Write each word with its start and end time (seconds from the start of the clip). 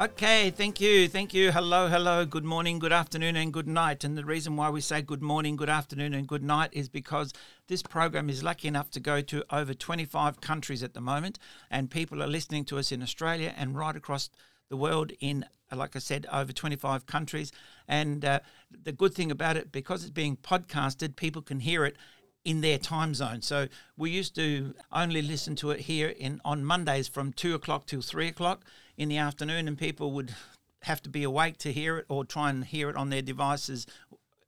Okay, 0.00 0.50
thank 0.50 0.80
you, 0.80 1.08
thank 1.08 1.34
you. 1.34 1.50
Hello, 1.50 1.88
hello, 1.88 2.24
good 2.24 2.44
morning, 2.44 2.78
good 2.78 2.92
afternoon, 2.92 3.34
and 3.34 3.52
good 3.52 3.66
night. 3.66 4.04
And 4.04 4.16
the 4.16 4.24
reason 4.24 4.54
why 4.54 4.70
we 4.70 4.80
say 4.80 5.02
good 5.02 5.22
morning, 5.22 5.56
good 5.56 5.68
afternoon, 5.68 6.14
and 6.14 6.28
good 6.28 6.44
night 6.44 6.70
is 6.72 6.88
because 6.88 7.32
this 7.66 7.82
program 7.82 8.30
is 8.30 8.44
lucky 8.44 8.68
enough 8.68 8.92
to 8.92 9.00
go 9.00 9.20
to 9.22 9.42
over 9.50 9.74
25 9.74 10.40
countries 10.40 10.84
at 10.84 10.94
the 10.94 11.00
moment, 11.00 11.40
and 11.68 11.90
people 11.90 12.22
are 12.22 12.28
listening 12.28 12.64
to 12.66 12.78
us 12.78 12.92
in 12.92 13.02
Australia 13.02 13.52
and 13.56 13.76
right 13.76 13.96
across 13.96 14.30
the 14.68 14.76
world 14.76 15.10
in, 15.18 15.44
like 15.74 15.96
I 15.96 15.98
said, 15.98 16.28
over 16.32 16.52
25 16.52 17.06
countries. 17.06 17.50
And 17.88 18.24
uh, 18.24 18.38
the 18.70 18.92
good 18.92 19.14
thing 19.14 19.32
about 19.32 19.56
it, 19.56 19.72
because 19.72 20.02
it's 20.02 20.12
being 20.12 20.36
podcasted, 20.36 21.16
people 21.16 21.42
can 21.42 21.58
hear 21.58 21.84
it 21.84 21.96
in 22.44 22.60
their 22.60 22.78
time 22.78 23.14
zone. 23.14 23.42
So 23.42 23.68
we 23.96 24.10
used 24.10 24.34
to 24.36 24.74
only 24.92 25.22
listen 25.22 25.56
to 25.56 25.70
it 25.70 25.80
here 25.80 26.08
in 26.08 26.40
on 26.44 26.64
Mondays 26.64 27.08
from 27.08 27.32
two 27.32 27.54
o'clock 27.54 27.86
till 27.86 28.00
three 28.00 28.28
o'clock 28.28 28.64
in 28.96 29.08
the 29.08 29.18
afternoon, 29.18 29.68
and 29.68 29.76
people 29.76 30.12
would 30.12 30.34
have 30.82 31.02
to 31.02 31.10
be 31.10 31.24
awake 31.24 31.58
to 31.58 31.72
hear 31.72 31.98
it 31.98 32.06
or 32.08 32.24
try 32.24 32.50
and 32.50 32.64
hear 32.64 32.88
it 32.88 32.96
on 32.96 33.10
their 33.10 33.22
devices 33.22 33.86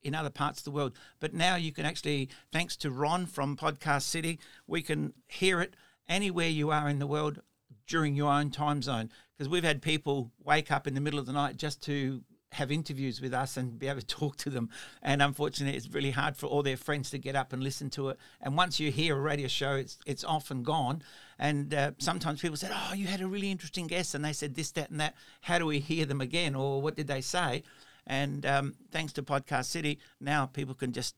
in 0.02 0.14
other 0.14 0.30
parts 0.30 0.60
of 0.60 0.64
the 0.64 0.70
world. 0.70 0.92
But 1.18 1.34
now 1.34 1.56
you 1.56 1.72
can 1.72 1.84
actually, 1.84 2.30
thanks 2.52 2.76
to 2.78 2.90
Ron 2.90 3.26
from 3.26 3.56
Podcast 3.56 4.02
City, 4.02 4.38
we 4.66 4.82
can 4.82 5.12
hear 5.28 5.60
it 5.60 5.74
anywhere 6.08 6.48
you 6.48 6.70
are 6.70 6.88
in 6.88 6.98
the 6.98 7.06
world 7.06 7.40
during 7.86 8.14
your 8.14 8.32
own 8.32 8.50
time 8.50 8.82
zone. 8.82 9.10
Because 9.36 9.48
we've 9.48 9.64
had 9.64 9.82
people 9.82 10.30
wake 10.42 10.70
up 10.70 10.86
in 10.86 10.94
the 10.94 11.00
middle 11.00 11.18
of 11.18 11.26
the 11.26 11.32
night 11.32 11.56
just 11.56 11.82
to 11.82 12.22
have 12.52 12.72
interviews 12.72 13.20
with 13.20 13.32
us 13.32 13.56
and 13.56 13.78
be 13.78 13.88
able 13.88 14.00
to 14.00 14.06
talk 14.20 14.36
to 14.38 14.50
them. 14.50 14.68
And 15.02 15.22
unfortunately, 15.22 15.76
it's 15.76 15.88
really 15.88 16.10
hard 16.10 16.36
for 16.36 16.46
all 16.46 16.62
their 16.62 16.76
friends 16.76 17.10
to 17.10 17.18
get 17.18 17.36
up 17.36 17.52
and 17.52 17.62
listen 17.62 17.90
to 17.90 18.10
it. 18.10 18.18
And 18.40 18.56
once 18.56 18.80
you 18.80 18.90
hear 18.90 19.16
a 19.16 19.20
radio 19.20 19.48
show, 19.48 19.74
it's 19.74 19.98
it's 20.06 20.24
off 20.24 20.50
and 20.50 20.64
gone. 20.64 21.02
And 21.38 21.72
uh, 21.72 21.92
sometimes 21.98 22.40
people 22.40 22.56
said, 22.56 22.72
"Oh, 22.74 22.94
you 22.94 23.06
had 23.06 23.20
a 23.20 23.26
really 23.26 23.50
interesting 23.50 23.86
guest," 23.86 24.14
and 24.14 24.24
they 24.24 24.32
said 24.32 24.54
this, 24.54 24.72
that, 24.72 24.90
and 24.90 25.00
that. 25.00 25.14
How 25.42 25.58
do 25.58 25.66
we 25.66 25.78
hear 25.78 26.04
them 26.04 26.20
again, 26.20 26.54
or 26.54 26.82
what 26.82 26.96
did 26.96 27.06
they 27.06 27.20
say? 27.20 27.62
And 28.06 28.44
um, 28.44 28.74
thanks 28.90 29.12
to 29.14 29.22
Podcast 29.22 29.66
City, 29.66 29.98
now 30.20 30.46
people 30.46 30.74
can 30.74 30.92
just 30.92 31.14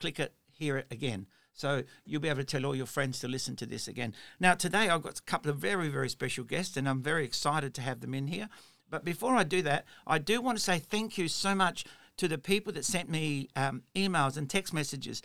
click 0.00 0.20
it, 0.20 0.34
hear 0.52 0.76
it 0.76 0.86
again. 0.90 1.26
So 1.56 1.84
you'll 2.04 2.20
be 2.20 2.28
able 2.28 2.40
to 2.40 2.44
tell 2.44 2.66
all 2.66 2.76
your 2.76 2.86
friends 2.86 3.18
to 3.20 3.28
listen 3.28 3.56
to 3.56 3.66
this 3.66 3.88
again. 3.88 4.14
Now, 4.38 4.54
today 4.54 4.90
I've 4.90 5.02
got 5.02 5.18
a 5.18 5.22
couple 5.22 5.50
of 5.50 5.56
very, 5.56 5.88
very 5.88 6.10
special 6.10 6.44
guests, 6.44 6.76
and 6.76 6.86
I'm 6.86 7.02
very 7.02 7.24
excited 7.24 7.74
to 7.74 7.80
have 7.80 8.00
them 8.00 8.14
in 8.14 8.26
here. 8.26 8.50
But 8.88 9.04
before 9.04 9.34
I 9.34 9.42
do 9.42 9.62
that, 9.62 9.84
I 10.06 10.18
do 10.18 10.40
want 10.40 10.58
to 10.58 10.64
say 10.64 10.78
thank 10.78 11.18
you 11.18 11.28
so 11.28 11.54
much 11.54 11.84
to 12.16 12.28
the 12.28 12.38
people 12.38 12.72
that 12.72 12.84
sent 12.84 13.08
me 13.10 13.48
um, 13.56 13.82
emails 13.94 14.36
and 14.36 14.48
text 14.48 14.72
messages. 14.72 15.22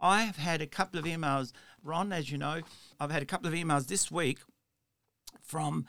I 0.00 0.22
have 0.22 0.36
had 0.36 0.62
a 0.62 0.66
couple 0.66 0.98
of 1.00 1.06
emails, 1.06 1.52
Ron, 1.82 2.12
as 2.12 2.30
you 2.30 2.38
know, 2.38 2.60
I've 3.00 3.10
had 3.10 3.22
a 3.22 3.26
couple 3.26 3.48
of 3.48 3.54
emails 3.54 3.88
this 3.88 4.10
week 4.10 4.38
from 5.42 5.86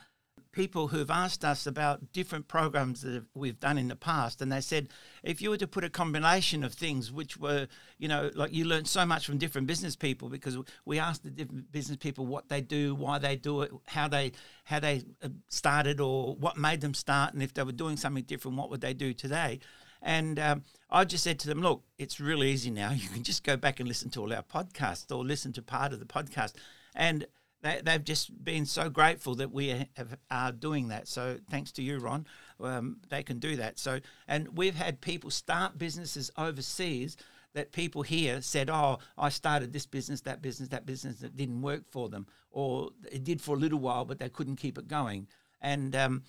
people 0.52 0.88
who've 0.88 1.10
asked 1.10 1.44
us 1.44 1.66
about 1.66 2.12
different 2.12 2.48
programs 2.48 3.02
that 3.02 3.24
we've 3.34 3.60
done 3.60 3.78
in 3.78 3.88
the 3.88 3.96
past 3.96 4.42
and 4.42 4.50
they 4.50 4.60
said 4.60 4.88
if 5.22 5.40
you 5.40 5.50
were 5.50 5.56
to 5.56 5.66
put 5.66 5.84
a 5.84 5.90
combination 5.90 6.64
of 6.64 6.74
things 6.74 7.12
which 7.12 7.36
were 7.36 7.68
you 7.98 8.08
know 8.08 8.30
like 8.34 8.52
you 8.52 8.64
learn 8.64 8.84
so 8.84 9.06
much 9.06 9.26
from 9.26 9.38
different 9.38 9.66
business 9.66 9.94
people 9.94 10.28
because 10.28 10.58
we 10.84 10.98
asked 10.98 11.22
the 11.22 11.30
different 11.30 11.70
business 11.70 11.96
people 11.96 12.26
what 12.26 12.48
they 12.48 12.60
do 12.60 12.94
why 12.94 13.18
they 13.18 13.36
do 13.36 13.62
it 13.62 13.70
how 13.86 14.08
they 14.08 14.32
how 14.64 14.80
they 14.80 15.02
uh, 15.22 15.28
started 15.48 16.00
or 16.00 16.34
what 16.36 16.56
made 16.56 16.80
them 16.80 16.94
start 16.94 17.32
and 17.32 17.42
if 17.42 17.54
they 17.54 17.62
were 17.62 17.72
doing 17.72 17.96
something 17.96 18.24
different 18.24 18.56
what 18.56 18.70
would 18.70 18.80
they 18.80 18.94
do 18.94 19.12
today 19.12 19.60
and 20.02 20.38
um, 20.38 20.64
I 20.88 21.04
just 21.04 21.22
said 21.24 21.38
to 21.40 21.48
them, 21.48 21.60
look, 21.60 21.82
it's 21.98 22.20
really 22.20 22.50
easy 22.50 22.70
now. 22.70 22.90
You 22.90 23.08
can 23.08 23.22
just 23.22 23.44
go 23.44 23.56
back 23.56 23.80
and 23.80 23.88
listen 23.88 24.08
to 24.10 24.20
all 24.20 24.32
our 24.32 24.42
podcasts 24.42 25.14
or 25.14 25.22
listen 25.24 25.52
to 25.52 25.62
part 25.62 25.92
of 25.92 26.00
the 26.00 26.06
podcast. 26.06 26.54
And 26.94 27.26
they, 27.62 27.80
they've 27.84 28.04
just 28.04 28.44
been 28.44 28.66
so 28.66 28.88
grateful 28.88 29.34
that 29.36 29.52
we 29.52 29.68
have, 29.96 30.16
are 30.30 30.52
doing 30.52 30.88
that. 30.88 31.08
So 31.08 31.38
thanks 31.50 31.72
to 31.72 31.82
you, 31.82 31.98
Ron, 31.98 32.26
um, 32.62 32.98
they 33.08 33.22
can 33.22 33.38
do 33.38 33.56
that. 33.56 33.78
So 33.78 34.00
and 34.26 34.56
we've 34.56 34.74
had 34.74 35.00
people 35.00 35.30
start 35.30 35.78
businesses 35.78 36.30
overseas 36.36 37.16
that 37.52 37.72
people 37.72 38.02
here 38.02 38.40
said, 38.40 38.70
"Oh, 38.70 38.98
I 39.18 39.28
started 39.28 39.72
this 39.72 39.86
business, 39.86 40.20
that 40.22 40.40
business, 40.40 40.68
that 40.68 40.86
business 40.86 41.16
that 41.18 41.36
didn't 41.36 41.62
work 41.62 41.82
for 41.90 42.08
them, 42.08 42.26
or 42.50 42.90
it 43.10 43.24
did 43.24 43.40
for 43.40 43.56
a 43.56 43.58
little 43.58 43.80
while, 43.80 44.04
but 44.04 44.18
they 44.18 44.28
couldn't 44.28 44.56
keep 44.56 44.78
it 44.78 44.88
going." 44.88 45.26
And 45.60 45.94
um, 45.94 46.22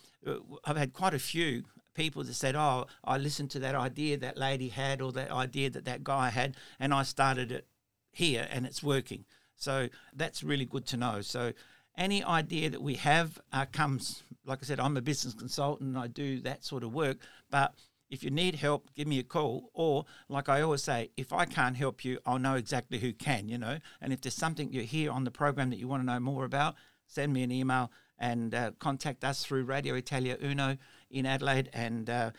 I've 0.66 0.78
had 0.78 0.94
quite 0.94 1.14
a 1.14 1.20
few 1.20 1.64
people 1.94 2.24
that 2.24 2.34
said, 2.34 2.56
"Oh, 2.56 2.88
I 3.04 3.18
listened 3.18 3.52
to 3.52 3.60
that 3.60 3.76
idea 3.76 4.18
that 4.18 4.38
lady 4.38 4.70
had, 4.70 5.02
or 5.02 5.12
that 5.14 5.32
idea 5.32 5.70
that 5.70 5.86
that 5.86 6.04
guy 6.04 6.30
had, 6.30 6.58
and 6.80 6.94
I 6.94 7.04
started 7.04 7.52
it 7.52 7.68
here, 8.12 8.48
and 8.52 8.66
it's 8.66 8.84
working." 8.84 9.26
So 9.62 9.90
that's 10.14 10.44
really 10.44 10.66
good 10.66 10.86
to 10.88 10.98
know. 10.98 11.22
So 11.22 11.54
any 11.98 12.24
idea 12.24 12.70
that 12.70 12.82
we 12.82 12.96
have 12.96 13.40
uh, 13.54 13.66
comes, 13.72 14.24
like 14.46 14.60
I 14.62 14.66
said, 14.66 14.80
I'm 14.80 14.98
a 14.98 15.02
business 15.02 15.34
consultant 15.34 15.90
and 15.90 15.98
I 15.98 16.08
do 16.08 16.40
that 16.42 16.64
sort 16.64 16.84
of 16.84 16.94
work. 16.94 17.18
But 17.50 17.74
if 18.10 18.24
you 18.24 18.32
need 18.32 18.56
help, 18.56 18.90
give 18.96 19.08
me 19.08 19.20
a 19.20 19.24
call. 19.24 19.70
Or, 19.74 20.06
like 20.30 20.50
I 20.50 20.62
always 20.62 20.84
say, 20.84 21.12
if 21.16 21.32
I 21.32 21.46
can't 21.46 21.78
help 21.78 22.04
you, 22.04 22.20
I'll 22.26 22.40
know 22.40 22.56
exactly 22.56 23.00
who 23.00 23.14
can, 23.14 23.48
you 23.48 23.58
know. 23.58 23.78
And 24.02 24.12
if 24.12 24.22
there's 24.22 24.36
something 24.36 24.74
you 24.74 24.82
hear 24.82 25.12
on 25.12 25.24
the 25.24 25.32
program 25.32 25.70
that 25.70 25.80
you 25.80 25.88
want 25.88 26.02
to 26.02 26.06
know 26.06 26.20
more 26.20 26.44
about, 26.44 26.76
send 27.08 27.32
me 27.32 27.44
an 27.44 27.52
email 27.52 27.92
and 28.18 28.54
uh, 28.54 28.72
contact 28.80 29.24
us 29.24 29.46
through 29.46 29.64
Radio 29.64 29.96
Italia 29.96 30.38
Uno 30.44 30.78
in 31.10 31.26
Adelaide. 31.26 31.70
And 31.74 32.10
uh, 32.10 32.32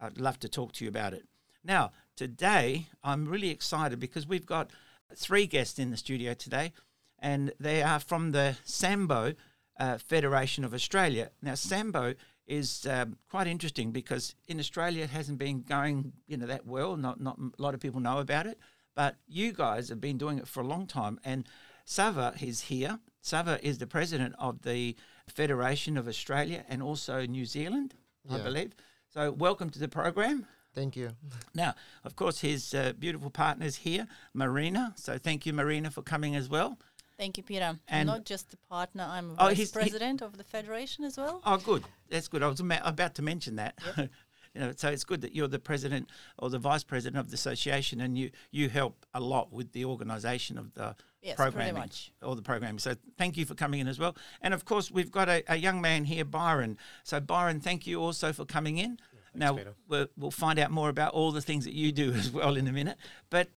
I'd 0.00 0.18
love 0.18 0.38
to 0.40 0.48
talk 0.48 0.72
to 0.74 0.84
you 0.84 0.88
about 0.88 1.12
it. 1.12 1.24
Now, 1.62 1.92
today, 2.16 2.86
I'm 3.04 3.26
really 3.28 3.50
excited 3.50 4.00
because 4.00 4.26
we've 4.26 4.46
got 4.46 4.70
three 5.16 5.46
guests 5.46 5.78
in 5.78 5.90
the 5.90 5.96
studio 5.96 6.34
today, 6.34 6.72
and 7.18 7.52
they 7.58 7.82
are 7.82 8.00
from 8.00 8.32
the 8.32 8.56
Sambo 8.64 9.34
uh, 9.78 9.98
Federation 9.98 10.64
of 10.64 10.74
Australia. 10.74 11.30
Now, 11.42 11.54
Sambo 11.54 12.14
is 12.46 12.86
um, 12.86 13.16
quite 13.30 13.46
interesting 13.46 13.92
because 13.92 14.34
in 14.48 14.58
Australia 14.58 15.04
it 15.04 15.10
hasn't 15.10 15.38
been 15.38 15.62
going, 15.62 16.12
you 16.26 16.36
know, 16.36 16.46
that 16.46 16.66
well. 16.66 16.96
Not 16.96 17.20
not 17.20 17.38
a 17.38 17.62
lot 17.62 17.74
of 17.74 17.80
people 17.80 18.00
know 18.00 18.18
about 18.18 18.46
it, 18.46 18.58
but 18.94 19.16
you 19.26 19.52
guys 19.52 19.88
have 19.88 20.00
been 20.00 20.18
doing 20.18 20.38
it 20.38 20.48
for 20.48 20.60
a 20.60 20.66
long 20.66 20.86
time. 20.86 21.20
And 21.24 21.46
Sava 21.84 22.34
is 22.40 22.62
here. 22.62 22.98
Sava 23.22 23.58
is 23.62 23.78
the 23.78 23.86
president 23.86 24.34
of 24.38 24.62
the 24.62 24.96
Federation 25.28 25.96
of 25.96 26.08
Australia 26.08 26.64
and 26.68 26.82
also 26.82 27.24
New 27.26 27.44
Zealand, 27.44 27.94
yeah. 28.28 28.36
I 28.36 28.40
believe. 28.40 28.74
So, 29.08 29.30
welcome 29.30 29.70
to 29.70 29.78
the 29.78 29.88
program. 29.88 30.46
Thank 30.74 30.96
you. 30.96 31.10
Now, 31.54 31.74
of 32.04 32.16
course, 32.16 32.40
his 32.40 32.74
uh, 32.74 32.92
beautiful 32.98 33.30
partners 33.30 33.76
here, 33.76 34.06
Marina. 34.34 34.94
So 34.96 35.18
thank 35.18 35.46
you, 35.46 35.52
Marina, 35.52 35.90
for 35.90 36.02
coming 36.02 36.36
as 36.36 36.48
well. 36.48 36.78
Thank 37.18 37.36
you, 37.36 37.42
Peter. 37.42 37.78
And 37.88 38.08
I'm 38.10 38.16
not 38.18 38.24
just 38.24 38.54
a 38.54 38.56
partner, 38.68 39.06
I'm 39.06 39.32
oh, 39.38 39.48
vice 39.48 39.70
president 39.70 40.20
he, 40.20 40.26
of 40.26 40.38
the 40.38 40.44
federation 40.44 41.04
as 41.04 41.18
well. 41.18 41.42
Oh, 41.44 41.58
good. 41.58 41.84
That's 42.08 42.28
good. 42.28 42.42
I 42.42 42.48
was 42.48 42.60
about 42.60 43.14
to 43.16 43.22
mention 43.22 43.56
that. 43.56 43.78
Yep. 43.96 44.10
you 44.54 44.60
know, 44.60 44.72
so 44.76 44.88
it's 44.88 45.04
good 45.04 45.20
that 45.20 45.34
you're 45.34 45.48
the 45.48 45.58
president 45.58 46.08
or 46.38 46.50
the 46.50 46.58
vice 46.58 46.82
president 46.82 47.18
of 47.18 47.30
the 47.30 47.34
association, 47.34 48.00
and 48.00 48.16
you 48.16 48.30
you 48.50 48.68
help 48.68 49.04
a 49.12 49.20
lot 49.20 49.52
with 49.52 49.72
the 49.72 49.84
organisation 49.84 50.56
of 50.56 50.72
the 50.74 50.96
yes, 51.22 51.36
programming 51.36 51.90
or 52.22 52.34
the 52.34 52.42
programming. 52.42 52.78
So 52.78 52.94
thank 53.18 53.36
you 53.36 53.44
for 53.44 53.54
coming 53.54 53.80
in 53.80 53.86
as 53.86 53.98
well. 53.98 54.16
And 54.40 54.54
of 54.54 54.64
course, 54.64 54.90
we've 54.90 55.10
got 55.10 55.28
a, 55.28 55.44
a 55.46 55.56
young 55.56 55.80
man 55.80 56.04
here, 56.04 56.24
Byron. 56.24 56.78
So 57.04 57.20
Byron, 57.20 57.60
thank 57.60 57.86
you 57.86 58.00
also 58.00 58.32
for 58.32 58.44
coming 58.44 58.78
in 58.78 58.98
now, 59.34 59.58
we'll, 59.88 60.06
we'll 60.16 60.30
find 60.30 60.58
out 60.58 60.70
more 60.70 60.88
about 60.88 61.12
all 61.12 61.32
the 61.32 61.40
things 61.40 61.64
that 61.64 61.74
you 61.74 61.92
do 61.92 62.12
as 62.14 62.30
well 62.30 62.56
in 62.56 62.66
a 62.66 62.72
minute. 62.72 62.98
But 63.30 63.48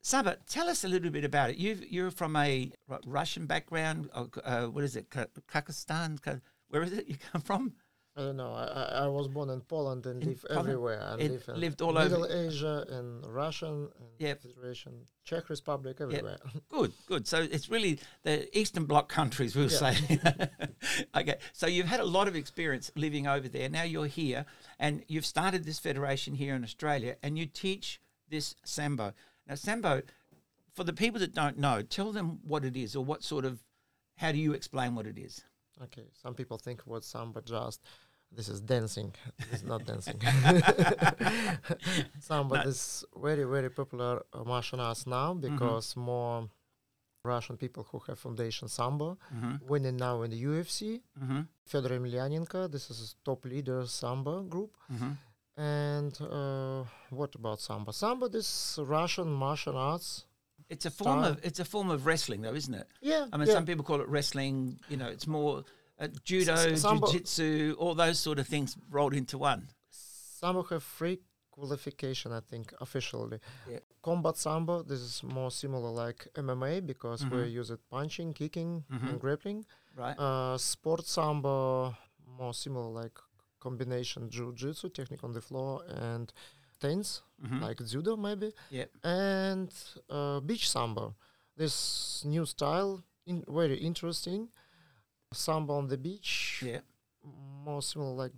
Sava, 0.00 0.38
tell 0.48 0.68
us 0.68 0.84
a 0.84 0.88
little 0.88 1.10
bit 1.10 1.24
about 1.24 1.50
it. 1.50 1.56
you 1.56 1.78
you're 1.88 2.10
from 2.10 2.34
a 2.36 2.72
Russian 3.06 3.46
background. 3.46 4.10
Uh, 4.12 4.66
what 4.66 4.84
is 4.84 4.96
it? 4.96 5.10
Kazakhstan? 5.10 6.40
Where 6.68 6.82
is 6.82 6.92
it 6.92 7.06
you 7.08 7.16
come 7.32 7.42
from? 7.42 7.74
I 8.14 8.20
don't 8.20 8.36
know. 8.36 8.52
I, 8.52 9.04
I 9.04 9.06
was 9.06 9.26
born 9.28 9.48
in 9.48 9.62
Poland 9.62 10.04
and 10.04 10.22
in 10.22 10.28
live 10.30 10.44
Poland? 10.46 10.68
everywhere. 10.68 11.02
I 11.02 11.14
live 11.14 11.48
lived 11.48 11.80
all 11.80 11.94
Middle 11.94 12.24
over 12.24 12.46
Asia, 12.46 12.84
and 12.90 13.26
Russian, 13.26 13.88
yep. 14.18 14.42
Federation, 14.42 15.06
Czech 15.24 15.48
Republic, 15.48 15.96
everywhere. 15.98 16.38
Yep. 16.54 16.62
Good, 16.68 16.92
good. 17.06 17.26
So 17.26 17.40
it's 17.40 17.70
really 17.70 17.98
the 18.22 18.56
Eastern 18.58 18.84
Bloc 18.84 19.08
countries, 19.08 19.56
we'll 19.56 19.70
say. 19.70 19.96
okay. 21.16 21.36
So 21.54 21.66
you've 21.66 21.86
had 21.86 22.00
a 22.00 22.04
lot 22.04 22.28
of 22.28 22.36
experience 22.36 22.90
living 22.96 23.26
over 23.26 23.48
there. 23.48 23.70
Now 23.70 23.84
you're 23.84 24.06
here, 24.06 24.44
and 24.78 25.02
you've 25.08 25.26
started 25.26 25.64
this 25.64 25.78
federation 25.78 26.34
here 26.34 26.54
in 26.54 26.64
Australia, 26.64 27.16
and 27.22 27.38
you 27.38 27.46
teach 27.46 27.98
this 28.28 28.56
sambo. 28.62 29.14
Now 29.48 29.54
sambo, 29.54 30.02
for 30.74 30.84
the 30.84 30.92
people 30.92 31.18
that 31.20 31.34
don't 31.34 31.58
know, 31.58 31.80
tell 31.80 32.12
them 32.12 32.40
what 32.46 32.64
it 32.66 32.76
is, 32.76 32.94
or 32.94 33.04
what 33.04 33.22
sort 33.22 33.46
of. 33.46 33.60
How 34.16 34.30
do 34.30 34.38
you 34.38 34.52
explain 34.52 34.94
what 34.94 35.06
it 35.06 35.16
is? 35.18 35.42
Okay, 35.84 36.04
some 36.22 36.34
people 36.34 36.58
think 36.58 36.82
what 36.82 37.04
samba 37.04 37.42
just 37.42 37.80
this 38.34 38.48
is 38.48 38.60
dancing. 38.60 39.12
It's 39.50 39.62
not 39.62 39.84
dancing. 39.84 40.14
Samba 42.20 42.56
no. 42.56 42.62
is 42.62 43.04
very 43.20 43.44
very 43.44 43.70
popular 43.70 44.22
martial 44.46 44.80
arts 44.80 45.06
now 45.06 45.34
mm-hmm. 45.34 45.56
because 45.56 45.90
mm-hmm. 45.90 46.00
more 46.00 46.48
Russian 47.24 47.56
people 47.56 47.86
who 47.90 48.00
have 48.06 48.18
foundation 48.18 48.68
samba 48.68 49.16
mm-hmm. 49.34 49.56
winning 49.68 49.96
now 49.96 50.22
in 50.22 50.30
the 50.30 50.42
UFC. 50.42 51.00
Mm-hmm. 51.22 51.40
Fedor 51.66 51.90
Emelianenko, 51.90 52.70
this 52.70 52.90
is 52.90 53.14
a 53.14 53.24
top 53.24 53.44
leader 53.44 53.86
samba 53.86 54.42
group. 54.42 54.76
Mm-hmm. 54.92 55.60
And 55.60 56.18
uh, 56.22 56.84
what 57.10 57.34
about 57.34 57.60
samba? 57.60 57.92
Samba, 57.92 58.28
this 58.28 58.78
Russian 58.82 59.30
martial 59.30 59.76
arts. 59.76 60.24
It's 60.72 60.86
a 60.86 60.90
form 60.90 61.20
style. 61.20 61.32
of 61.32 61.44
it's 61.44 61.60
a 61.60 61.64
form 61.64 61.90
of 61.90 62.06
wrestling, 62.06 62.40
though, 62.42 62.54
isn't 62.54 62.74
it? 62.74 62.86
Yeah. 63.02 63.26
I 63.32 63.36
mean, 63.36 63.46
yeah. 63.46 63.54
some 63.54 63.66
people 63.66 63.84
call 63.84 64.00
it 64.00 64.08
wrestling. 64.08 64.80
You 64.88 64.96
know, 64.96 65.06
it's 65.06 65.26
more 65.26 65.64
uh, 66.00 66.08
judo, 66.24 66.54
S- 66.54 66.82
jiu-jitsu, 66.82 67.76
all 67.78 67.94
those 67.94 68.18
sort 68.18 68.38
of 68.38 68.46
things 68.46 68.76
rolled 68.90 69.14
into 69.14 69.36
one. 69.36 69.68
Sambo 69.90 70.62
have 70.64 70.82
free 70.82 71.18
qualification, 71.50 72.32
I 72.32 72.40
think, 72.40 72.72
officially. 72.80 73.38
Yeah. 73.70 73.80
Combat 74.02 74.36
Sambo, 74.36 74.82
this 74.82 75.00
is 75.00 75.22
more 75.22 75.50
similar 75.50 75.90
like 75.90 76.26
MMA 76.34 76.86
because 76.86 77.22
mm-hmm. 77.22 77.36
we 77.36 77.42
use 77.48 77.70
it 77.70 77.80
punching, 77.90 78.32
kicking, 78.32 78.84
mm-hmm. 78.90 79.08
and 79.08 79.20
grappling. 79.20 79.64
Right. 79.94 80.18
Uh, 80.18 80.56
sport 80.58 81.06
Sambo, 81.06 81.94
more 82.38 82.54
similar 82.54 82.88
like 82.88 83.18
combination 83.60 84.30
jiu-jitsu, 84.30 84.88
technique 84.88 85.22
on 85.22 85.32
the 85.32 85.40
floor, 85.40 85.82
and 85.88 86.32
things 86.86 87.22
mm-hmm. 87.44 87.62
like 87.62 87.78
judo 87.86 88.16
maybe. 88.16 88.52
Yeah. 88.70 88.88
And 89.02 89.72
uh, 90.10 90.40
beach 90.40 90.68
samba. 90.68 91.14
this 91.56 92.22
new 92.24 92.44
style, 92.46 93.02
in 93.26 93.44
very 93.48 93.78
interesting. 93.78 94.48
Samba 95.32 95.72
on 95.72 95.88
the 95.88 95.96
beach. 95.96 96.62
Yeah. 96.64 96.80
More 97.64 97.82
similar 97.82 98.14
like 98.14 98.32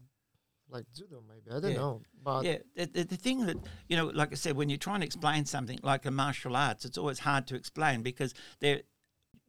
like 0.71 0.87
judo 0.97 1.23
maybe 1.29 1.55
i 1.55 1.61
don't 1.61 1.73
yeah. 1.73 1.77
know 1.77 2.01
but 2.23 2.43
yeah 2.45 2.59
the, 2.75 2.87
the, 2.87 3.05
the, 3.05 3.17
thing 3.17 3.47
that 3.47 3.57
you 3.89 3.97
know 3.97 4.07
like 4.07 4.33
i 4.33 4.35
said 4.35 4.57
when 4.57 4.69
you're 4.69 4.79
trying 4.79 5.01
to 5.01 5.07
explain 5.07 5.45
something 5.45 5.79
like 5.83 6.07
a 6.07 6.11
martial 6.11 6.57
arts 6.57 6.85
it's 6.85 6.99
always 6.99 7.21
hard 7.21 7.47
to 7.47 7.55
explain 7.55 8.03
because 8.03 8.35
they're 8.61 8.81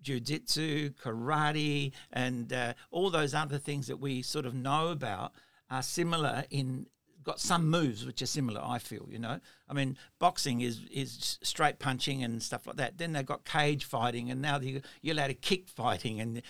jiu-jitsu 0.02 0.92
karate 1.02 1.92
and 2.12 2.54
uh, 2.54 2.74
all 2.92 3.10
those 3.10 3.34
other 3.34 3.58
things 3.58 3.88
that 3.88 3.98
we 3.98 4.22
sort 4.22 4.46
of 4.46 4.54
know 4.54 4.90
about 4.90 5.32
are 5.70 5.82
similar 5.82 6.44
in 6.52 6.86
got 7.26 7.40
some 7.40 7.70
moves 7.70 8.06
which 8.06 8.22
are 8.22 8.28
similar. 8.28 8.62
I 8.64 8.80
feel, 8.80 9.08
you 9.10 9.20
know. 9.20 9.40
I 9.68 9.74
mean, 9.74 9.98
boxing 10.20 10.62
is 10.62 10.82
is 10.92 11.40
straight 11.42 11.80
punching 11.80 12.24
and 12.24 12.42
stuff 12.42 12.66
like 12.68 12.78
that. 12.78 12.98
Then 12.98 13.14
they've 13.14 13.26
got 13.26 13.44
cage 13.44 13.84
fighting, 13.84 14.32
and 14.32 14.42
now 14.42 14.60
you're 14.62 14.82
allowed 15.14 15.28
to 15.28 15.34
kick 15.34 15.68
fighting 15.68 16.22
and 16.22 16.42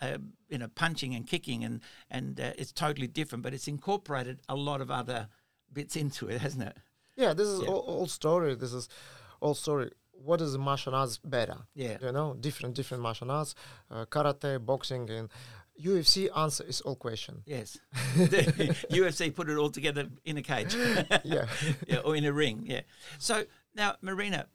uh, 0.00 0.18
you 0.48 0.58
know 0.58 0.68
punching 0.68 1.14
and 1.14 1.26
kicking, 1.26 1.62
and 1.62 1.80
and 2.10 2.40
uh, 2.40 2.52
it's 2.58 2.72
totally 2.72 3.06
different. 3.06 3.44
But 3.44 3.54
it's 3.54 3.68
incorporated 3.68 4.40
a 4.48 4.56
lot 4.56 4.80
of 4.80 4.90
other 4.90 5.28
bits 5.72 5.94
into 5.94 6.28
it, 6.28 6.40
hasn't 6.40 6.64
it? 6.64 6.76
Yeah, 7.16 7.34
this 7.34 7.46
is 7.46 7.62
yeah. 7.62 7.68
All, 7.68 7.80
all 7.80 8.06
story. 8.06 8.54
This 8.54 8.72
is 8.72 8.88
all 9.40 9.54
story 9.54 9.90
what 10.24 10.40
is 10.40 10.56
martial 10.56 10.94
arts 10.94 11.18
better? 11.18 11.56
Yeah, 11.74 11.98
you 12.00 12.12
know, 12.12 12.36
different 12.38 12.74
different 12.74 13.02
martial 13.02 13.30
arts, 13.30 13.54
uh, 13.90 14.04
karate, 14.06 14.64
boxing, 14.64 15.08
and 15.10 15.28
UFC 15.82 16.28
answer 16.36 16.64
is 16.64 16.80
all 16.82 16.96
question. 16.96 17.42
Yes. 17.46 17.78
UFC 17.94 19.34
put 19.34 19.48
it 19.48 19.56
all 19.56 19.70
together 19.70 20.08
in 20.24 20.36
a 20.36 20.42
cage. 20.42 20.74
yeah. 21.24 21.46
yeah. 21.86 21.98
Or 22.04 22.16
in 22.16 22.24
a 22.24 22.32
ring. 22.32 22.64
Yeah. 22.66 22.82
So 23.18 23.44
now, 23.74 23.96
Marina, 24.00 24.46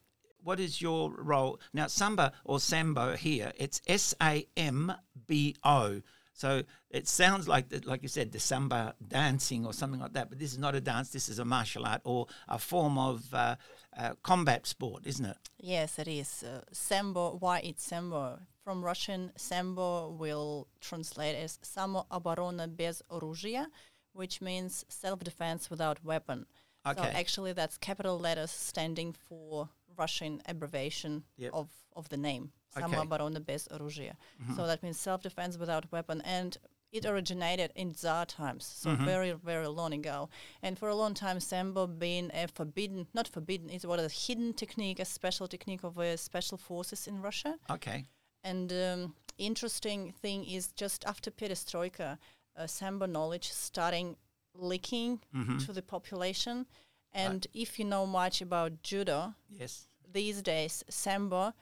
what 0.43 0.59
is 0.59 0.81
your 0.81 1.11
role? 1.11 1.59
Now, 1.73 1.87
Samba 1.87 2.31
or 2.45 2.59
Sambo 2.59 3.15
here, 3.15 3.51
it's 3.57 3.81
S 3.87 4.13
A 4.21 4.47
M 4.55 4.93
B 5.27 5.55
O. 5.63 6.01
So 6.37 6.61
it 6.91 7.07
sounds 7.07 7.47
like, 7.47 7.69
the, 7.69 7.81
like 7.83 8.03
you 8.03 8.07
said, 8.07 8.31
the 8.31 8.39
samba 8.39 8.93
dancing 9.07 9.65
or 9.65 9.73
something 9.73 9.99
like 9.99 10.13
that. 10.13 10.29
But 10.29 10.37
this 10.37 10.51
is 10.51 10.59
not 10.59 10.75
a 10.75 10.81
dance. 10.81 11.09
This 11.09 11.29
is 11.29 11.39
a 11.39 11.45
martial 11.45 11.83
art 11.83 12.01
or 12.03 12.27
a 12.47 12.59
form 12.59 12.99
of 12.99 13.33
uh, 13.33 13.55
uh, 13.97 14.13
combat 14.21 14.67
sport, 14.67 15.07
isn't 15.07 15.25
it? 15.25 15.37
Yes, 15.57 15.97
it 15.97 16.07
is. 16.07 16.43
Uh, 16.43 16.61
sambo. 16.71 17.37
Why 17.39 17.59
it's 17.61 17.83
sambo? 17.83 18.39
From 18.66 18.84
Russian, 18.84 19.32
sambo 19.36 20.10
will 20.10 20.68
translate 20.80 21.36
as 21.36 21.58
самооборона 21.62 22.68
без 22.68 23.02
оружия, 23.10 23.66
which 24.12 24.40
means 24.40 24.84
self-defense 24.88 25.70
without 25.70 26.04
weapon. 26.04 26.46
Okay. 26.86 27.02
So 27.02 27.08
actually, 27.08 27.52
that's 27.52 27.78
capital 27.78 28.18
letters 28.18 28.50
standing 28.50 29.12
for 29.12 29.68
Russian 29.96 30.42
abbreviation 30.46 31.24
yep. 31.36 31.52
of, 31.54 31.68
of 31.94 32.08
the 32.08 32.16
name. 32.16 32.52
Самооборона 32.76 33.40
без 33.40 33.68
оружия. 33.68 34.14
Mm-hmm. 34.40 34.56
So 34.56 34.66
that 34.66 34.82
means 34.82 34.98
self-defense 34.98 35.58
without 35.58 35.90
weapon. 35.92 36.22
And 36.24 36.56
it 36.92 37.06
originated 37.06 37.72
in 37.74 37.94
Tsar 37.94 38.26
times, 38.26 38.64
so 38.64 38.90
mm-hmm. 38.90 39.04
very, 39.06 39.32
very 39.32 39.66
long 39.66 39.94
ago. 39.94 40.28
And 40.62 40.78
for 40.78 40.88
a 40.88 40.94
long 40.94 41.14
time, 41.14 41.40
Sambo 41.40 41.86
been 41.86 42.30
a 42.34 42.46
forbidden, 42.48 43.06
not 43.14 43.28
forbidden, 43.28 43.70
it 43.70 43.84
was 43.84 44.00
a 44.00 44.08
hidden 44.08 44.52
technique, 44.52 45.00
a 45.00 45.06
special 45.06 45.48
technique 45.48 45.84
of 45.84 45.98
uh, 45.98 46.16
special 46.18 46.58
forces 46.58 47.06
in 47.06 47.22
Russia. 47.22 47.56
Okay. 47.70 48.04
And 48.49 48.71
um, 48.71 49.13
interesting 49.37 50.13
thing 50.21 50.45
is 50.45 50.67
just 50.69 51.05
after 51.05 51.31
Perestroika, 51.31 52.17
uh, 52.55 52.67
Sambo 52.67 53.05
knowledge 53.05 53.51
starting 53.51 54.15
leaking 54.55 55.19
mm-hmm. 55.35 55.57
to 55.59 55.73
the 55.73 55.81
population. 55.81 56.65
And 57.13 57.45
right. 57.45 57.61
if 57.61 57.79
you 57.79 57.85
know 57.85 58.05
much 58.05 58.41
about 58.41 58.83
judo, 58.83 59.33
yes, 59.49 59.87
these 60.13 60.41
days 60.41 60.83
Sambo 60.89 61.53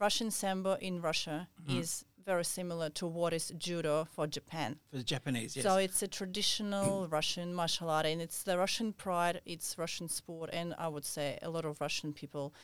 Russian 0.00 0.30
sambo 0.30 0.74
in 0.74 1.00
Russia 1.00 1.48
mm-hmm. 1.62 1.78
is 1.80 2.04
very 2.24 2.44
similar 2.44 2.88
to 2.90 3.06
what 3.06 3.32
is 3.32 3.52
judo 3.58 4.06
for 4.10 4.26
Japan. 4.26 4.78
For 4.90 4.96
the 4.96 5.04
Japanese, 5.04 5.56
yes. 5.56 5.64
So 5.64 5.76
it's 5.76 6.02
a 6.02 6.08
traditional 6.08 7.06
Russian 7.10 7.54
martial 7.54 7.90
art, 7.90 8.06
and 8.06 8.20
it's 8.20 8.42
the 8.42 8.56
Russian 8.58 8.92
pride. 8.92 9.40
It's 9.44 9.78
Russian 9.78 10.08
sport, 10.08 10.50
and 10.52 10.74
I 10.78 10.88
would 10.88 11.04
say 11.04 11.38
a 11.42 11.50
lot 11.50 11.64
of 11.64 11.80
Russian 11.80 12.12
people 12.12 12.54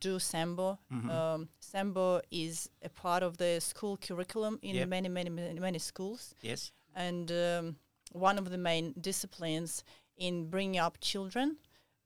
do 0.00 0.18
sambo. 0.18 0.78
Mm-hmm. 0.92 1.10
Um, 1.10 1.48
sambo 1.60 2.20
is 2.30 2.68
a 2.82 2.88
part 2.88 3.22
of 3.22 3.36
the 3.36 3.60
school 3.60 3.96
curriculum 3.96 4.58
in 4.62 4.76
yep. 4.76 4.88
many, 4.88 5.08
many, 5.08 5.30
many, 5.30 5.60
many 5.60 5.78
schools. 5.78 6.34
Yes, 6.42 6.72
and 6.94 7.30
um, 7.32 7.76
one 8.12 8.38
of 8.38 8.50
the 8.50 8.58
main 8.58 8.94
disciplines 9.00 9.84
in 10.16 10.48
bringing 10.48 10.80
up 10.80 10.98
children, 11.00 11.56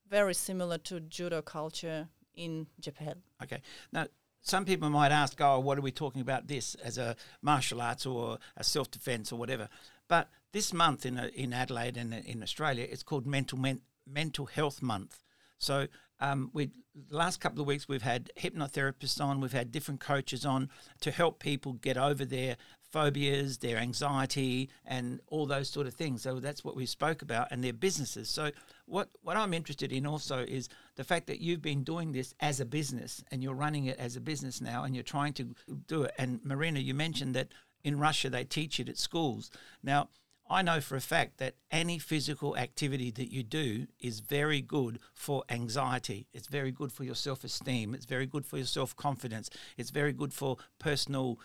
very 0.09 0.35
similar 0.35 0.79
to 0.79 1.01
judo 1.01 1.43
culture 1.43 2.09
in 2.35 2.67
Japan. 2.81 3.23
Okay, 3.43 3.63
now 3.93 4.07
some 4.43 4.65
people 4.65 4.89
might 4.91 5.13
ask, 5.13 5.41
oh, 5.41 5.61
what 5.61 5.79
are 5.79 5.83
we 5.83 5.93
talking 5.93 6.23
about 6.23 6.47
this 6.47 6.75
as 6.77 6.99
a 6.99 7.17
martial 7.43 7.81
arts 7.81 8.07
or 8.07 8.39
a 8.57 8.65
self 8.65 8.91
defense 8.91 9.33
or 9.33 9.39
whatever? 9.39 9.69
But 10.09 10.29
this 10.53 10.73
month 10.73 11.07
in, 11.07 11.19
in 11.19 11.53
Adelaide 11.53 11.97
and 11.97 12.13
in 12.13 12.43
Australia, 12.43 12.87
it's 12.91 13.03
called 13.03 13.27
Mental, 13.27 13.59
Men- 13.59 13.83
Mental 14.07 14.47
Health 14.47 14.83
Month. 14.83 15.23
So 15.59 15.87
um, 16.21 16.51
we 16.53 16.71
the 17.09 17.17
last 17.17 17.41
couple 17.41 17.61
of 17.61 17.67
weeks 17.67 17.89
we've 17.89 18.03
had 18.03 18.31
hypnotherapists 18.37 19.25
on, 19.25 19.41
we've 19.41 19.53
had 19.53 19.71
different 19.71 20.01
coaches 20.01 20.45
on 20.45 20.69
to 21.01 21.11
help 21.11 21.39
people 21.39 21.75
get 21.75 21.97
over 21.97 22.25
their 22.25 22.57
phobias, 22.83 23.59
their 23.59 23.77
anxiety, 23.77 24.69
and 24.85 25.21
all 25.29 25.47
those 25.47 25.71
sort 25.71 25.87
of 25.87 25.95
things. 25.95 26.23
So 26.23 26.41
that's 26.41 26.65
what 26.65 26.75
we 26.75 26.87
spoke 26.87 27.23
about, 27.23 27.49
and 27.51 27.63
their 27.63 27.73
businesses. 27.73 28.29
So 28.29 28.51
what 28.87 29.09
what 29.23 29.37
I'm 29.37 29.55
interested 29.55 29.93
in 29.93 30.07
also 30.07 30.41
is 30.41 30.69
the 30.97 31.05
fact 31.05 31.27
that 31.29 31.41
you've 31.41 31.63
been 31.63 31.85
doing 31.85 32.13
this 32.13 32.35
as 32.41 32.61
a 32.61 32.65
business 32.65 33.23
and 33.31 33.43
you're 33.43 33.55
running 33.55 33.87
it 33.87 33.99
as 33.99 34.17
a 34.17 34.21
business 34.21 34.61
now, 34.61 34.85
and 34.85 34.95
you're 34.95 35.05
trying 35.05 35.33
to 35.35 35.55
do 35.87 36.03
it. 36.03 36.13
And 36.19 36.41
Marina, 36.45 36.81
you 36.81 36.95
mentioned 36.95 37.35
that 37.37 37.49
in 37.85 37.99
Russia 37.99 38.29
they 38.29 38.45
teach 38.45 38.81
it 38.81 38.89
at 38.89 38.99
schools. 38.99 39.51
Now 39.83 40.09
I 40.51 40.63
know 40.63 40.81
for 40.81 40.97
a 40.97 41.01
fact 41.01 41.39
that 41.39 41.55
any 41.71 41.99
physical 41.99 42.57
activity 42.57 43.13
that 43.13 43.33
you 43.33 43.45
do 43.45 43.87
is 44.01 44.19
very 44.19 44.61
good 44.61 44.99
for 45.15 45.45
anxiety. 45.49 46.27
It's 46.33 46.49
very 46.49 46.73
good 46.73 46.93
for 46.93 47.05
your 47.05 47.15
self 47.15 47.45
esteem. 47.45 47.95
It's 47.95 48.05
very 48.05 48.27
good 48.27 48.45
for 48.45 48.57
your 48.57 48.67
self 48.67 48.97
confidence. 48.97 49.49
It's 49.77 49.91
very 49.91 50.13
good 50.13 50.35
for 50.35 50.57
personal 50.81 51.39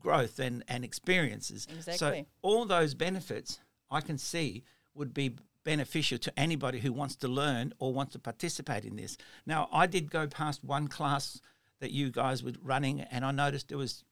growth 0.00 0.40
and, 0.40 0.64
and 0.66 0.84
experiences. 0.84 1.68
Exactly. 1.70 1.96
So 1.96 2.26
all 2.42 2.66
those 2.66 2.94
benefits 2.94 3.60
I 3.90 4.00
can 4.00 4.18
see 4.18 4.64
would 4.92 5.14
be 5.14 5.36
beneficial 5.64 6.18
to 6.18 6.38
anybody 6.38 6.80
who 6.80 6.92
wants 6.92 7.14
to 7.16 7.28
learn 7.28 7.72
or 7.78 7.92
wants 7.92 8.12
to 8.14 8.18
participate 8.18 8.84
in 8.84 8.96
this. 8.96 9.16
Now, 9.46 9.68
I 9.72 9.86
did 9.86 10.10
go 10.10 10.26
past 10.26 10.64
one 10.64 10.88
class 10.88 11.40
that 11.80 11.92
you 11.92 12.10
guys 12.10 12.42
were 12.42 12.52
running, 12.62 13.02
and 13.02 13.24
I 13.24 13.30
noticed 13.30 13.68
there 13.68 13.78
was 13.78 14.04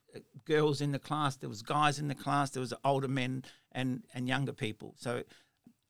girls 0.44 0.80
in 0.80 0.92
the 0.92 0.98
class, 0.98 1.36
there 1.36 1.48
was 1.48 1.62
guys 1.62 1.98
in 1.98 2.08
the 2.08 2.14
class, 2.14 2.50
there 2.50 2.60
was 2.60 2.74
older 2.84 3.08
men 3.08 3.44
and 3.72 4.02
and 4.14 4.28
younger 4.28 4.52
people. 4.52 4.94
So 4.96 5.22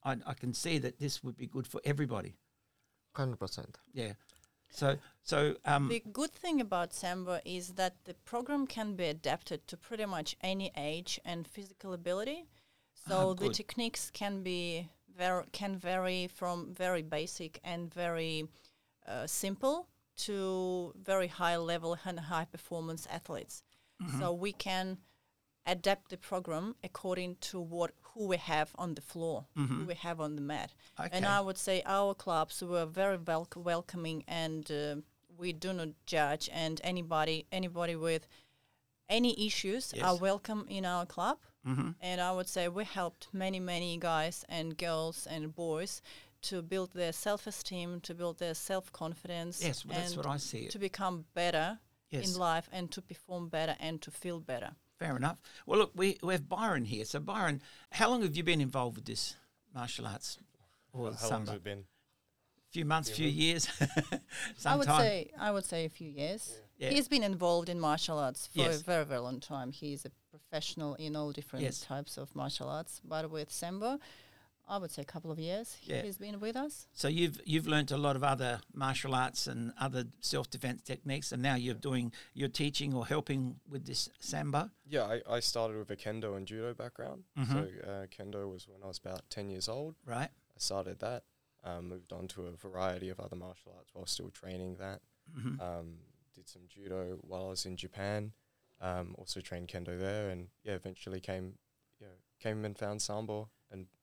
I, 0.04 0.16
I 0.26 0.34
can 0.34 0.54
see 0.54 0.78
that 0.78 0.98
this 0.98 1.22
would 1.22 1.36
be 1.36 1.46
good 1.46 1.66
for 1.66 1.80
everybody. 1.84 2.36
Hundred 3.14 3.38
percent. 3.38 3.78
Yeah. 3.92 4.12
So, 4.70 4.98
so 5.22 5.54
um, 5.64 5.88
the 5.88 6.02
good 6.12 6.32
thing 6.32 6.60
about 6.60 6.92
Samba 6.92 7.40
is 7.44 7.74
that 7.74 7.94
the 8.04 8.14
program 8.14 8.66
can 8.66 8.94
be 8.94 9.06
adapted 9.06 9.66
to 9.68 9.76
pretty 9.76 10.04
much 10.06 10.36
any 10.42 10.70
age 10.76 11.20
and 11.24 11.46
physical 11.46 11.92
ability. 11.92 12.46
So 13.08 13.30
ah, 13.30 13.34
the 13.34 13.48
techniques 13.50 14.10
can 14.10 14.42
be 14.42 14.88
ver- 15.16 15.46
can 15.52 15.76
vary 15.76 16.28
from 16.28 16.74
very 16.74 17.02
basic 17.02 17.60
and 17.64 17.92
very 17.94 18.48
uh, 19.06 19.26
simple 19.26 19.88
to 20.16 20.92
very 21.02 21.28
high 21.28 21.56
level 21.56 21.96
and 22.04 22.18
high 22.18 22.46
performance 22.46 23.06
athletes. 23.10 23.62
Mm-hmm. 24.02 24.20
So 24.20 24.32
we 24.32 24.52
can 24.52 24.98
adapt 25.66 26.10
the 26.10 26.16
program 26.16 26.76
according 26.84 27.36
to 27.40 27.60
what 27.60 27.92
who 28.14 28.28
we 28.28 28.36
have 28.36 28.70
on 28.76 28.94
the 28.94 29.02
floor, 29.02 29.44
who 29.54 29.84
we 29.84 29.94
have 29.94 30.20
on 30.20 30.36
the 30.36 30.42
mat. 30.42 30.72
And 31.12 31.26
I 31.26 31.40
would 31.40 31.58
say 31.58 31.82
our 31.84 32.14
clubs 32.14 32.62
were 32.62 32.86
very 32.86 33.18
wel- 33.18 33.48
welcoming, 33.54 34.24
and 34.26 34.70
uh, 34.70 34.96
we 35.36 35.52
do 35.52 35.72
not 35.74 35.88
judge. 36.06 36.48
And 36.50 36.80
anybody, 36.82 37.46
anybody 37.52 37.94
with 37.94 38.26
any 39.08 39.46
issues 39.46 39.92
are 40.02 40.16
welcome 40.16 40.64
in 40.68 40.86
our 40.86 41.04
club. 41.04 41.38
Mm-hmm. 41.68 41.90
And 42.00 42.20
I 42.20 42.32
would 42.32 42.48
say 42.48 42.68
we 42.68 42.84
helped 42.84 43.28
many, 43.32 43.60
many 43.60 43.98
guys 43.98 44.44
and 44.48 44.78
girls 44.78 45.26
and 45.28 45.54
boys 45.54 46.00
to 46.42 46.62
build 46.62 46.92
their 46.94 47.12
self-esteem, 47.12 48.00
to 48.00 48.14
build 48.14 48.38
their 48.38 48.54
self-confidence. 48.54 49.62
Yes, 49.62 49.84
well, 49.84 49.98
that's 49.98 50.16
what 50.16 50.26
I 50.26 50.38
see 50.38 50.66
it. 50.66 50.70
To 50.70 50.78
become 50.78 51.24
better 51.34 51.80
Yes. 52.10 52.32
in 52.34 52.38
life 52.40 52.68
and 52.72 52.90
to 52.92 53.02
perform 53.02 53.48
better 53.48 53.76
and 53.80 54.00
to 54.02 54.10
feel 54.10 54.40
better. 54.40 54.70
Fair 54.98 55.16
enough. 55.16 55.38
Well, 55.66 55.78
look, 55.80 55.92
we, 55.94 56.18
we 56.22 56.32
have 56.34 56.48
Byron 56.48 56.84
here. 56.84 57.04
So, 57.04 57.20
Byron, 57.20 57.60
how 57.90 58.08
long 58.10 58.22
have 58.22 58.36
you 58.36 58.42
been 58.42 58.60
involved 58.60 58.96
with 58.96 59.04
this 59.06 59.36
martial 59.74 60.06
arts 60.06 60.38
or 60.92 60.98
How 60.98 61.04
long 61.04 61.12
has 61.18 61.28
Samba? 61.28 61.52
it 61.54 61.64
been? 61.64 61.78
A 61.80 62.72
few 62.72 62.84
months, 62.84 63.10
few 63.10 63.28
years? 63.28 63.68
I 63.80 64.76
would 64.76 64.86
Sometime. 64.86 65.00
say 65.00 65.30
I 65.38 65.50
would 65.50 65.64
say 65.64 65.84
a 65.84 65.88
few 65.90 66.08
years. 66.08 66.54
Yeah. 66.78 66.90
He's 66.90 67.08
been 67.08 67.22
involved 67.22 67.68
in 67.68 67.80
martial 67.80 68.18
arts 68.18 68.48
for 68.48 68.60
Yes. 68.60 68.80
a 68.80 68.84
very 68.84 69.04
very 69.04 69.20
long 69.20 69.40
time. 69.40 69.72
He's 69.72 70.04
a 70.04 70.10
professional 70.30 70.94
in 70.94 71.16
all 71.16 71.32
different 71.32 71.64
Yes. 71.64 71.80
types 71.80 72.16
of 72.18 72.34
martial 72.34 72.68
arts. 72.68 73.00
But 73.04 73.30
with 73.30 73.50
Sambo, 73.50 73.98
I 74.68 74.78
would 74.78 74.90
say 74.90 75.02
a 75.02 75.04
couple 75.04 75.30
of 75.30 75.38
years 75.38 75.76
Yeah. 75.82 76.02
he's 76.02 76.18
been 76.18 76.40
with 76.40 76.56
us. 76.56 76.88
So 76.92 77.08
you've 77.08 77.40
you've 77.44 77.66
learnt 77.66 77.90
a 77.92 77.96
lot 77.96 78.16
of 78.16 78.24
other 78.24 78.60
martial 78.74 79.14
arts 79.14 79.46
and 79.46 79.72
other 79.80 80.04
self 80.20 80.50
defense 80.50 80.82
techniques, 80.82 81.32
and 81.32 81.42
now 81.42 81.54
you're 81.54 81.74
doing 81.74 82.12
you're 82.34 82.48
teaching 82.48 82.94
or 82.94 83.06
helping 83.06 83.60
with 83.68 83.86
this 83.86 84.08
Samba. 84.18 84.72
Yeah, 84.88 85.04
I, 85.04 85.36
I 85.36 85.40
started 85.40 85.76
with 85.78 85.90
a 85.90 85.96
kendo 85.96 86.36
and 86.36 86.46
judo 86.46 86.74
background. 86.74 87.24
Mm-hmm. 87.38 87.52
So 87.52 87.58
uh, 87.88 88.06
kendo 88.06 88.50
was 88.50 88.66
when 88.68 88.82
I 88.82 88.86
was 88.86 88.98
about 88.98 89.22
10 89.30 89.50
years 89.50 89.68
old. 89.68 89.94
Right. 90.04 90.30
I 90.30 90.58
started 90.58 90.98
that, 91.00 91.24
um, 91.64 91.88
moved 91.88 92.12
on 92.12 92.28
to 92.28 92.46
a 92.46 92.52
variety 92.52 93.08
of 93.10 93.20
other 93.20 93.36
martial 93.36 93.72
arts 93.76 93.90
while 93.92 94.06
still 94.06 94.30
training 94.30 94.76
that. 94.80 95.00
Mm-hmm. 95.36 95.60
Um, 95.60 95.98
did 96.34 96.48
some 96.48 96.62
judo 96.68 97.18
while 97.22 97.46
I 97.46 97.48
was 97.50 97.66
in 97.66 97.76
Japan. 97.76 98.32
Um, 98.80 99.14
also 99.16 99.40
trained 99.40 99.68
kendo 99.68 99.98
there, 99.98 100.28
and 100.28 100.48
yeah, 100.62 100.74
eventually 100.74 101.18
came, 101.18 101.54
you 101.98 102.06
know, 102.06 102.12
came 102.38 102.62
and 102.66 102.76
found 102.76 103.00
sambo, 103.00 103.48
and 103.70 103.80
you 103.80 103.80
know, 103.80 103.86
have 103.86 103.95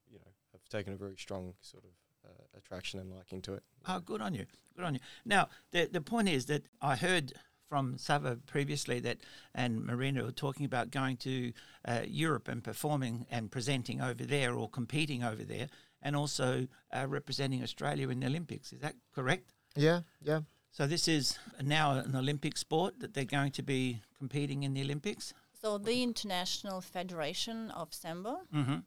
taken 0.73 0.93
a 0.93 0.97
very 0.97 1.15
strong 1.17 1.53
sort 1.61 1.83
of 1.83 1.91
uh, 2.29 2.57
attraction 2.57 2.99
and 2.99 3.11
liking 3.11 3.41
to 3.43 3.53
it. 3.53 3.63
Oh, 3.87 3.99
good 3.99 4.21
on 4.21 4.33
you. 4.33 4.45
Good 4.75 4.85
on 4.85 4.93
you. 4.95 4.99
Now, 5.23 5.49
the 5.71 5.87
the 5.91 6.01
point 6.01 6.29
is 6.29 6.45
that 6.47 6.63
I 6.81 6.95
heard 6.95 7.33
from 7.69 7.97
Sava 7.97 8.37
previously 8.45 8.99
that, 8.99 9.17
and 9.55 9.83
Marina 9.85 10.23
were 10.23 10.31
talking 10.31 10.65
about 10.65 10.91
going 10.91 11.17
to 11.17 11.53
uh, 11.85 12.01
Europe 12.05 12.47
and 12.47 12.63
performing 12.63 13.25
and 13.31 13.49
presenting 13.49 14.01
over 14.01 14.23
there 14.25 14.53
or 14.53 14.69
competing 14.69 15.23
over 15.23 15.43
there, 15.43 15.67
and 16.01 16.15
also 16.15 16.67
uh, 16.91 17.05
representing 17.07 17.63
Australia 17.63 18.09
in 18.09 18.19
the 18.19 18.27
Olympics. 18.27 18.73
Is 18.73 18.81
that 18.81 18.95
correct? 19.15 19.53
Yeah, 19.75 20.01
yeah. 20.21 20.41
So 20.71 20.87
this 20.87 21.07
is 21.07 21.37
now 21.61 21.99
an 21.99 22.15
Olympic 22.15 22.57
sport 22.57 22.99
that 22.99 23.13
they're 23.13 23.37
going 23.39 23.51
to 23.51 23.63
be 23.63 24.01
competing 24.17 24.63
in 24.63 24.73
the 24.73 24.81
Olympics. 24.81 25.33
So 25.61 25.77
the 25.77 26.03
International 26.03 26.81
Federation 26.81 27.71
of 27.71 27.93
Samba 27.93 28.35
Mm-hmm. 28.53 28.79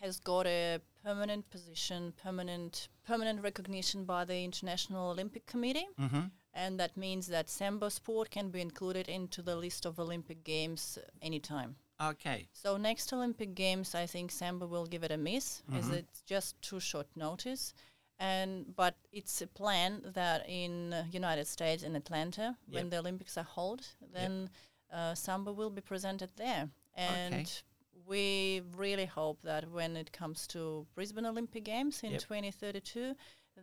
Has 0.00 0.18
got 0.20 0.46
a 0.46 0.78
permanent 1.04 1.48
position, 1.50 2.12
permanent 2.22 2.88
permanent 3.06 3.42
recognition 3.42 4.04
by 4.04 4.24
the 4.24 4.44
International 4.44 5.10
Olympic 5.10 5.46
Committee, 5.46 5.88
Mm-hmm. 6.00 6.20
and 6.54 6.78
that 6.80 6.96
means 6.96 7.26
that 7.28 7.48
Sambo 7.50 7.88
sport 7.88 8.30
can 8.30 8.50
be 8.50 8.60
included 8.60 9.08
into 9.08 9.42
the 9.42 9.56
list 9.56 9.86
of 9.86 9.98
Olympic 9.98 10.44
Games 10.44 10.98
anytime. 11.22 11.76
Okay. 12.02 12.48
So 12.52 12.76
next 12.78 13.12
Olympic 13.12 13.54
Games, 13.54 13.94
I 13.94 14.06
think 14.06 14.30
Samba 14.30 14.66
will 14.66 14.86
give 14.86 15.02
it 15.04 15.10
a 15.12 15.16
miss, 15.18 15.62
as 15.74 15.84
Mm-hmm. 15.84 15.94
it's 15.94 16.22
just 16.22 16.60
too 16.62 16.80
short 16.80 17.06
notice. 17.16 17.74
And 18.18 18.76
but 18.76 18.94
it's 19.12 19.40
a 19.42 19.46
plan 19.46 20.02
that 20.14 20.46
in 20.48 20.92
uh, 20.92 21.04
United 21.10 21.46
States 21.46 21.82
in 21.82 21.96
Atlanta, 21.96 22.56
when 22.70 22.90
the 22.90 22.98
Olympics 22.98 23.36
are 23.38 23.46
held, 23.54 23.80
then 24.14 24.50
uh, 24.92 25.14
Samba 25.14 25.52
will 25.52 25.70
be 25.70 25.80
presented 25.80 26.30
there. 26.36 26.68
And 26.94 27.62
we 28.10 28.60
really 28.76 29.06
hope 29.06 29.38
that 29.42 29.70
when 29.70 29.96
it 29.96 30.10
comes 30.12 30.46
to 30.48 30.86
Brisbane 30.94 31.26
Olympic 31.26 31.64
Games 31.64 32.02
in 32.02 32.10
Yep. 32.12 32.20
2032, 32.22 33.14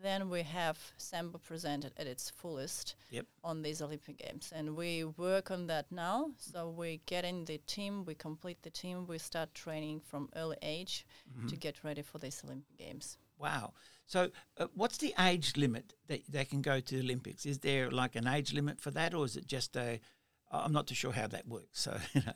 then 0.01 0.30
we 0.30 0.44
have 0.44 0.77
Samba 0.98 1.38
presented 1.39 1.92
at 1.98 2.08
its 2.08 2.30
fullest 2.30 2.96
Yep. 3.12 3.25
on 3.44 3.62
these 3.62 3.82
Olympic 3.82 4.18
Games. 4.18 4.54
And 4.56 4.75
we 4.77 5.04
work 5.04 5.51
on 5.51 5.68
that 5.68 5.92
now. 5.92 6.32
So 6.38 6.70
we 6.70 7.01
get 7.06 7.25
in 7.25 7.46
the 7.46 7.58
team, 7.75 8.06
we 8.06 8.16
complete 8.16 8.62
the 8.62 8.70
team, 8.70 9.06
we 9.08 9.18
start 9.18 9.54
training 9.54 10.00
from 10.01 10.30
early 10.36 10.58
age 10.62 11.06
Mm-hmm. 11.30 11.48
to 11.48 11.56
get 11.58 11.84
ready 11.84 12.01
for 12.01 12.18
these 12.20 12.42
Olympic 12.46 12.77
Games. 12.77 13.18
Wow. 13.38 13.74
So, 14.06 14.32
uh, 14.58 14.68
what's 14.74 14.98
the 14.98 15.13
age 15.20 15.58
limit 15.58 15.94
that 16.08 16.22
they 16.32 16.46
can 16.46 16.62
go 16.62 16.80
to 16.80 16.96
the 16.96 17.04
Olympics? 17.04 17.46
Is 17.46 17.60
there 17.60 17.92
like 17.92 18.16
an 18.16 18.27
age 18.27 18.54
limit 18.54 18.80
for 18.80 18.92
that, 18.92 19.13
or 19.13 19.25
is 19.25 19.36
it 19.36 19.46
just 19.46 19.75
a? 19.75 20.00
I'm 20.50 20.72
not 20.72 20.88
too 20.88 20.96
sure 20.96 21.12
how 21.12 21.27
that 21.27 21.46
works. 21.48 21.82
So, 21.82 21.92
you 22.13 22.22
know. 22.25 22.34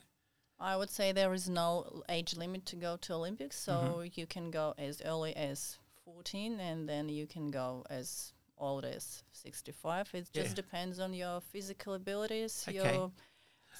I 0.62 0.76
would 0.76 0.90
say 0.90 1.12
there 1.12 1.34
is 1.34 1.48
no 1.48 2.02
age 2.08 2.36
limit 2.36 2.64
to 2.66 2.76
go 2.76 2.96
to 2.96 3.14
Olympics, 3.14 3.56
so 3.58 3.72
Mm-hmm. 3.72 4.20
you 4.20 4.26
can 4.26 4.50
go 4.50 4.74
as 4.78 5.02
early 5.04 5.34
as 5.36 5.78
14 6.04 6.60
and 6.60 6.88
then 6.88 7.08
you 7.08 7.26
can 7.26 7.50
go 7.50 7.84
as 7.90 8.32
old 8.58 8.84
as 8.84 9.24
65. 9.32 10.10
It 10.14 10.28
just 10.32 10.54
depends 10.56 10.98
on 11.00 11.12
your 11.14 11.40
physical 11.40 11.94
abilities, 11.94 12.64
Okay. 12.68 12.76
your 12.78 13.10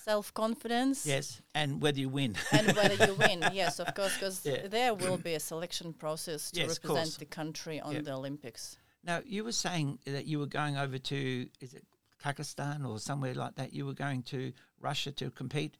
self 0.04 0.32
confidence. 0.34 1.06
yes, 1.06 1.40
and 1.54 1.80
whether 1.82 2.00
you 2.00 2.08
win. 2.08 2.34
and 2.52 2.66
whether 2.76 3.06
you 3.06 3.14
win. 3.14 3.44
Yes, 3.52 3.78
of 3.78 3.94
course, 3.94 4.14
because 4.14 4.44
Yeah. 4.44 4.66
there 4.68 4.94
will 4.94 5.18
be 5.18 5.34
a 5.34 5.40
selection 5.40 5.92
process 5.92 6.50
to 6.52 6.60
Yes, 6.60 6.68
represent 6.82 7.18
the 7.18 7.26
country 7.26 7.80
on 7.80 7.92
Yep. 7.94 8.04
the 8.04 8.12
Olympics. 8.12 8.76
now, 9.04 9.20
you 9.24 9.44
were 9.44 9.52
saying 9.66 9.98
that 10.06 10.26
you 10.26 10.38
were 10.38 10.46
going 10.60 10.76
over 10.76 10.98
to 10.98 11.48
is 11.60 11.74
it 11.74 11.84
Kazakhstan 12.22 12.86
or 12.88 12.98
somewhere 12.98 13.34
like 13.34 13.54
that? 13.56 13.72
You 13.72 13.84
were 13.86 13.94
going 14.06 14.22
to 14.24 14.52
Russia 14.80 15.12
to 15.12 15.30
compete. 15.30 15.76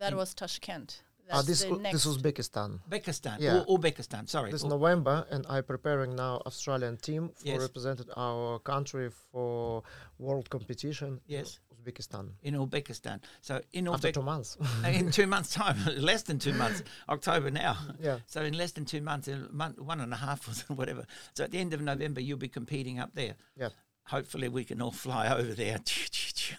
That 0.00 0.12
In- 0.12 0.18
was 0.18 0.34
Tashkent. 0.34 1.02
Uh, 1.30 1.36
That's 1.36 1.46
this 1.46 1.62
the 1.62 1.68
u- 1.68 1.78
next. 1.78 2.02
this 2.04 2.06
Uzbekistan. 2.16 2.80
Uzbekistan 2.90 3.36
Yeah. 3.38 3.60
or 3.68 3.78
Uzbekistan. 3.78 4.28
Sorry. 4.28 4.50
This 4.50 4.64
Or- 4.64 4.70
November, 4.70 5.26
and 5.30 5.46
I'm 5.48 5.62
preparing 5.62 6.16
now 6.16 6.42
Australian 6.44 6.96
team 6.96 7.28
for 7.28 7.46
Yes. 7.46 7.60
represented 7.60 8.08
our 8.16 8.58
country 8.58 9.10
for 9.30 9.84
world 10.18 10.50
competition. 10.50 11.20
Yes. 11.28 11.60
Uzbekistan. 11.72 12.32
in 12.42 12.54
Uzbekistan. 12.54 13.20
So 13.40 13.60
in 13.72 13.88
After 13.88 14.10
two 14.12 14.22
months. 14.22 14.56
in 14.84 15.10
two 15.10 15.26
months' 15.34 15.50
time, 15.54 15.76
less 16.10 16.22
than 16.24 16.38
two 16.38 16.52
months, 16.52 16.82
October 17.08 17.50
now. 17.50 17.76
Yeah. 18.00 18.18
So 18.26 18.42
in 18.42 18.54
less 18.54 18.72
than 18.72 18.84
two 18.84 19.00
months, 19.00 19.28
in 19.28 19.44
a 19.44 19.52
month, 19.52 19.78
one 19.78 20.00
and 20.00 20.12
a 20.12 20.16
half 20.16 20.48
or 20.70 20.74
whatever. 20.74 21.06
So 21.34 21.44
at 21.44 21.52
the 21.52 21.58
end 21.58 21.72
of 21.72 21.80
November, 21.80 22.20
you'll 22.20 22.38
be 22.38 22.48
competing 22.48 22.98
up 22.98 23.14
there. 23.14 23.36
yeah. 23.56 23.68
Hopefully, 24.06 24.48
we 24.48 24.64
can 24.64 24.82
all 24.82 24.90
fly 24.90 25.28
over 25.32 25.54
there. 25.54 25.78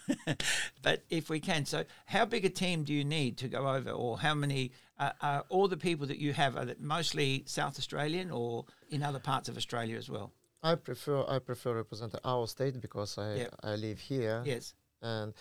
but 0.82 1.02
if 1.10 1.28
we 1.30 1.40
can, 1.40 1.64
so 1.66 1.84
how 2.06 2.24
big 2.24 2.44
a 2.44 2.50
team 2.50 2.84
do 2.84 2.92
you 2.92 3.04
need 3.04 3.36
to 3.38 3.48
go 3.48 3.68
over, 3.68 3.90
or 3.90 4.18
how 4.18 4.34
many? 4.34 4.72
Uh, 4.98 5.10
are 5.20 5.44
all 5.48 5.66
the 5.68 5.76
people 5.76 6.06
that 6.06 6.18
you 6.18 6.32
have 6.32 6.56
are 6.56 6.64
that 6.64 6.80
mostly 6.80 7.42
South 7.46 7.76
Australian 7.78 8.30
or 8.30 8.64
in 8.90 9.02
other 9.02 9.18
parts 9.18 9.48
of 9.48 9.56
Australia 9.56 9.96
as 9.96 10.08
well? 10.08 10.32
I 10.62 10.76
prefer 10.76 11.24
I 11.26 11.38
prefer 11.40 11.74
represent 11.74 12.14
our 12.24 12.46
state 12.46 12.80
because 12.80 13.18
I 13.18 13.34
Yeah. 13.34 13.48
I 13.62 13.74
live 13.76 13.98
here. 13.98 14.42
Yes. 14.46 14.74
And 15.00 15.34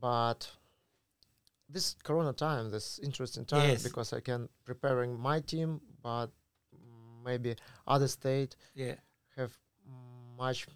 but 0.00 0.48
this 1.68 1.96
Corona 2.04 2.32
time, 2.32 2.70
this 2.70 2.98
interesting 3.00 3.44
time 3.44 3.68
Yes. 3.70 3.82
because 3.82 4.12
I 4.12 4.20
can 4.20 4.48
preparing 4.64 5.18
my 5.18 5.40
team, 5.40 5.80
but 6.02 6.28
maybe 7.24 7.56
other 7.86 8.08
state 8.08 8.56
Yeah. 8.74 8.94
have 9.36 9.52
much 10.36 10.66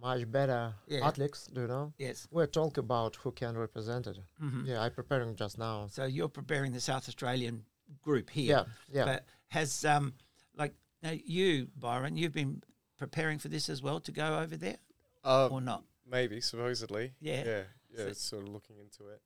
much 0.00 0.30
better 0.30 0.74
Yeah. 0.86 1.06
athletes. 1.06 1.46
Do 1.52 1.60
you 1.62 1.66
know? 1.66 1.92
Yes. 1.98 2.26
We're 2.30 2.46
talk 2.46 2.78
about 2.78 3.16
who 3.16 3.32
can 3.32 3.56
represent 3.56 4.06
it. 4.06 4.18
Mhm. 4.42 4.66
Yeah, 4.66 4.80
I'm 4.82 4.92
preparing 4.92 5.36
just 5.36 5.58
now. 5.58 5.86
So 5.88 6.04
you're 6.04 6.28
preparing 6.28 6.72
the 6.72 6.80
South 6.80 7.08
Australian 7.08 7.64
group 8.02 8.30
here. 8.30 8.46
Yeah, 8.56 8.64
yeah. 8.92 9.04
But 9.04 9.24
has 9.48 9.84
um 9.84 10.14
like 10.56 10.74
now 11.02 11.10
you 11.12 11.68
Byron, 11.76 12.16
you've 12.16 12.32
been 12.32 12.62
preparing 12.96 13.38
for 13.38 13.48
this 13.48 13.68
as 13.68 13.82
well 13.82 14.00
to 14.00 14.12
go 14.12 14.38
over 14.38 14.56
there 14.56 14.78
Uh, 15.24 15.48
or 15.48 15.60
not? 15.60 15.84
maybe 16.06 16.40
supposedly. 16.40 17.14
Yeah. 17.20 17.44
Yeah. 17.44 17.64
Yeah. 17.90 17.96
So- 17.96 18.06
it's 18.08 18.22
sort 18.22 18.42
of 18.42 18.48
looking 18.48 18.78
into 18.78 19.08
it. 19.08 19.22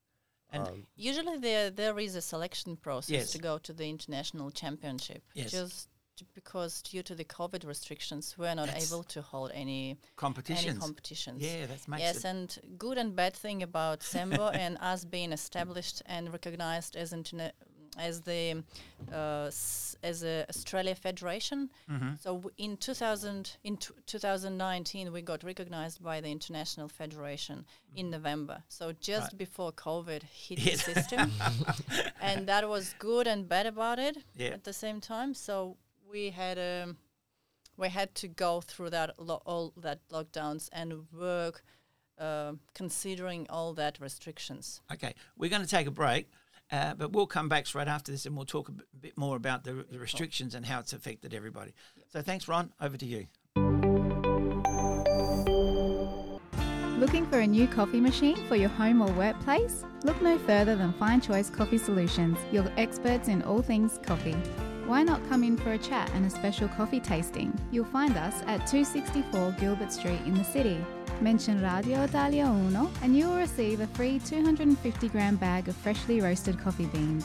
And- 0.50 0.69
um, 0.69 0.87
Usually 0.97 1.38
there 1.38 1.71
there 1.71 1.99
is 1.99 2.14
a 2.14 2.21
selection 2.23 2.76
process 2.76 3.11
Yes. 3.11 3.33
to 3.33 3.38
go 3.38 3.59
to 3.59 3.73
the 3.73 3.88
international 3.88 4.50
championship. 4.50 5.23
Yes. 5.35 5.50
Just 5.50 5.88
t- 5.88 5.93
because 6.35 6.83
due 6.83 7.02
to 7.02 7.14
the 7.14 7.25
COVID 7.25 7.66
restrictions, 7.66 8.37
we're 8.38 8.54
not 8.54 8.66
That's- 8.66 8.92
able 8.92 9.02
to 9.04 9.23
hold 9.23 9.50
any 9.54 9.99
Competitions. 10.16 10.66
any 10.66 10.78
competitions. 10.78 11.42
yeah, 11.42 11.66
that 11.66 11.87
makes 11.88 12.02
Yes, 12.02 12.25
and 12.25 12.59
good 12.78 12.99
and 12.99 13.14
bad 13.16 13.35
thing 13.35 13.62
about 13.62 14.02
Sambo 14.02 14.49
and 14.62 14.76
us 14.80 15.04
being 15.04 15.33
established 15.33 16.02
and 16.06 16.33
recognized 16.33 16.97
as 16.97 17.12
interna- 17.12 17.52
as 17.97 18.23
the 18.23 18.64
uh, 19.12 19.44
s- 19.47 19.94
as 20.02 20.25
a 20.25 20.44
Australia 20.49 20.97
Federation. 20.97 21.71
Mm-hmm. 21.88 22.14
So 22.21 22.35
w- 22.38 22.50
in 22.59 22.76
2000 22.76 23.56
in 23.62 23.76
t- 23.76 23.94
2019 24.06 25.12
we 25.12 25.23
got 25.23 25.44
recognized 25.44 26.02
by 26.02 26.21
the 26.21 26.28
International 26.28 26.88
Federation 26.88 27.64
in 27.94 28.11
November. 28.11 28.64
So 28.68 28.92
just 28.92 29.33
Right. 29.33 29.38
before 29.38 29.71
COVID 29.73 30.23
hit 30.25 30.59
Yes. 30.59 30.85
the 30.87 30.94
system, 30.94 31.30
and 32.21 32.49
that 32.49 32.68
was 32.68 32.94
good 32.99 33.26
and 33.28 33.49
bad 33.49 33.66
about 33.66 33.99
it 34.00 34.16
Yeah. 34.37 34.49
at 34.54 34.64
the 34.64 34.73
same 34.73 35.00
time. 35.00 35.33
So 35.35 35.76
we 36.14 36.30
had 36.30 36.59
um, 36.59 36.97
we 37.76 37.88
had 37.88 38.14
to 38.14 38.28
go 38.28 38.61
through 38.61 38.90
that 38.90 39.18
lo- 39.18 39.42
all 39.44 39.75
that 39.76 39.99
lockdowns 40.09 40.71
and 40.73 41.04
work. 41.12 41.64
Uh, 42.16 42.52
considering 42.75 43.44
all 43.50 43.75
that 43.75 43.99
restrictions. 43.99 44.80
Okay, 44.92 45.12
we're 45.37 45.50
going 45.50 45.62
to 45.62 45.68
take 45.68 45.88
a 45.88 45.90
break, 45.90 46.30
uh, 46.71 46.94
but 46.94 47.11
we'll 47.11 47.26
come 47.26 47.49
back 47.49 47.66
straight 47.66 47.88
after 47.88 48.12
this 48.12 48.25
and 48.25 48.37
we'll 48.37 48.47
talk 48.47 48.68
a 48.68 48.71
b- 48.71 48.85
bit 49.00 49.18
more 49.18 49.35
about 49.35 49.64
the, 49.64 49.85
the 49.90 49.99
restrictions 49.99 50.54
and 50.54 50.64
how 50.64 50.78
it's 50.78 50.92
affected 50.92 51.35
everybody. 51.35 51.75
So 52.12 52.23
thanks, 52.23 52.47
Ron. 52.47 52.73
Over 52.80 52.97
to 52.97 53.04
you. 53.04 53.26
Looking 57.00 57.26
for 57.26 57.40
a 57.40 57.47
new 57.49 57.66
coffee 57.66 58.00
machine 58.00 58.37
for 58.47 58.54
your 58.54 58.68
home 58.68 59.02
or 59.02 59.11
workplace? 59.14 59.85
Look 60.04 60.23
no 60.23 60.38
further 60.38 60.76
than 60.76 60.92
Fine 60.92 61.21
Choice 61.23 61.50
Coffee 61.50 61.78
Solutions, 61.78 62.38
your 62.52 62.71
experts 62.76 63.26
in 63.26 63.42
all 63.42 63.61
things 63.61 63.99
coffee. 64.04 64.37
Why 64.87 65.03
not 65.03 65.26
come 65.31 65.45
in 65.45 65.57
for 65.57 65.73
a 65.73 65.79
chat 65.79 66.11
and 66.14 66.26
a 66.26 66.31
special 66.31 66.69
coffee 66.69 67.00
tasting? 67.00 67.59
You'll 67.71 67.87
find 67.87 68.19
us 68.19 68.43
at 68.43 68.67
264 68.67 69.53
Gilbert 69.59 69.91
Street 69.91 70.21
in 70.26 70.35
the 70.35 70.45
city. 70.45 70.76
Mention 71.23 71.62
Radio 71.62 72.03
Italia 72.03 72.45
Uno 72.45 72.91
and 73.03 73.17
you 73.17 73.29
will 73.29 73.38
receive 73.38 73.81
a 73.81 73.87
free 73.88 74.19
250 74.19 75.09
gram 75.09 75.37
bag 75.37 75.69
of 75.69 75.76
freshly 75.76 76.21
roasted 76.21 76.59
coffee 76.59 76.85
beans. 76.87 77.25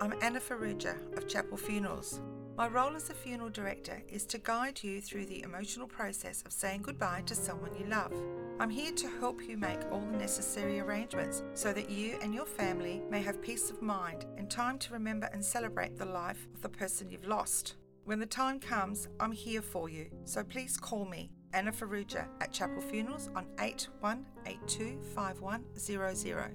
I'm 0.00 0.12
Anna 0.20 0.40
Faruja 0.40 0.96
of 1.16 1.28
Chapel 1.28 1.56
Funerals. 1.56 2.20
My 2.56 2.66
role 2.66 2.96
as 2.96 3.08
a 3.08 3.14
funeral 3.14 3.48
director 3.48 4.02
is 4.08 4.26
to 4.26 4.38
guide 4.38 4.82
you 4.82 5.00
through 5.00 5.26
the 5.26 5.44
emotional 5.44 5.86
process 5.86 6.42
of 6.44 6.50
saying 6.50 6.82
goodbye 6.82 7.22
to 7.26 7.36
someone 7.36 7.70
you 7.78 7.86
love. 7.86 8.12
I'm 8.58 8.70
here 8.70 8.90
to 8.90 9.08
help 9.20 9.40
you 9.40 9.56
make 9.56 9.78
all 9.92 10.00
the 10.00 10.18
necessary 10.18 10.80
arrangements 10.80 11.44
so 11.54 11.72
that 11.72 11.90
you 11.90 12.18
and 12.22 12.34
your 12.34 12.46
family 12.46 13.02
may 13.08 13.22
have 13.22 13.40
peace 13.40 13.70
of 13.70 13.80
mind 13.80 14.24
and 14.36 14.50
time 14.50 14.80
to 14.80 14.92
remember 14.92 15.28
and 15.32 15.44
celebrate 15.44 15.96
the 15.96 16.06
life 16.06 16.48
of 16.52 16.62
the 16.62 16.68
person 16.68 17.08
you've 17.08 17.28
lost. 17.28 17.76
When 18.06 18.18
the 18.20 18.26
time 18.26 18.60
comes, 18.60 19.08
I'm 19.18 19.32
here 19.32 19.60
for 19.60 19.88
you, 19.88 20.06
so 20.24 20.44
please 20.44 20.76
call 20.76 21.06
me, 21.06 21.32
Anna 21.52 21.72
Faruja, 21.72 22.28
at 22.40 22.52
Chapel 22.52 22.80
Funerals 22.80 23.30
on 23.34 23.46
81825100. 23.56 26.52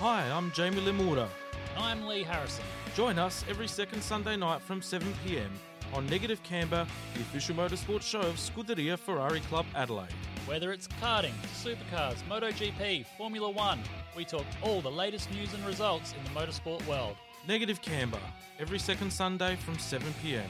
Hi, 0.00 0.30
I'm 0.30 0.52
Jamie 0.52 0.82
Limura. 0.82 1.30
I'm 1.78 2.06
Lee 2.06 2.24
Harrison. 2.24 2.66
Join 2.94 3.18
us 3.18 3.42
every 3.48 3.68
second 3.68 4.02
Sunday 4.02 4.36
night 4.36 4.60
from 4.60 4.82
7pm 4.82 5.48
on 5.92 6.06
Negative 6.06 6.42
Camber, 6.42 6.86
the 7.14 7.20
official 7.20 7.54
motorsport 7.54 8.02
show 8.02 8.20
of 8.20 8.36
Scuderia 8.36 8.98
Ferrari 8.98 9.40
Club 9.40 9.66
Adelaide. 9.74 10.12
Whether 10.46 10.72
it's 10.72 10.88
karting, 11.00 11.34
supercars, 11.62 12.22
MotoGP, 12.28 13.04
Formula 13.18 13.50
One, 13.50 13.80
we 14.16 14.24
talk 14.24 14.44
all 14.62 14.80
the 14.80 14.90
latest 14.90 15.30
news 15.32 15.52
and 15.54 15.64
results 15.66 16.14
in 16.14 16.22
the 16.24 16.38
motorsport 16.38 16.86
world. 16.86 17.16
Negative 17.48 17.80
Camber, 17.82 18.20
every 18.58 18.78
second 18.78 19.12
Sunday 19.12 19.56
from 19.56 19.76
7pm 19.76 20.48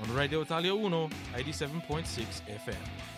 on 0.00 0.14
Radio 0.14 0.40
Italia 0.40 0.74
Uno 0.74 1.08
87.6 1.34 2.42
FM. 2.64 3.12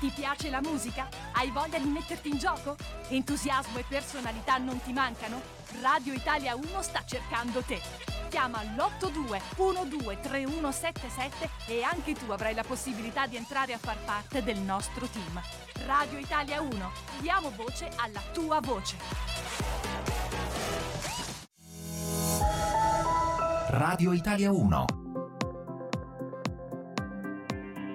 Ti 0.00 0.10
piace 0.14 0.48
la 0.48 0.62
musica? 0.62 1.08
Hai 1.32 1.50
voglia 1.50 1.78
di 1.78 1.88
metterti 1.88 2.30
in 2.30 2.38
gioco? 2.38 2.74
Entusiasmo 3.08 3.78
e 3.78 3.84
personalità 3.86 4.56
non 4.56 4.80
ti 4.80 4.94
mancano? 4.94 5.42
Radio 5.82 6.14
Italia 6.14 6.54
1 6.54 6.82
sta 6.82 7.04
cercando 7.04 7.60
te. 7.60 8.09
Chiama 8.30 8.62
l'82 8.62 9.40
123177 9.56 11.50
e 11.66 11.82
anche 11.82 12.14
tu 12.14 12.30
avrai 12.30 12.54
la 12.54 12.62
possibilità 12.62 13.26
di 13.26 13.34
entrare 13.34 13.72
a 13.72 13.78
far 13.78 13.98
parte 14.04 14.44
del 14.44 14.58
nostro 14.58 15.06
team. 15.06 15.42
Radio 15.84 16.18
Italia 16.18 16.60
1, 16.60 16.92
diamo 17.18 17.50
voce 17.50 17.90
alla 17.96 18.22
tua 18.32 18.60
voce. 18.60 18.96
Radio 23.70 24.12
Italia 24.12 24.52
1. 24.52 24.86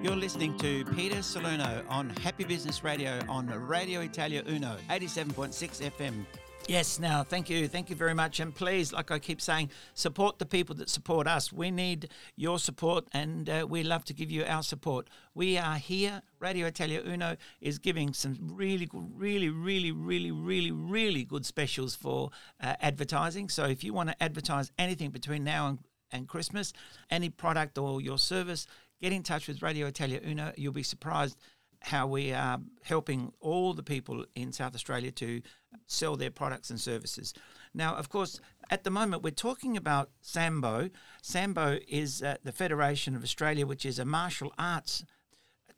You're 0.02 0.16
listening 0.16 0.54
to 0.58 0.84
Peter 0.94 1.22
Salerno 1.22 1.82
on 1.88 2.12
Happy 2.22 2.44
Business 2.44 2.82
Radio 2.82 3.24
on 3.28 3.48
Radio 3.66 4.02
Italia 4.02 4.42
Uno, 4.46 4.76
87.6 4.88 5.90
FM. 5.90 6.45
Yes, 6.68 6.98
now, 6.98 7.22
thank 7.22 7.48
you. 7.48 7.68
Thank 7.68 7.90
you 7.90 7.96
very 7.96 8.12
much. 8.12 8.40
And 8.40 8.52
please, 8.52 8.92
like 8.92 9.12
I 9.12 9.20
keep 9.20 9.40
saying, 9.40 9.70
support 9.94 10.40
the 10.40 10.46
people 10.46 10.74
that 10.76 10.90
support 10.90 11.28
us. 11.28 11.52
We 11.52 11.70
need 11.70 12.08
your 12.34 12.58
support 12.58 13.06
and 13.12 13.48
uh, 13.48 13.66
we 13.68 13.84
love 13.84 14.04
to 14.06 14.12
give 14.12 14.32
you 14.32 14.44
our 14.44 14.64
support. 14.64 15.08
We 15.32 15.58
are 15.58 15.76
here. 15.76 16.22
Radio 16.40 16.66
Italia 16.66 17.02
Uno 17.06 17.36
is 17.60 17.78
giving 17.78 18.12
some 18.12 18.36
really, 18.40 18.86
good, 18.86 19.08
really, 19.14 19.48
really, 19.48 19.92
really, 19.92 20.32
really, 20.32 20.72
really 20.72 21.22
good 21.22 21.46
specials 21.46 21.94
for 21.94 22.30
uh, 22.60 22.74
advertising. 22.80 23.48
So 23.48 23.66
if 23.66 23.84
you 23.84 23.94
want 23.94 24.08
to 24.08 24.20
advertise 24.20 24.72
anything 24.76 25.10
between 25.10 25.44
now 25.44 25.68
and, 25.68 25.78
and 26.10 26.26
Christmas, 26.26 26.72
any 27.10 27.30
product 27.30 27.78
or 27.78 28.00
your 28.00 28.18
service, 28.18 28.66
get 29.00 29.12
in 29.12 29.22
touch 29.22 29.46
with 29.46 29.62
Radio 29.62 29.86
Italia 29.86 30.20
Uno. 30.26 30.52
You'll 30.56 30.72
be 30.72 30.82
surprised 30.82 31.38
how 31.86 32.06
we 32.06 32.32
are 32.32 32.58
helping 32.82 33.32
all 33.40 33.72
the 33.72 33.82
people 33.82 34.24
in 34.34 34.52
South 34.52 34.74
Australia 34.74 35.12
to 35.12 35.40
sell 35.86 36.16
their 36.16 36.32
products 36.32 36.68
and 36.68 36.80
services. 36.80 37.32
Now, 37.74 37.94
of 37.94 38.08
course, 38.08 38.40
at 38.70 38.82
the 38.82 38.90
moment 38.90 39.22
we're 39.22 39.30
talking 39.30 39.76
about 39.76 40.10
Sambo. 40.20 40.90
Sambo 41.22 41.78
is 41.86 42.22
uh, 42.24 42.38
the 42.42 42.50
Federation 42.50 43.14
of 43.14 43.22
Australia, 43.22 43.66
which 43.66 43.86
is 43.86 44.00
a 44.00 44.04
martial 44.04 44.52
arts 44.58 45.04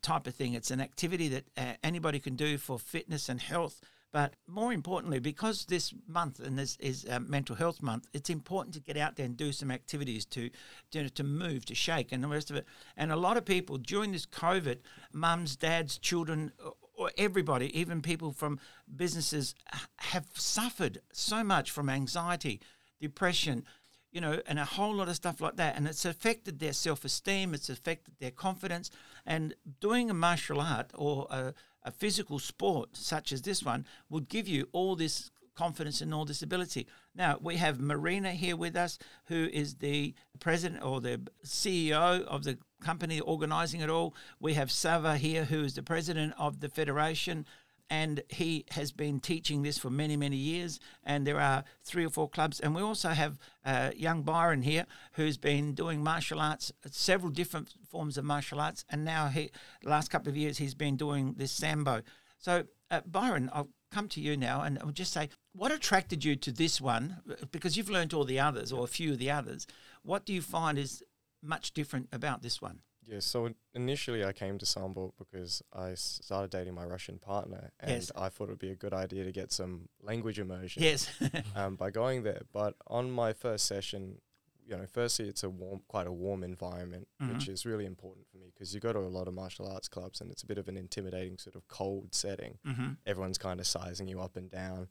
type 0.01 0.25
of 0.25 0.33
thing. 0.33 0.53
It's 0.53 0.71
an 0.71 0.81
activity 0.81 1.27
that 1.27 1.45
uh, 1.55 1.73
anybody 1.83 2.19
can 2.19 2.35
do 2.35 2.57
for 2.57 2.79
fitness 2.79 3.29
and 3.29 3.39
health. 3.39 3.79
But 4.11 4.33
more 4.47 4.73
importantly, 4.73 5.19
because 5.19 5.65
this 5.65 5.93
month 6.07 6.39
and 6.39 6.57
this 6.57 6.77
is 6.79 7.05
uh, 7.09 7.19
Mental 7.19 7.55
Health 7.55 7.81
Month, 7.81 8.07
it's 8.11 8.29
important 8.29 8.73
to 8.73 8.81
get 8.81 8.97
out 8.97 9.15
there 9.15 9.25
and 9.25 9.37
do 9.37 9.51
some 9.51 9.69
activities 9.69 10.25
to, 10.27 10.49
to 10.91 11.09
to 11.09 11.23
move, 11.23 11.65
to 11.65 11.75
shake, 11.75 12.11
and 12.11 12.23
the 12.23 12.27
rest 12.27 12.49
of 12.49 12.55
it. 12.55 12.65
And 12.97 13.11
a 13.11 13.15
lot 13.15 13.37
of 13.37 13.45
people 13.45 13.77
during 13.77 14.11
this 14.11 14.25
COVID, 14.25 14.77
mums, 15.13 15.55
dads, 15.55 15.99
children, 15.99 16.51
or 16.95 17.11
everybody, 17.17 17.77
even 17.79 18.01
people 18.01 18.31
from 18.31 18.59
businesses, 18.95 19.53
have 19.97 20.25
suffered 20.33 21.01
so 21.13 21.43
much 21.43 21.69
from 21.69 21.87
anxiety, 21.87 22.59
depression, 22.99 23.63
you 24.11 24.19
know, 24.21 24.41
and 24.47 24.57
a 24.57 24.65
whole 24.65 24.95
lot 24.95 25.07
of 25.07 25.15
stuff 25.15 25.39
like 25.39 25.55
that. 25.57 25.77
And 25.77 25.87
it's 25.87 26.03
affected 26.05 26.59
their 26.59 26.73
self 26.73 27.05
esteem, 27.05 27.53
it's 27.53 27.69
affected 27.69 28.15
their 28.19 28.31
confidence. 28.31 28.89
And 29.25 29.53
doing 29.79 30.09
a 30.09 30.13
martial 30.13 30.59
art 30.59 30.91
or 30.95 31.27
a, 31.29 31.53
a 31.83 31.91
physical 31.91 32.39
sport 32.39 32.95
such 32.95 33.31
as 33.31 33.41
this 33.41 33.63
one 33.63 33.85
would 34.09 34.29
give 34.29 34.47
you 34.47 34.67
all 34.71 34.95
this 34.95 35.31
confidence 35.55 35.99
and 35.99 36.13
all 36.13 36.23
this 36.23 36.41
ability. 36.41 36.87
Now, 37.13 37.37
we 37.41 37.57
have 37.57 37.81
Marina 37.81 38.31
here 38.31 38.55
with 38.55 38.77
us, 38.77 38.97
who 39.25 39.49
is 39.51 39.75
the 39.75 40.13
president 40.39 40.83
or 40.83 41.01
the 41.01 41.19
CEO 41.45 42.23
of 42.23 42.45
the 42.45 42.57
company 42.81 43.19
organizing 43.19 43.81
it 43.81 43.89
all. 43.89 44.15
We 44.39 44.53
have 44.53 44.71
Sava 44.71 45.17
here, 45.17 45.43
who 45.43 45.63
is 45.65 45.75
the 45.75 45.83
president 45.83 46.33
of 46.37 46.61
the 46.61 46.69
federation 46.69 47.45
and 47.89 48.21
he 48.29 48.65
has 48.71 48.91
been 48.91 49.19
teaching 49.19 49.63
this 49.63 49.77
for 49.77 49.89
many, 49.89 50.15
many 50.15 50.35
years. 50.35 50.79
And 51.03 51.25
there 51.25 51.39
are 51.39 51.63
three 51.83 52.05
or 52.05 52.09
four 52.09 52.29
clubs. 52.29 52.59
And 52.59 52.75
we 52.75 52.81
also 52.81 53.09
have 53.09 53.39
uh, 53.65 53.91
young 53.95 54.21
Byron 54.21 54.61
here, 54.61 54.85
who's 55.13 55.37
been 55.37 55.73
doing 55.73 56.03
martial 56.03 56.39
arts, 56.39 56.71
several 56.91 57.31
different 57.31 57.73
forms 57.89 58.17
of 58.17 58.25
martial 58.25 58.59
arts. 58.59 58.85
And 58.89 59.03
now, 59.03 59.27
he, 59.27 59.49
the 59.81 59.89
last 59.89 60.11
couple 60.11 60.29
of 60.29 60.37
years, 60.37 60.57
he's 60.57 60.75
been 60.75 60.97
doing 60.97 61.35
this 61.37 61.51
Sambo. 61.51 62.03
So, 62.37 62.65
uh, 62.91 63.01
Byron, 63.05 63.49
I'll 63.53 63.69
come 63.91 64.07
to 64.09 64.21
you 64.21 64.37
now 64.37 64.61
and 64.61 64.77
I'll 64.79 64.91
just 64.91 65.13
say, 65.13 65.29
what 65.53 65.71
attracted 65.71 66.23
you 66.23 66.35
to 66.35 66.51
this 66.51 66.79
one? 66.79 67.17
Because 67.51 67.75
you've 67.75 67.89
learned 67.89 68.13
all 68.13 68.23
the 68.23 68.39
others 68.39 68.71
or 68.71 68.83
a 68.83 68.87
few 68.87 69.13
of 69.13 69.19
the 69.19 69.31
others. 69.31 69.65
What 70.03 70.25
do 70.25 70.33
you 70.33 70.41
find 70.41 70.77
is 70.77 71.03
much 71.41 71.73
different 71.73 72.07
about 72.11 72.41
this 72.41 72.61
one? 72.61 72.79
Yeah, 73.09 73.19
so 73.21 73.49
initially 73.73 74.23
I 74.23 74.33
came 74.33 74.57
to 74.59 74.65
Sambo 74.65 75.13
because 75.17 75.63
I 75.73 75.95
started 75.95 76.51
dating 76.51 76.75
my 76.75 76.85
Russian 76.85 77.17
partner, 77.17 77.71
and 77.79 77.91
Yes. 77.91 78.11
I 78.15 78.29
thought 78.29 78.45
it 78.45 78.49
would 78.51 78.59
be 78.59 78.69
a 78.71 78.75
good 78.75 78.93
idea 78.93 79.23
to 79.23 79.31
get 79.31 79.51
some 79.51 79.89
language 80.01 80.37
immersion 80.39 80.83
Yes. 80.83 81.09
um, 81.55 81.75
by 81.75 81.89
going 81.89 82.21
there. 82.23 82.41
But 82.53 82.75
on 82.87 83.09
my 83.09 83.33
first 83.33 83.65
session, 83.65 84.21
you 84.63 84.77
know, 84.77 84.85
firstly 84.85 85.27
it's 85.27 85.43
a 85.43 85.49
warm, 85.49 85.81
quite 85.87 86.05
a 86.05 86.11
warm 86.11 86.43
environment, 86.43 87.07
which 87.17 87.45
Mhm. 87.47 87.49
is 87.49 87.65
really 87.65 87.85
important 87.87 88.27
for 88.27 88.37
me 88.37 88.51
because 88.53 88.75
you 88.75 88.79
go 88.79 88.93
to 88.93 88.99
a 88.99 89.09
lot 89.17 89.27
of 89.27 89.33
martial 89.33 89.67
arts 89.67 89.87
clubs 89.87 90.21
and 90.21 90.29
it's 90.29 90.43
a 90.43 90.45
bit 90.45 90.59
of 90.59 90.67
an 90.67 90.77
intimidating 90.77 91.39
sort 91.39 91.55
of 91.55 91.67
cold 91.67 92.13
setting. 92.13 92.59
Mhm. 92.63 92.97
Everyone's 93.07 93.39
kind 93.39 93.59
of 93.59 93.65
sizing 93.65 94.07
you 94.07 94.19
up 94.21 94.35
and 94.37 94.51
down. 94.51 94.87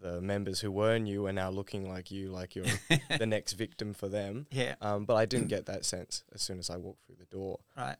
The 0.00 0.20
members 0.20 0.60
who 0.60 0.70
were 0.70 0.98
new 0.98 1.26
are 1.26 1.32
now 1.32 1.48
looking 1.50 1.88
like 1.88 2.10
you, 2.10 2.28
like 2.30 2.54
you're 2.54 2.66
the 3.18 3.26
next 3.26 3.54
victim 3.54 3.94
for 3.94 4.08
them. 4.08 4.46
Yeah. 4.50 4.74
Um, 4.80 5.04
but 5.06 5.14
I 5.14 5.24
didn't 5.26 5.48
get 5.48 5.66
that 5.66 5.84
sense 5.84 6.22
as 6.34 6.42
soon 6.42 6.58
as 6.58 6.68
I 6.68 6.76
walked 6.76 7.04
through 7.06 7.16
the 7.18 7.24
door. 7.24 7.60
Right. 7.76 7.96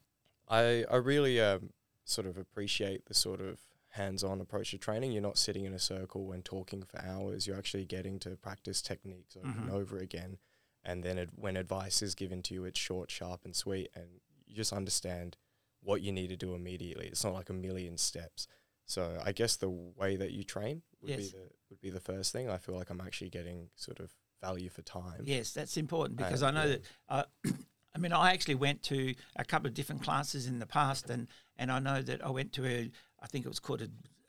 I 0.48 0.84
I 0.90 0.96
really 0.96 1.40
um, 1.40 1.70
sort 2.04 2.26
of 2.26 2.36
appreciate 2.36 3.06
the 3.06 3.14
sort 3.14 3.40
of 3.40 3.58
hands-on 3.90 4.40
approach 4.42 4.72
to 4.72 4.78
training. 4.78 5.12
You're 5.12 5.22
not 5.22 5.38
sitting 5.38 5.64
in 5.64 5.72
a 5.72 5.78
circle 5.78 6.32
and 6.32 6.44
talking 6.44 6.82
for 6.82 7.00
hours. 7.02 7.46
You're 7.46 7.56
actually 7.56 7.86
getting 7.86 8.18
to 8.20 8.36
practice 8.36 8.82
techniques 8.82 9.36
over 9.36 9.48
and 9.48 9.70
Mhm. 9.70 9.72
over 9.72 9.96
again. 9.98 10.36
And 10.84 11.02
then 11.02 11.16
it, 11.18 11.30
when 11.34 11.56
advice 11.56 12.02
is 12.02 12.14
given 12.14 12.42
to 12.42 12.54
you, 12.54 12.64
it's 12.66 12.78
short, 12.78 13.10
sharp, 13.10 13.44
and 13.46 13.56
sweet, 13.56 13.88
and 13.94 14.20
you 14.46 14.54
just 14.54 14.72
understand 14.72 15.36
what 15.80 16.02
you 16.02 16.12
need 16.12 16.28
to 16.28 16.36
do 16.36 16.54
immediately. 16.54 17.06
It's 17.06 17.24
not 17.24 17.32
like 17.32 17.48
a 17.48 17.54
million 17.54 17.96
steps. 17.96 18.46
So 18.84 19.18
I 19.24 19.32
guess 19.32 19.56
the 19.56 19.70
way 19.70 20.14
that 20.16 20.30
you 20.32 20.44
train 20.44 20.82
would 21.00 21.10
Yes. 21.10 21.18
be 21.18 21.28
the 21.30 21.50
would 21.70 21.80
be 21.80 21.90
the 21.90 22.00
first 22.00 22.32
thing. 22.32 22.48
I 22.48 22.56
feel 22.58 22.74
like 22.76 22.90
I'm 22.90 23.00
actually 23.00 23.30
getting 23.30 23.68
sort 23.74 24.00
of 24.00 24.12
value 24.40 24.68
for 24.68 24.82
time. 24.82 25.22
Yes, 25.24 25.52
that's 25.52 25.76
important 25.76 26.18
because 26.18 26.42
Uh, 26.42 26.46
I 26.46 26.50
know 26.50 26.64
yeah. 26.64 26.76
that. 27.08 27.28
Uh, 27.44 27.50
I 27.94 27.98
mean, 27.98 28.12
I 28.12 28.32
actually 28.32 28.56
went 28.56 28.82
to 28.84 29.14
a 29.36 29.44
couple 29.44 29.68
of 29.68 29.74
different 29.74 30.02
classes 30.02 30.46
in 30.46 30.58
the 30.58 30.66
past, 30.66 31.08
and 31.08 31.28
and 31.56 31.72
I 31.72 31.78
know 31.78 32.02
that 32.02 32.24
I 32.24 32.28
went 32.30 32.52
to 32.54 32.66
a, 32.66 32.90
I 33.20 33.26
think 33.26 33.46
it 33.46 33.48
was 33.48 33.58
called 33.58 33.80
a, 33.80 33.88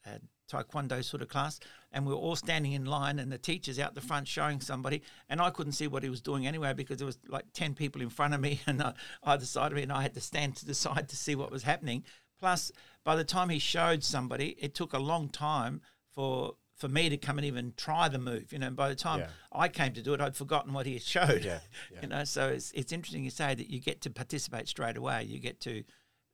a 0.10 0.20
taekwondo 0.50 1.04
sort 1.04 1.22
of 1.22 1.28
class, 1.28 1.60
and 1.92 2.06
we 2.06 2.14
were 2.14 2.20
all 2.20 2.38
standing 2.38 2.72
in 2.72 2.86
line, 2.86 3.20
and 3.20 3.30
the 3.30 3.38
teacher's 3.38 3.78
out 3.78 3.94
the 3.94 4.00
front 4.00 4.26
showing 4.30 4.62
somebody, 4.62 5.02
and 5.28 5.42
I 5.42 5.50
couldn't 5.50 5.74
see 5.74 5.88
what 5.88 6.02
he 6.04 6.10
was 6.10 6.22
doing 6.22 6.48
anyway 6.48 6.72
because 6.74 6.98
there 6.98 7.06
was 7.06 7.20
like 7.28 7.44
ten 7.52 7.74
people 7.74 8.02
in 8.02 8.10
front 8.10 8.34
of 8.34 8.40
me 8.40 8.62
and 8.68 8.82
uh, 8.82 8.94
either 9.24 9.46
side 9.46 9.74
of 9.74 9.76
me, 9.76 9.84
and 9.84 9.92
I 9.92 10.02
had 10.02 10.14
to 10.14 10.22
stand 10.22 10.56
to 10.58 10.66
the 10.66 10.74
side 10.86 11.10
to 11.10 11.18
see 11.18 11.36
what 11.36 11.52
was 11.52 11.64
happening. 11.64 12.06
Plus, 12.40 12.72
by 13.04 13.18
the 13.18 13.26
time 13.26 13.50
he 13.50 13.60
showed 13.60 14.02
somebody, 14.04 14.56
it 14.60 14.74
took 14.76 14.94
a 14.94 15.00
long 15.00 15.28
time 15.28 15.82
for 16.14 16.56
for 16.78 16.88
me 16.88 17.10
to 17.10 17.18
come 17.18 17.38
and 17.40 17.46
even 17.46 17.74
try 17.76 18.08
the 18.08 18.20
move. 18.20 18.54
You 18.54 18.60
know, 18.60 18.70
by 18.70 18.88
the 18.90 18.96
time 18.96 19.20
Yeah. 19.22 19.30
I 19.52 19.68
came 19.68 19.94
to 19.94 20.02
do 20.02 20.14
it, 20.14 20.22
I'd 20.22 20.36
forgotten 20.36 20.74
what 20.74 20.86
he 20.86 21.00
showed. 21.00 21.44
Yeah, 21.44 21.60
yeah. 21.92 22.02
you 22.04 22.08
know, 22.08 22.24
so 22.24 22.48
it's 22.50 22.72
it's 22.72 22.92
interesting 22.92 23.24
you 23.24 23.32
say 23.32 23.56
that 23.56 23.70
you 23.70 23.80
get 23.80 24.02
to 24.02 24.10
participate 24.10 24.68
straight 24.68 24.96
away. 24.98 25.24
You 25.24 25.40
get 25.40 25.60
to 25.62 25.84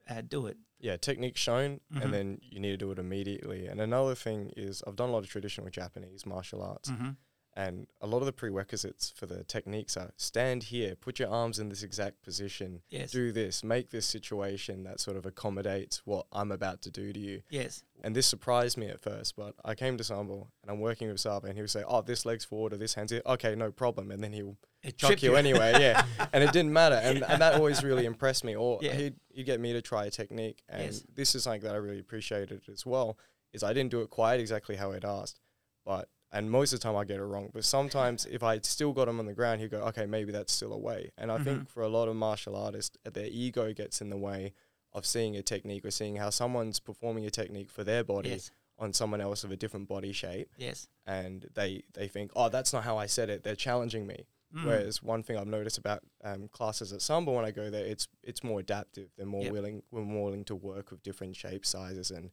uh, 0.08 0.20
do 0.20 0.46
it. 0.46 0.58
yeah, 0.80 0.98
technique 0.98 1.36
shown, 1.38 1.80
Mhm. 1.90 2.02
and 2.02 2.12
then 2.12 2.38
you 2.42 2.60
need 2.60 2.72
to 2.72 2.76
do 2.76 2.90
it 2.90 2.98
immediately. 2.98 3.66
And 3.68 3.80
another 3.80 4.14
thing 4.14 4.52
is, 4.54 4.82
I've 4.86 4.96
done 4.96 5.08
a 5.08 5.12
lot 5.12 5.24
of 5.24 5.30
traditional 5.30 5.70
Japanese 5.70 6.26
martial 6.26 6.60
arts, 6.62 6.90
Mhm. 6.90 7.16
And 7.56 7.86
a 8.00 8.06
lot 8.08 8.18
of 8.18 8.26
the 8.26 8.32
prerequisites 8.32 9.10
for 9.14 9.26
the 9.26 9.44
techniques 9.44 9.96
are 9.96 10.10
stand 10.16 10.64
here, 10.64 10.96
put 10.96 11.20
your 11.20 11.28
arms 11.28 11.60
in 11.60 11.68
this 11.68 11.84
exact 11.84 12.20
position, 12.22 12.82
Yes. 12.90 13.12
do 13.12 13.30
this, 13.30 13.62
make 13.62 13.90
this 13.90 14.06
situation 14.06 14.82
that 14.84 14.98
sort 14.98 15.16
of 15.16 15.24
accommodates 15.24 16.02
what 16.04 16.26
I'm 16.32 16.50
about 16.50 16.82
to 16.82 16.90
do 16.90 17.12
to 17.12 17.18
you. 17.20 17.42
Yes. 17.50 17.84
And 18.02 18.16
this 18.16 18.26
surprised 18.26 18.76
me 18.76 18.88
at 18.88 19.00
first, 19.00 19.36
but 19.36 19.54
I 19.64 19.76
came 19.76 19.96
to 19.98 20.02
Sambo 20.04 20.48
and 20.62 20.70
I'm 20.70 20.80
working 20.80 21.06
with 21.08 21.20
Sava, 21.20 21.46
and 21.46 21.56
he'll 21.56 21.68
say, 21.68 21.84
"Oh, 21.86 22.02
this 22.02 22.26
leg's 22.26 22.44
forward 22.44 22.72
or 22.72 22.76
this 22.76 22.94
hand's 22.94 23.12
here." 23.12 23.22
Okay, 23.24 23.54
no 23.54 23.70
problem, 23.70 24.10
and 24.10 24.22
then 24.22 24.32
he'll 24.32 24.56
It 24.82 24.98
chuck 24.98 25.22
you 25.22 25.30
you. 25.30 25.36
anyway. 25.36 25.72
Yeah, 25.80 26.04
and 26.32 26.42
it 26.42 26.52
didn't 26.52 26.72
matter, 26.72 26.96
and, 26.96 27.22
and 27.22 27.40
that 27.40 27.54
always 27.54 27.84
really 27.84 28.04
impressed 28.04 28.42
me. 28.42 28.56
Or 28.56 28.80
Yeah. 28.82 28.94
he'd, 28.94 29.14
he'd 29.32 29.44
get 29.44 29.60
me 29.60 29.72
to 29.74 29.80
try 29.80 30.06
a 30.06 30.10
technique, 30.10 30.62
and 30.68 30.82
Yes. 30.86 31.04
this 31.14 31.34
is 31.36 31.44
something 31.44 31.62
that 31.62 31.72
I 31.74 31.78
really 31.78 32.00
appreciated 32.00 32.62
as 32.70 32.84
well. 32.84 33.16
Is 33.52 33.62
I 33.62 33.72
didn't 33.72 33.92
do 33.92 34.00
it 34.02 34.10
quite 34.10 34.40
exactly 34.40 34.74
how 34.74 34.90
I'd 34.90 35.04
asked, 35.04 35.38
but 35.84 36.08
and 36.34 36.50
most 36.50 36.72
of 36.74 36.80
the 36.80 36.82
time 36.84 36.96
I 36.96 37.04
get 37.04 37.18
it 37.18 37.24
wrong. 37.24 37.48
But 37.54 37.64
sometimes 37.64 38.26
if 38.26 38.42
I 38.42 38.58
still 38.60 38.92
got 38.92 39.08
him 39.08 39.18
on 39.20 39.26
the 39.26 39.32
ground, 39.32 39.60
he'd 39.62 39.70
go, 39.70 39.82
"Okay, 39.90 40.04
maybe 40.04 40.32
that's 40.32 40.52
still 40.52 40.72
a 40.72 40.78
way." 40.78 41.12
And 41.16 41.30
I 41.32 41.38
Mhm. 41.38 41.44
think 41.44 41.68
for 41.70 41.82
a 41.82 41.88
lot 41.88 42.08
of 42.08 42.16
martial 42.16 42.54
artists, 42.56 42.96
their 43.04 43.26
ego 43.28 43.72
gets 43.72 44.00
in 44.02 44.10
the 44.10 44.16
way 44.18 44.52
of 44.92 45.06
seeing 45.06 45.36
a 45.36 45.42
technique 45.42 45.84
or 45.84 45.90
seeing 45.90 46.16
how 46.16 46.30
someone's 46.30 46.78
performing 46.80 47.24
a 47.24 47.30
technique 47.30 47.70
for 47.70 47.82
their 47.84 48.04
body 48.04 48.30
Yes. 48.30 48.50
on 48.78 48.92
someone 48.92 49.20
else 49.20 49.44
of 49.44 49.50
a 49.52 49.56
different 49.56 49.88
body 49.88 50.12
shape 50.12 50.50
Yes. 50.58 50.88
and 51.06 51.48
they 51.54 51.82
they 51.92 52.08
think 52.08 52.30
oh 52.36 52.48
that's 52.48 52.72
not 52.72 52.82
how 52.84 52.96
i 52.96 53.06
said 53.06 53.28
it 53.30 53.42
they're 53.44 53.54
challenging 53.68 54.04
me 54.06 54.26
Mm. 54.54 54.64
whereas 54.66 55.02
one 55.02 55.22
thing 55.24 55.36
i've 55.36 55.46
noticed 55.48 55.78
about 55.78 56.02
um, 56.22 56.46
classes 56.48 56.92
at 56.92 57.02
samba 57.02 57.30
when 57.32 57.44
i 57.44 57.50
go 57.50 57.70
there 57.70 57.84
it's 57.86 58.06
it's 58.22 58.42
more 58.44 58.60
adaptive 58.60 59.10
they're 59.16 59.26
more 59.26 59.42
Yep. 59.44 59.52
willing 59.52 59.82
we're 59.92 60.02
more 60.02 60.24
willing 60.26 60.44
to 60.44 60.54
work 60.56 60.90
with 60.92 61.02
different 61.02 61.34
shape 61.36 61.64
sizes 61.66 62.10
and 62.12 62.30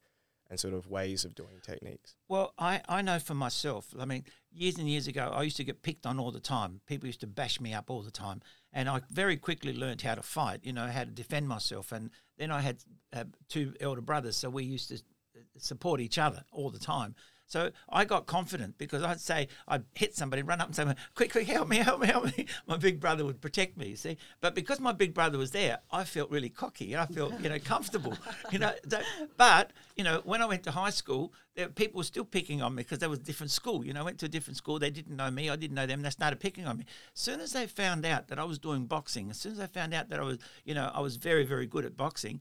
and 0.51 0.59
sort 0.59 0.73
of 0.73 0.85
ways 0.87 1.23
of 1.25 1.33
doing 1.33 1.59
techniques 1.63 2.13
Well, 2.27 2.53
I, 2.59 2.81
I 2.87 3.01
know 3.01 3.17
for 3.17 3.33
myself, 3.33 3.95
I 3.97 4.05
mean, 4.05 4.25
years 4.51 4.77
and 4.77 4.87
years 4.87 5.07
ago, 5.07 5.31
I 5.33 5.43
used 5.43 5.57
to 5.57 5.63
get 5.63 5.81
picked 5.81 6.05
on 6.05 6.19
all 6.19 6.31
the 6.31 6.39
time. 6.41 6.81
People 6.85 7.07
used 7.07 7.21
to 7.21 7.27
bash 7.27 7.59
me 7.59 7.73
up 7.73 7.89
all 7.89 8.01
the 8.01 8.11
time. 8.11 8.41
And 8.73 8.89
I 8.89 9.01
very 9.09 9.37
quickly 9.37 9.73
learned 9.73 10.01
how 10.01 10.15
to 10.15 10.21
fight, 10.21 10.59
you 10.63 10.73
know, 10.73 10.87
how 10.87 11.05
to 11.05 11.09
defend 11.09 11.47
myself. 11.47 11.91
And 11.91 12.11
then 12.37 12.51
I 12.51 12.61
had 12.61 12.83
uh, 13.13 13.23
two 13.47 13.73
elder 13.79 14.01
brothers, 14.01 14.35
so 14.35 14.49
we 14.49 14.63
used 14.63 14.89
to 14.89 14.95
uh, 14.95 15.39
support 15.57 16.01
each 16.01 16.17
other 16.17 16.43
all 16.51 16.69
the 16.69 16.79
time. 16.79 17.15
So 17.51 17.69
I 17.89 18.05
got 18.05 18.27
confident 18.27 18.77
because 18.77 19.03
I'd 19.03 19.19
say, 19.19 19.49
I'd 19.67 19.83
hit 19.93 20.15
somebody, 20.15 20.41
run 20.41 20.61
up 20.61 20.67
and 20.67 20.75
say, 20.75 20.85
quick, 21.15 21.33
quick, 21.33 21.47
help 21.47 21.67
me, 21.67 21.75
help 21.77 21.99
me, 21.99 22.07
help 22.07 22.37
me. 22.37 22.45
My 22.65 22.77
big 22.77 23.01
brother 23.01 23.25
would 23.25 23.41
protect 23.41 23.75
me, 23.75 23.89
you 23.89 23.97
see. 23.97 24.15
But 24.39 24.55
because 24.55 24.79
my 24.79 24.93
big 24.93 25.13
brother 25.13 25.37
was 25.37 25.51
there, 25.51 25.79
I 25.91 26.05
felt 26.05 26.31
really 26.31 26.47
cocky. 26.47 26.93
and 26.93 27.01
I 27.01 27.07
felt, 27.07 27.37
you 27.41 27.49
know, 27.49 27.59
comfortable. 27.59 28.17
You 28.53 28.59
know, 28.59 28.71
that, 28.85 29.03
but, 29.35 29.71
you 29.97 30.05
know, 30.05 30.21
when 30.23 30.41
I 30.41 30.45
went 30.45 30.63
to 30.63 30.71
high 30.71 30.91
school, 30.91 31.33
there, 31.55 31.67
people 31.67 31.97
were 31.97 32.05
still 32.05 32.23
picking 32.23 32.61
on 32.61 32.73
me 32.73 32.83
because 32.83 32.99
there 32.99 33.09
was 33.09 33.19
a 33.19 33.23
different 33.23 33.51
school. 33.51 33.85
You 33.85 33.91
know, 33.91 33.99
I 33.99 34.03
went 34.03 34.19
to 34.19 34.27
a 34.27 34.29
different 34.29 34.55
school. 34.55 34.79
They 34.79 34.89
didn't 34.89 35.17
know 35.17 35.29
me. 35.29 35.49
I 35.49 35.57
didn't 35.57 35.75
know 35.75 35.85
them. 35.85 36.03
They 36.03 36.09
started 36.09 36.39
picking 36.39 36.65
on 36.65 36.77
me. 36.77 36.85
As 37.13 37.21
soon 37.21 37.41
as 37.41 37.51
they 37.51 37.67
found 37.67 38.05
out 38.05 38.29
that 38.29 38.39
I 38.39 38.45
was 38.45 38.59
doing 38.59 38.85
boxing, 38.85 39.29
as 39.29 39.37
soon 39.37 39.51
as 39.51 39.57
they 39.57 39.67
found 39.67 39.93
out 39.93 40.07
that 40.07 40.21
I 40.21 40.23
was, 40.23 40.37
you 40.63 40.73
know, 40.73 40.89
I 40.93 41.01
was 41.01 41.17
very, 41.17 41.43
very 41.43 41.65
good 41.65 41.83
at 41.83 41.97
boxing, 41.97 42.39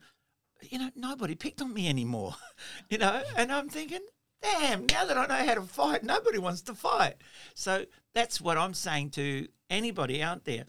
you 0.62 0.79
know, 0.79 0.90
nobody 0.94 1.35
picked 1.35 1.61
on 1.61 1.75
me 1.75 1.88
anymore. 1.88 2.37
you 2.90 2.99
know, 2.99 3.23
and 3.37 3.51
I'm 3.51 3.68
thinking, 3.68 4.03
damn, 4.42 4.87
now 4.87 5.05
that 5.05 5.16
I 5.16 5.26
know 5.26 5.46
how 5.46 5.55
to 5.55 5.62
fight, 5.62 6.03
nobody 6.03 6.38
wants 6.38 6.62
to 6.62 6.74
fight. 6.74 7.16
So 7.55 7.85
that's 8.14 8.40
what 8.40 8.59
I'm 8.59 8.74
saying 8.74 9.11
to 9.11 9.48
anybody 9.68 10.22
out 10.22 10.44
there. 10.44 10.64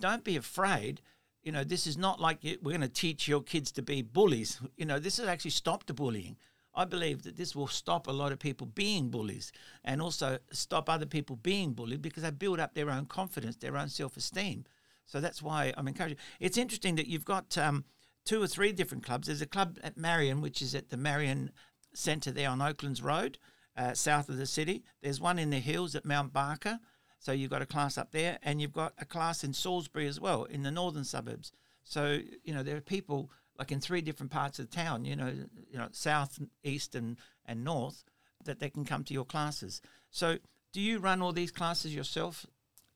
Don't 0.00 0.24
be 0.24 0.36
afraid. 0.36 1.00
You 1.42 1.52
know, 1.52 1.64
this 1.64 1.86
is 1.86 1.96
not 1.96 2.20
like 2.20 2.38
we're 2.42 2.70
going 2.70 2.80
to 2.80 2.88
teach 2.88 3.28
your 3.28 3.42
kids 3.42 3.70
to 3.72 3.82
be 3.82 4.02
bullies. 4.02 4.60
You 4.76 4.86
know, 4.86 4.98
this 4.98 5.18
has 5.18 5.28
actually 5.28 5.52
stopped 5.52 5.86
the 5.86 5.94
bullying. 5.94 6.36
I 6.74 6.84
believe 6.84 7.22
that 7.22 7.36
this 7.36 7.54
will 7.54 7.68
stop 7.68 8.08
a 8.08 8.12
lot 8.12 8.32
of 8.32 8.40
people 8.40 8.66
being 8.66 9.08
bullies 9.08 9.52
and 9.84 10.02
also 10.02 10.38
stop 10.50 10.90
other 10.90 11.06
people 11.06 11.36
being 11.36 11.72
bullied 11.72 12.02
because 12.02 12.24
they 12.24 12.30
build 12.30 12.58
up 12.58 12.74
their 12.74 12.90
own 12.90 13.06
confidence, 13.06 13.56
their 13.56 13.76
own 13.76 13.88
self 13.88 14.16
esteem. 14.16 14.64
So 15.06 15.20
that's 15.20 15.40
why 15.40 15.72
I'm 15.76 15.86
encouraging. 15.86 16.18
It's 16.40 16.58
interesting 16.58 16.96
that 16.96 17.06
you've 17.06 17.24
got 17.24 17.56
um, 17.56 17.84
two 18.24 18.42
or 18.42 18.46
three 18.46 18.72
different 18.72 19.04
clubs. 19.04 19.28
There's 19.28 19.42
a 19.42 19.46
club 19.46 19.78
at 19.82 19.96
Marion, 19.96 20.40
which 20.40 20.60
is 20.62 20.74
at 20.74 20.88
the 20.88 20.96
Marion 20.96 21.50
Centre 21.94 22.32
there 22.32 22.50
on 22.50 22.60
Oaklands 22.60 23.02
Road, 23.02 23.38
uh, 23.76 23.94
south 23.94 24.28
of 24.28 24.36
the 24.36 24.46
city. 24.46 24.84
There's 25.02 25.20
one 25.20 25.38
in 25.38 25.50
the 25.50 25.58
hills 25.58 25.94
at 25.94 26.04
Mount 26.04 26.32
Barker. 26.32 26.80
So 27.18 27.32
you've 27.32 27.50
got 27.50 27.62
a 27.62 27.66
class 27.66 27.96
up 27.96 28.12
there, 28.12 28.38
and 28.42 28.60
you've 28.60 28.72
got 28.72 28.92
a 28.98 29.04
class 29.06 29.44
in 29.44 29.54
Salisbury 29.54 30.06
as 30.06 30.20
well, 30.20 30.44
in 30.44 30.62
the 30.62 30.70
northern 30.70 31.04
suburbs. 31.04 31.52
So 31.82 32.20
you 32.42 32.52
know 32.52 32.62
there 32.62 32.76
are 32.76 32.82
people 32.82 33.30
like 33.58 33.72
in 33.72 33.80
three 33.80 34.00
different 34.00 34.32
parts 34.32 34.58
of 34.58 34.68
the 34.68 34.76
town. 34.76 35.04
You 35.04 35.16
know, 35.16 35.32
you 35.70 35.78
know, 35.78 35.88
south, 35.92 36.38
east, 36.62 36.94
and 36.94 37.16
and 37.46 37.64
north, 37.64 38.04
that 38.44 38.58
they 38.58 38.68
can 38.68 38.84
come 38.84 39.04
to 39.04 39.14
your 39.14 39.24
classes. 39.24 39.80
So 40.10 40.38
do 40.72 40.80
you 40.80 40.98
run 40.98 41.22
all 41.22 41.32
these 41.32 41.50
classes 41.50 41.94
yourself, 41.94 42.46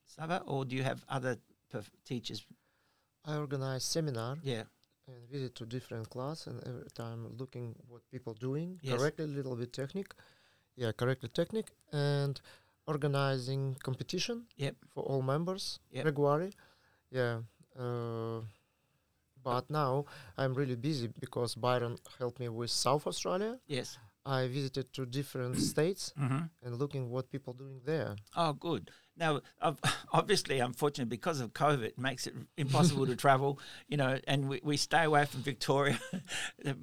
Sava, 0.06 0.42
or 0.46 0.64
do 0.64 0.76
you 0.76 0.82
have 0.82 1.04
other 1.08 1.38
teachers? 2.04 2.44
I 3.24 3.36
organize 3.36 3.84
seminar 3.84 4.38
Yeah. 4.42 4.64
And 5.08 5.28
visit 5.28 5.54
to 5.56 5.64
different 5.66 6.08
class 6.10 6.46
and 6.46 6.62
every 6.66 6.90
time 6.94 7.26
looking 7.38 7.74
what 7.88 8.02
people 8.10 8.34
doing 8.34 8.78
Yes. 8.82 8.98
correctly, 8.98 9.26
little 9.26 9.56
bit 9.56 9.72
technique, 9.72 10.12
yeah, 10.76 10.92
correctly 10.92 11.28
technique 11.32 11.70
and 11.92 12.40
organizing 12.86 13.74
competition 13.82 14.46
Yep. 14.56 14.76
for 14.92 15.02
all 15.04 15.22
members 15.22 15.80
Yep. 15.90 16.04
regularly, 16.04 16.52
yeah. 17.10 17.42
Uh, 17.76 18.42
but 19.42 19.70
now 19.70 20.04
I'm 20.36 20.54
really 20.54 20.76
busy 20.76 21.08
because 21.20 21.54
Byron 21.54 21.96
helped 22.18 22.38
me 22.40 22.48
with 22.48 22.70
South 22.70 23.06
Australia. 23.06 23.58
Yes. 23.66 23.98
I 24.26 24.46
visited 24.48 24.92
to 24.92 25.06
different 25.06 25.56
states 25.56 26.12
Mhm. 26.16 26.50
and 26.62 26.78
looking 26.78 27.08
what 27.10 27.30
people 27.30 27.54
doing 27.54 27.80
there. 27.84 28.16
Oh, 28.36 28.52
good. 28.52 28.90
Now, 29.18 29.40
obviously, 30.12 30.60
unfortunately, 30.60 31.10
because 31.10 31.40
of 31.40 31.52
COVID, 31.52 31.84
it 31.84 31.98
makes 31.98 32.26
it 32.26 32.34
impossible 32.56 33.06
to 33.06 33.16
travel. 33.26 33.58
You 33.88 33.96
know, 33.96 34.18
and 34.26 34.48
we, 34.48 34.60
we 34.62 34.76
stay 34.76 35.04
away 35.04 35.24
from 35.24 35.42
Victoria. 35.42 35.98
the, 36.64 36.76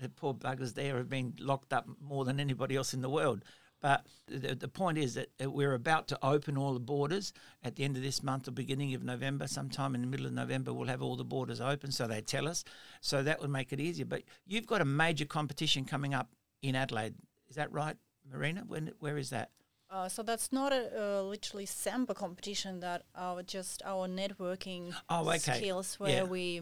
the 0.00 0.08
poor 0.08 0.34
buggers 0.34 0.74
there 0.74 0.96
have 0.96 1.08
been 1.08 1.34
locked 1.38 1.72
up 1.72 1.86
more 2.00 2.24
than 2.24 2.40
anybody 2.40 2.76
else 2.76 2.94
in 2.94 3.02
the 3.02 3.10
world. 3.10 3.44
But 3.80 4.06
the, 4.26 4.54
the 4.54 4.68
point 4.68 4.98
is 4.98 5.14
that 5.14 5.28
uh, 5.42 5.50
we're 5.50 5.72
about 5.72 6.08
to 6.08 6.18
open 6.22 6.58
all 6.58 6.74
the 6.74 6.80
borders 6.80 7.32
at 7.62 7.76
the 7.76 7.84
end 7.84 7.96
of 7.96 8.02
this 8.02 8.22
month 8.22 8.46
or 8.46 8.50
beginning 8.50 8.94
of 8.94 9.02
November. 9.02 9.46
Sometime 9.46 9.94
in 9.94 10.02
the 10.02 10.06
middle 10.06 10.26
of 10.26 10.32
November, 10.32 10.72
we'll 10.72 10.88
have 10.88 11.02
all 11.02 11.16
the 11.16 11.24
borders 11.24 11.60
open, 11.60 11.90
so 11.90 12.06
they 12.06 12.20
tell 12.20 12.46
us. 12.46 12.62
So 13.00 13.22
that 13.22 13.40
would 13.40 13.50
make 13.50 13.72
it 13.72 13.80
easier. 13.80 14.04
But 14.04 14.22
you've 14.46 14.66
got 14.66 14.82
a 14.82 14.86
major 14.86 15.24
competition 15.24 15.86
coming 15.86 16.12
up 16.12 16.28
in 16.62 16.74
Adelaide. 16.74 17.14
Is 17.48 17.56
that 17.56 17.72
right, 17.72 17.96
Marina? 18.30 18.64
When, 18.66 18.92
where 18.98 19.16
is 19.16 19.30
that? 19.30 19.50
Uh, 19.90 20.08
so 20.08 20.22
that's 20.22 20.52
not 20.52 20.72
a 20.72 20.90
uh, 20.96 21.22
literally 21.22 21.66
samba 21.66 22.14
competition. 22.14 22.80
That 22.80 23.02
our 23.16 23.42
just 23.42 23.82
our 23.84 24.06
networking 24.06 24.94
oh, 25.08 25.28
okay. 25.28 25.56
skills, 25.56 25.98
where 25.98 26.10
yeah. 26.10 26.22
we 26.22 26.60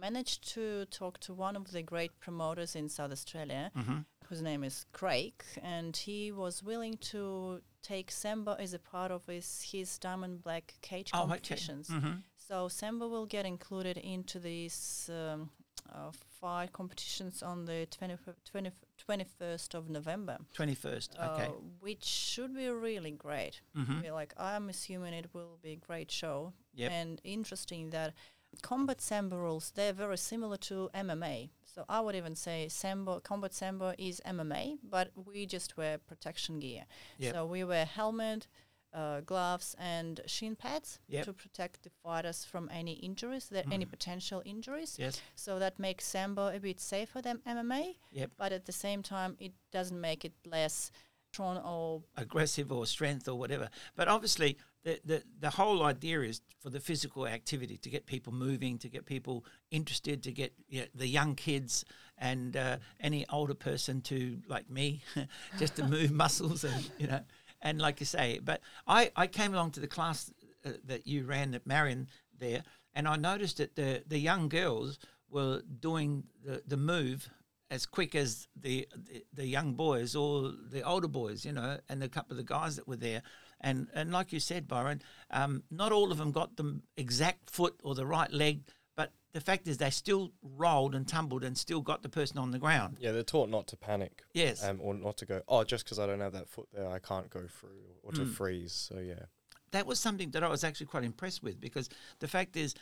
managed 0.00 0.52
to 0.54 0.84
talk 0.86 1.18
to 1.20 1.32
one 1.32 1.56
of 1.56 1.70
the 1.72 1.82
great 1.82 2.18
promoters 2.20 2.74
in 2.74 2.88
South 2.88 3.12
Australia, 3.12 3.70
mm-hmm. 3.76 3.98
whose 4.26 4.42
name 4.42 4.64
is 4.64 4.84
Craig, 4.92 5.34
and 5.62 5.96
he 5.96 6.32
was 6.32 6.62
willing 6.62 6.96
to 6.98 7.62
take 7.82 8.10
samba 8.10 8.56
as 8.58 8.74
a 8.74 8.78
part 8.78 9.10
of 9.10 9.26
his 9.26 9.62
his 9.72 9.98
diamond 9.98 10.42
black 10.42 10.74
cage 10.82 11.10
oh, 11.14 11.18
competitions. 11.18 11.88
Okay. 11.88 11.98
Mm-hmm. 11.98 12.12
So 12.36 12.66
samba 12.66 13.06
will 13.06 13.26
get 13.26 13.46
included 13.46 13.96
into 13.96 14.40
these 14.40 15.08
um, 15.12 15.50
uh, 15.92 16.10
five 16.40 16.72
competitions 16.72 17.42
on 17.42 17.64
the 17.64 17.86
20, 17.90 18.16
20, 18.50 18.70
21st 19.10 19.74
of 19.74 19.90
November. 19.90 20.38
21st, 20.56 21.08
okay. 21.18 21.46
Uh, 21.46 21.52
which 21.80 22.04
should 22.04 22.54
be 22.54 22.68
really 22.68 23.10
great. 23.10 23.60
Mm-hmm. 23.76 24.12
like, 24.12 24.32
I'm 24.36 24.68
assuming 24.68 25.14
it 25.14 25.30
will 25.32 25.58
be 25.62 25.72
a 25.72 25.76
great 25.76 26.10
show. 26.10 26.52
Yep. 26.74 26.92
And 26.92 27.20
interesting 27.24 27.90
that 27.90 28.14
combat 28.62 29.00
sambo 29.00 29.36
rules, 29.36 29.72
they're 29.74 29.92
very 29.92 30.18
similar 30.18 30.56
to 30.56 30.90
MMA. 30.94 31.50
So 31.64 31.84
I 31.88 32.00
would 32.00 32.14
even 32.14 32.34
say 32.34 32.68
sambo, 32.68 33.20
combat 33.20 33.54
sambo 33.54 33.94
is 33.98 34.20
MMA, 34.26 34.78
but 34.88 35.10
we 35.14 35.46
just 35.46 35.76
wear 35.76 35.98
protection 35.98 36.58
gear. 36.58 36.84
Yep. 37.18 37.34
So 37.34 37.46
we 37.46 37.64
wear 37.64 37.84
helmet, 37.84 38.46
uh, 38.92 39.20
gloves 39.20 39.76
and 39.78 40.20
shin 40.26 40.56
pads 40.56 40.98
yep. 41.08 41.24
to 41.24 41.32
protect 41.32 41.82
the 41.82 41.90
fighters 42.02 42.44
from 42.44 42.68
any 42.72 42.92
injuries, 42.94 43.48
that 43.48 43.68
mm. 43.68 43.72
any 43.72 43.84
potential 43.84 44.42
injuries. 44.44 44.96
Yes. 44.98 45.20
So 45.34 45.58
that 45.58 45.78
makes 45.78 46.04
sambo 46.04 46.48
a 46.48 46.58
bit 46.58 46.80
safer 46.80 47.22
than 47.22 47.38
MMA. 47.46 47.96
Yep. 48.12 48.30
But 48.36 48.52
at 48.52 48.66
the 48.66 48.72
same 48.72 49.02
time, 49.02 49.36
it 49.38 49.52
doesn't 49.72 50.00
make 50.00 50.24
it 50.24 50.32
less 50.44 50.90
strong 51.32 51.58
or 51.58 52.02
aggressive 52.16 52.72
or 52.72 52.86
strength 52.86 53.28
or 53.28 53.38
whatever. 53.38 53.68
But 53.96 54.08
obviously, 54.08 54.58
the, 54.82 55.00
the 55.04 55.22
the 55.38 55.50
whole 55.50 55.82
idea 55.82 56.20
is 56.22 56.40
for 56.58 56.70
the 56.70 56.80
physical 56.80 57.26
activity 57.26 57.76
to 57.78 57.90
get 57.90 58.06
people 58.06 58.32
moving, 58.32 58.78
to 58.78 58.88
get 58.88 59.06
people 59.06 59.44
interested, 59.70 60.22
to 60.24 60.32
get 60.32 60.52
you 60.68 60.80
know, 60.80 60.86
the 60.94 61.06
young 61.06 61.34
kids 61.34 61.84
and 62.18 62.56
uh, 62.56 62.76
any 63.00 63.24
older 63.30 63.54
person 63.54 64.00
to 64.02 64.38
like 64.48 64.68
me, 64.70 65.02
just 65.58 65.76
to 65.76 65.84
move 65.84 66.10
muscles 66.24 66.64
and 66.64 66.90
you 66.98 67.06
know 67.06 67.20
and 67.62 67.80
like 67.80 68.00
you 68.00 68.06
say, 68.06 68.40
but 68.42 68.60
I, 68.86 69.10
I 69.16 69.26
came 69.26 69.54
along 69.54 69.72
to 69.72 69.80
the 69.80 69.86
class 69.86 70.32
uh, 70.64 70.70
that 70.84 71.06
you 71.06 71.24
ran 71.24 71.54
at 71.54 71.66
Marion 71.66 72.08
there, 72.38 72.62
and 72.94 73.06
I 73.06 73.16
noticed 73.16 73.58
that 73.58 73.76
the, 73.76 74.02
the 74.06 74.18
young 74.18 74.48
girls 74.48 74.98
were 75.28 75.62
doing 75.80 76.24
the, 76.44 76.62
the 76.66 76.76
move 76.76 77.28
as 77.70 77.86
quick 77.86 78.14
as 78.14 78.48
the, 78.56 78.88
the, 78.96 79.24
the 79.32 79.46
young 79.46 79.74
boys 79.74 80.16
or 80.16 80.52
the 80.70 80.82
older 80.82 81.06
boys, 81.06 81.44
you 81.44 81.52
know, 81.52 81.78
and 81.88 82.02
a 82.02 82.08
couple 82.08 82.32
of 82.32 82.36
the 82.36 82.42
guys 82.42 82.76
that 82.76 82.88
were 82.88 82.96
there. 82.96 83.22
And 83.60 83.88
and 83.94 84.10
like 84.10 84.32
you 84.32 84.40
said, 84.40 84.66
Byron, 84.66 85.02
um, 85.30 85.62
not 85.70 85.92
all 85.92 86.10
of 86.10 86.18
them 86.18 86.32
got 86.32 86.56
the 86.56 86.80
exact 86.96 87.50
foot 87.50 87.78
or 87.84 87.94
the 87.94 88.06
right 88.06 88.32
leg 88.32 88.62
but 89.00 89.12
the 89.32 89.40
fact 89.40 89.66
is, 89.66 89.78
they 89.78 89.88
still 89.88 90.30
rolled 90.42 90.94
and 90.94 91.08
tumbled 91.08 91.42
and 91.42 91.56
still 91.56 91.80
got 91.80 92.02
the 92.02 92.10
person 92.10 92.36
on 92.36 92.50
the 92.50 92.58
ground. 92.58 92.98
Yeah, 93.00 93.12
they're 93.12 93.22
taught 93.22 93.48
not 93.48 93.66
to 93.68 93.76
panic. 93.78 94.24
Yes. 94.34 94.62
Um, 94.62 94.78
or 94.82 94.92
not 94.92 95.16
to 95.16 95.24
go, 95.24 95.40
oh, 95.48 95.64
just 95.64 95.86
because 95.86 95.98
I 95.98 96.06
don't 96.06 96.20
have 96.20 96.34
that 96.34 96.50
foot 96.50 96.68
there, 96.74 96.86
I 96.86 96.98
can't 96.98 97.30
go 97.30 97.40
through, 97.48 97.80
or 98.02 98.12
to 98.12 98.20
mm. 98.20 98.30
freeze. 98.30 98.74
So, 98.74 98.98
yeah. 98.98 99.24
That 99.70 99.86
was 99.86 99.98
something 99.98 100.32
that 100.32 100.44
I 100.44 100.48
was 100.48 100.64
actually 100.64 100.88
quite 100.88 101.04
impressed 101.04 101.42
with 101.42 101.58
because 101.62 101.88
the 102.18 102.28
fact 102.28 102.58
is, 102.58 102.74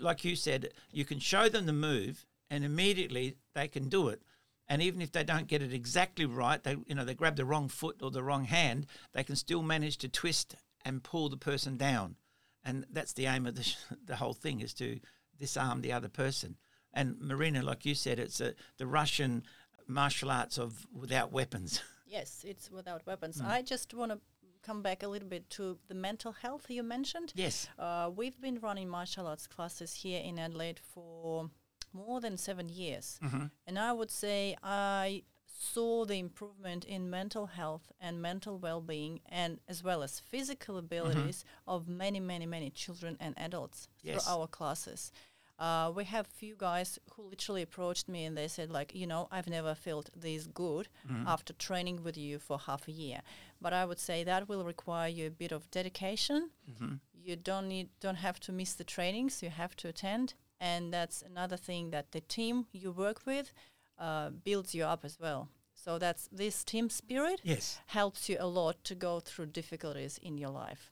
like 0.00 0.24
you 0.24 0.34
said, 0.34 0.70
you 0.92 1.04
can 1.04 1.18
show 1.18 1.50
them 1.50 1.66
the 1.66 1.74
move 1.74 2.24
and 2.48 2.64
immediately 2.64 3.34
they 3.54 3.68
can 3.68 3.90
do 3.90 4.08
it. 4.08 4.22
And 4.68 4.80
even 4.80 5.02
if 5.02 5.12
they 5.12 5.24
don't 5.24 5.46
get 5.46 5.60
it 5.60 5.74
exactly 5.74 6.24
right, 6.24 6.62
they 6.62 6.76
you 6.86 6.94
know 6.94 7.04
they 7.04 7.14
grab 7.14 7.36
the 7.36 7.44
wrong 7.44 7.68
foot 7.68 8.00
or 8.02 8.10
the 8.10 8.22
wrong 8.22 8.44
hand, 8.44 8.86
they 9.12 9.24
can 9.24 9.36
still 9.36 9.62
manage 9.62 9.98
to 9.98 10.08
twist 10.08 10.56
and 10.86 11.02
pull 11.02 11.28
the 11.28 11.36
person 11.36 11.76
down. 11.76 12.16
And 12.64 12.84
that's 12.90 13.12
the 13.12 13.26
aim 13.26 13.46
of 13.46 13.54
the, 13.54 13.74
the 14.04 14.16
whole 14.16 14.32
thing 14.32 14.60
is 14.60 14.72
to 14.74 14.98
disarm 15.38 15.80
the 15.80 15.92
other 15.92 16.08
person. 16.08 16.56
And 16.92 17.20
Marina, 17.20 17.62
like 17.62 17.84
you 17.84 17.94
said, 17.94 18.18
it's 18.18 18.40
a, 18.40 18.54
the 18.78 18.86
Russian 18.86 19.42
martial 19.86 20.30
arts 20.30 20.58
of 20.58 20.86
without 20.92 21.32
weapons. 21.32 21.82
Yes, 22.08 22.44
it's 22.46 22.70
without 22.70 23.04
weapons. 23.04 23.42
Mm. 23.42 23.48
I 23.48 23.62
just 23.62 23.92
want 23.92 24.12
to 24.12 24.20
come 24.62 24.80
back 24.80 25.02
a 25.02 25.08
little 25.08 25.28
bit 25.28 25.50
to 25.50 25.76
the 25.88 25.94
mental 25.94 26.30
health 26.30 26.66
you 26.68 26.84
mentioned. 26.84 27.32
Yes. 27.34 27.66
Uh, 27.76 28.10
we've 28.14 28.40
been 28.40 28.60
running 28.60 28.88
martial 28.88 29.26
arts 29.26 29.48
classes 29.48 29.92
here 29.92 30.22
in 30.22 30.38
Adelaide 30.38 30.78
for 30.78 31.50
more 31.92 32.20
than 32.20 32.36
seven 32.36 32.68
years. 32.68 33.18
Mm-hmm. 33.24 33.46
And 33.66 33.78
I 33.78 33.92
would 33.92 34.12
say 34.12 34.56
I 34.62 35.24
saw 35.58 36.04
the 36.04 36.18
improvement 36.18 36.84
in 36.84 37.08
mental 37.08 37.46
health 37.46 37.92
and 38.00 38.20
mental 38.20 38.58
well-being 38.58 39.20
and 39.28 39.58
as 39.68 39.82
well 39.82 40.02
as 40.02 40.20
physical 40.20 40.76
abilities 40.76 41.44
mm-hmm. 41.44 41.70
of 41.70 41.88
many 41.88 42.20
many 42.20 42.46
many 42.46 42.70
children 42.70 43.16
and 43.20 43.34
adults 43.38 43.88
yes. 44.02 44.24
through 44.24 44.34
our 44.34 44.46
classes 44.46 45.12
uh, 45.58 45.90
we 45.94 46.04
have 46.04 46.26
few 46.26 46.54
guys 46.54 46.98
who 47.14 47.22
literally 47.22 47.62
approached 47.62 48.08
me 48.08 48.26
and 48.26 48.36
they 48.36 48.48
said 48.48 48.70
like 48.70 48.94
you 48.94 49.06
know 49.06 49.28
i've 49.30 49.48
never 49.48 49.74
felt 49.74 50.10
this 50.14 50.46
good 50.46 50.88
mm-hmm. 51.10 51.26
after 51.26 51.52
training 51.54 52.02
with 52.02 52.16
you 52.18 52.38
for 52.38 52.58
half 52.58 52.86
a 52.88 52.92
year 52.92 53.20
but 53.60 53.72
i 53.72 53.84
would 53.84 53.98
say 53.98 54.22
that 54.22 54.48
will 54.48 54.64
require 54.64 55.08
you 55.08 55.26
a 55.26 55.30
bit 55.30 55.52
of 55.52 55.70
dedication 55.70 56.50
mm-hmm. 56.70 56.94
you 57.14 57.34
don't 57.34 57.68
need 57.68 57.88
don't 58.00 58.16
have 58.16 58.38
to 58.38 58.52
miss 58.52 58.74
the 58.74 58.84
trainings 58.84 59.42
you 59.42 59.48
have 59.48 59.74
to 59.74 59.88
attend 59.88 60.34
and 60.60 60.92
that's 60.92 61.22
another 61.22 61.56
thing 61.56 61.90
that 61.90 62.12
the 62.12 62.20
team 62.20 62.66
you 62.72 62.90
work 62.90 63.20
with 63.26 63.52
uh, 63.98 64.30
builds 64.30 64.74
you 64.74 64.84
up 64.84 65.04
as 65.04 65.18
well. 65.20 65.48
So 65.74 65.98
that's 65.98 66.28
this 66.32 66.64
team 66.64 66.90
spirit 66.90 67.40
yes. 67.44 67.78
helps 67.86 68.28
you 68.28 68.36
a 68.40 68.46
lot 68.46 68.82
to 68.84 68.94
go 68.94 69.20
through 69.20 69.46
difficulties 69.46 70.18
in 70.22 70.38
your 70.38 70.50
life. 70.50 70.90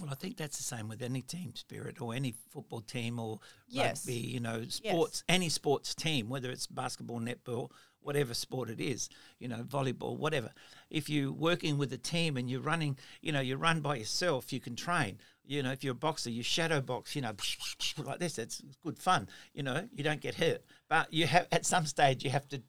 Well, 0.00 0.10
I 0.10 0.14
think 0.14 0.36
that's 0.36 0.58
the 0.58 0.62
same 0.62 0.88
with 0.88 1.00
any 1.00 1.22
team 1.22 1.54
spirit 1.54 2.00
or 2.02 2.14
any 2.14 2.34
football 2.50 2.82
team 2.82 3.18
or 3.18 3.40
yes. 3.66 4.06
rugby, 4.06 4.20
you 4.20 4.40
know, 4.40 4.64
sports, 4.68 5.24
yes. 5.28 5.34
any 5.34 5.48
sports 5.48 5.94
team, 5.94 6.28
whether 6.28 6.50
it's 6.50 6.66
basketball, 6.66 7.20
netball, 7.20 7.70
whatever 8.06 8.34
sport 8.34 8.70
it 8.70 8.80
is, 8.80 9.08
you 9.40 9.48
know, 9.48 9.64
volleyball, 9.64 10.16
whatever. 10.16 10.50
If 10.90 11.10
you're 11.10 11.32
working 11.32 11.76
with 11.76 11.92
a 11.92 11.98
team 11.98 12.36
and 12.36 12.48
you're 12.48 12.60
running, 12.60 12.96
you 13.20 13.32
know, 13.32 13.40
you 13.40 13.56
run 13.56 13.80
by 13.80 13.96
yourself, 13.96 14.52
you 14.52 14.60
can 14.60 14.76
train. 14.76 15.18
You 15.44 15.62
know, 15.62 15.72
if 15.72 15.82
you're 15.82 15.92
a 15.92 15.96
boxer, 15.96 16.30
you 16.30 16.44
shadow 16.44 16.80
box, 16.80 17.16
you 17.16 17.22
know, 17.22 17.32
like 18.04 18.20
this. 18.20 18.38
It's 18.38 18.62
good 18.84 18.98
fun. 18.98 19.28
You 19.52 19.64
know, 19.64 19.88
you 19.92 20.04
don't 20.04 20.20
get 20.20 20.36
hurt. 20.36 20.62
But 20.88 21.12
you 21.12 21.26
have 21.26 21.48
at 21.50 21.66
some 21.66 21.84
stage 21.84 22.22
you 22.22 22.30
have 22.30 22.48
to 22.48 22.62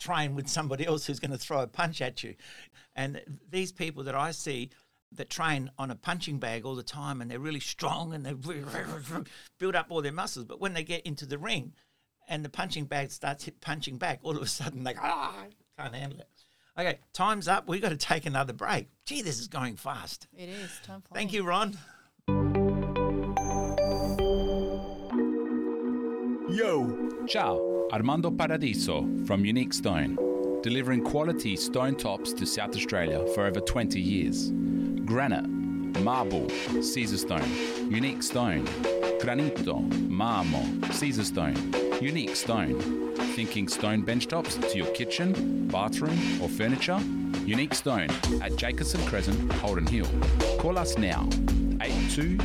train 0.00 0.34
with 0.34 0.48
somebody 0.48 0.84
else 0.84 1.06
who's 1.06 1.20
going 1.20 1.30
to 1.30 1.38
throw 1.38 1.60
a 1.60 1.68
punch 1.68 2.02
at 2.02 2.24
you. 2.24 2.34
And 2.96 3.22
these 3.48 3.70
people 3.70 4.02
that 4.04 4.16
I 4.16 4.32
see 4.32 4.70
that 5.12 5.30
train 5.30 5.70
on 5.78 5.90
a 5.90 5.94
punching 5.94 6.38
bag 6.38 6.64
all 6.64 6.74
the 6.74 6.82
time 6.82 7.20
and 7.20 7.30
they're 7.30 7.38
really 7.38 7.60
strong 7.60 8.14
and 8.14 8.26
they 8.26 8.32
build 9.58 9.76
up 9.76 9.86
all 9.90 10.02
their 10.02 10.12
muscles. 10.12 10.46
But 10.46 10.60
when 10.60 10.72
they 10.72 10.82
get 10.82 11.06
into 11.06 11.24
the 11.24 11.38
ring 11.38 11.74
and 12.32 12.42
the 12.42 12.48
punching 12.48 12.86
bag 12.86 13.10
starts 13.10 13.44
hit 13.44 13.60
punching 13.60 13.98
back, 13.98 14.18
all 14.22 14.34
of 14.34 14.42
a 14.42 14.46
sudden 14.46 14.84
they 14.84 14.94
go, 14.94 15.00
ah, 15.02 15.44
can't 15.78 15.94
handle 15.94 16.18
it. 16.18 16.28
Okay, 16.78 16.98
time's 17.12 17.46
up. 17.46 17.68
We've 17.68 17.82
got 17.82 17.90
to 17.90 17.98
take 17.98 18.24
another 18.24 18.54
break. 18.54 18.88
Gee, 19.04 19.20
this 19.20 19.38
is 19.38 19.48
going 19.48 19.76
fast. 19.76 20.26
It 20.34 20.48
is. 20.48 20.80
Time 20.82 21.02
Thank 21.12 21.34
you, 21.34 21.44
Ron. 21.44 21.76
Yo! 26.48 27.26
Ciao, 27.28 27.88
Armando 27.92 28.30
Paradiso 28.30 29.06
from 29.26 29.44
Unique 29.44 29.74
Stone, 29.74 30.16
delivering 30.62 31.04
quality 31.04 31.54
stone 31.54 31.96
tops 31.96 32.32
to 32.32 32.46
South 32.46 32.74
Australia 32.74 33.26
for 33.34 33.44
over 33.44 33.60
20 33.60 34.00
years 34.00 34.50
granite, 35.04 35.46
marble, 36.00 36.48
Caesar 36.80 37.18
stone, 37.18 37.90
unique 37.90 38.22
stone, 38.22 38.64
granito, 39.20 39.86
marmo, 40.08 40.92
Caesar 40.92 41.24
stone, 41.24 41.91
unique 42.02 42.34
stone. 42.34 42.80
Thinking 43.34 43.68
stone 43.68 44.04
benchtops 44.04 44.60
to 44.70 44.76
your 44.76 44.88
kitchen, 44.88 45.68
bathroom, 45.68 46.18
or 46.42 46.48
furniture? 46.48 46.98
Unique 47.46 47.74
Stone 47.74 48.08
at 48.40 48.56
Jacobson 48.56 49.04
Crescent, 49.06 49.52
Holden 49.54 49.86
Hill. 49.86 50.08
Call 50.58 50.78
us 50.78 50.98
now, 50.98 51.28
82 51.80 52.38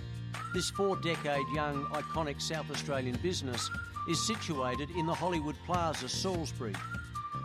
This 0.53 0.71
four 0.71 0.97
decade 0.97 1.47
young, 1.55 1.85
iconic 1.87 2.41
South 2.41 2.71
Australian 2.71 3.17
business 3.23 3.71
is 4.09 4.27
situated 4.27 4.91
in 4.91 5.07
the 5.07 5.15
Hollywood 5.15 5.57
Plaza, 5.67 6.09
Salisbury. 6.09 6.75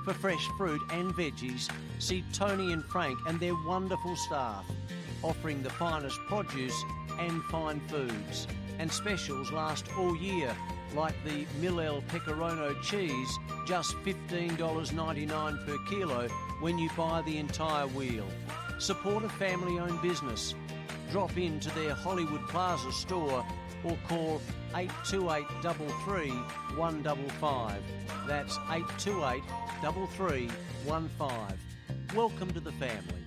For 0.05 0.13
fresh 0.13 0.45
fruit 0.57 0.81
and 0.91 1.13
veggies, 1.13 1.69
see 1.99 2.23
Tony 2.33 2.73
and 2.73 2.83
Frank 2.85 3.19
and 3.27 3.39
their 3.39 3.55
wonderful 3.67 4.15
staff, 4.15 4.65
offering 5.23 5.61
the 5.61 5.69
finest 5.69 6.19
produce 6.27 6.75
and 7.19 7.43
fine 7.45 7.79
foods. 7.87 8.47
And 8.79 8.91
specials 8.91 9.51
last 9.51 9.85
all 9.97 10.15
year, 10.15 10.55
like 10.95 11.15
the 11.23 11.45
Millel 11.61 12.05
Pecorino 12.07 12.73
cheese, 12.81 13.29
just 13.65 13.95
$15.99 13.97 15.65
per 15.65 15.77
kilo 15.89 16.27
when 16.61 16.77
you 16.77 16.89
buy 16.95 17.21
the 17.23 17.37
entire 17.37 17.87
wheel. 17.87 18.25
Support 18.79 19.25
a 19.25 19.29
family 19.29 19.79
owned 19.79 20.01
business. 20.01 20.55
Drop 21.11 21.35
into 21.37 21.73
their 21.73 21.95
Hollywood 21.95 22.47
Plaza 22.49 22.91
store 22.91 23.43
or 23.83 23.97
call 24.07 24.39
828 24.75 25.43
33 25.63 26.29
155. 26.29 27.81
That's 28.27 28.57
828 28.69 29.41
3315. 29.81 31.57
Welcome 32.15 32.51
to 32.51 32.59
the 32.59 32.71
family. 32.73 33.23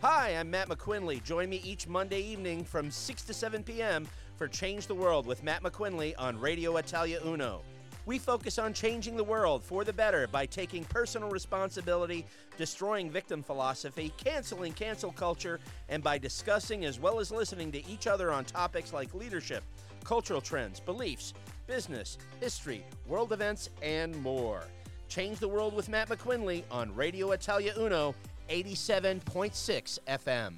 Hi, 0.00 0.30
I'm 0.30 0.50
Matt 0.50 0.68
McQuinley. 0.68 1.22
Join 1.22 1.48
me 1.48 1.60
each 1.64 1.86
Monday 1.86 2.20
evening 2.20 2.64
from 2.64 2.90
6 2.90 3.22
to 3.22 3.32
7 3.32 3.62
p.m. 3.62 4.08
for 4.34 4.48
Change 4.48 4.88
the 4.88 4.94
World 4.96 5.24
with 5.24 5.44
Matt 5.44 5.62
McQuinley 5.62 6.14
on 6.18 6.36
Radio 6.40 6.78
Italia 6.78 7.20
Uno. 7.24 7.62
We 8.04 8.18
focus 8.18 8.58
on 8.58 8.74
changing 8.74 9.16
the 9.16 9.24
world 9.24 9.62
for 9.62 9.84
the 9.84 9.92
better 9.92 10.26
by 10.26 10.46
taking 10.46 10.84
personal 10.84 11.28
responsibility, 11.28 12.26
destroying 12.58 13.10
victim 13.10 13.42
philosophy, 13.42 14.12
canceling 14.16 14.72
cancel 14.72 15.12
culture, 15.12 15.60
and 15.88 16.02
by 16.02 16.18
discussing 16.18 16.84
as 16.84 16.98
well 16.98 17.20
as 17.20 17.30
listening 17.30 17.70
to 17.72 17.86
each 17.88 18.08
other 18.08 18.32
on 18.32 18.44
topics 18.44 18.92
like 18.92 19.14
leadership, 19.14 19.62
cultural 20.02 20.40
trends, 20.40 20.80
beliefs, 20.80 21.32
business, 21.68 22.18
history, 22.40 22.84
world 23.06 23.32
events, 23.32 23.70
and 23.82 24.16
more. 24.20 24.64
Change 25.08 25.38
the 25.38 25.48
world 25.48 25.74
with 25.74 25.88
Matt 25.88 26.08
McQuinley 26.08 26.64
on 26.70 26.94
Radio 26.96 27.30
Italia 27.30 27.72
Uno 27.78 28.14
87.6 28.50 29.98
FM. 30.08 30.54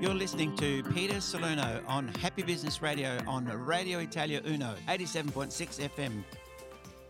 You're 0.00 0.14
listening 0.14 0.54
to 0.56 0.82
Peter 0.92 1.22
Salerno 1.22 1.80
on 1.86 2.10
Happy 2.20 2.42
Business 2.42 2.80
Radio 2.80 3.16
on 3.24 3.46
Radio 3.66 4.00
Italia 4.00 4.42
Uno, 4.44 4.74
87.6 4.86 5.88
FM. 5.94 6.22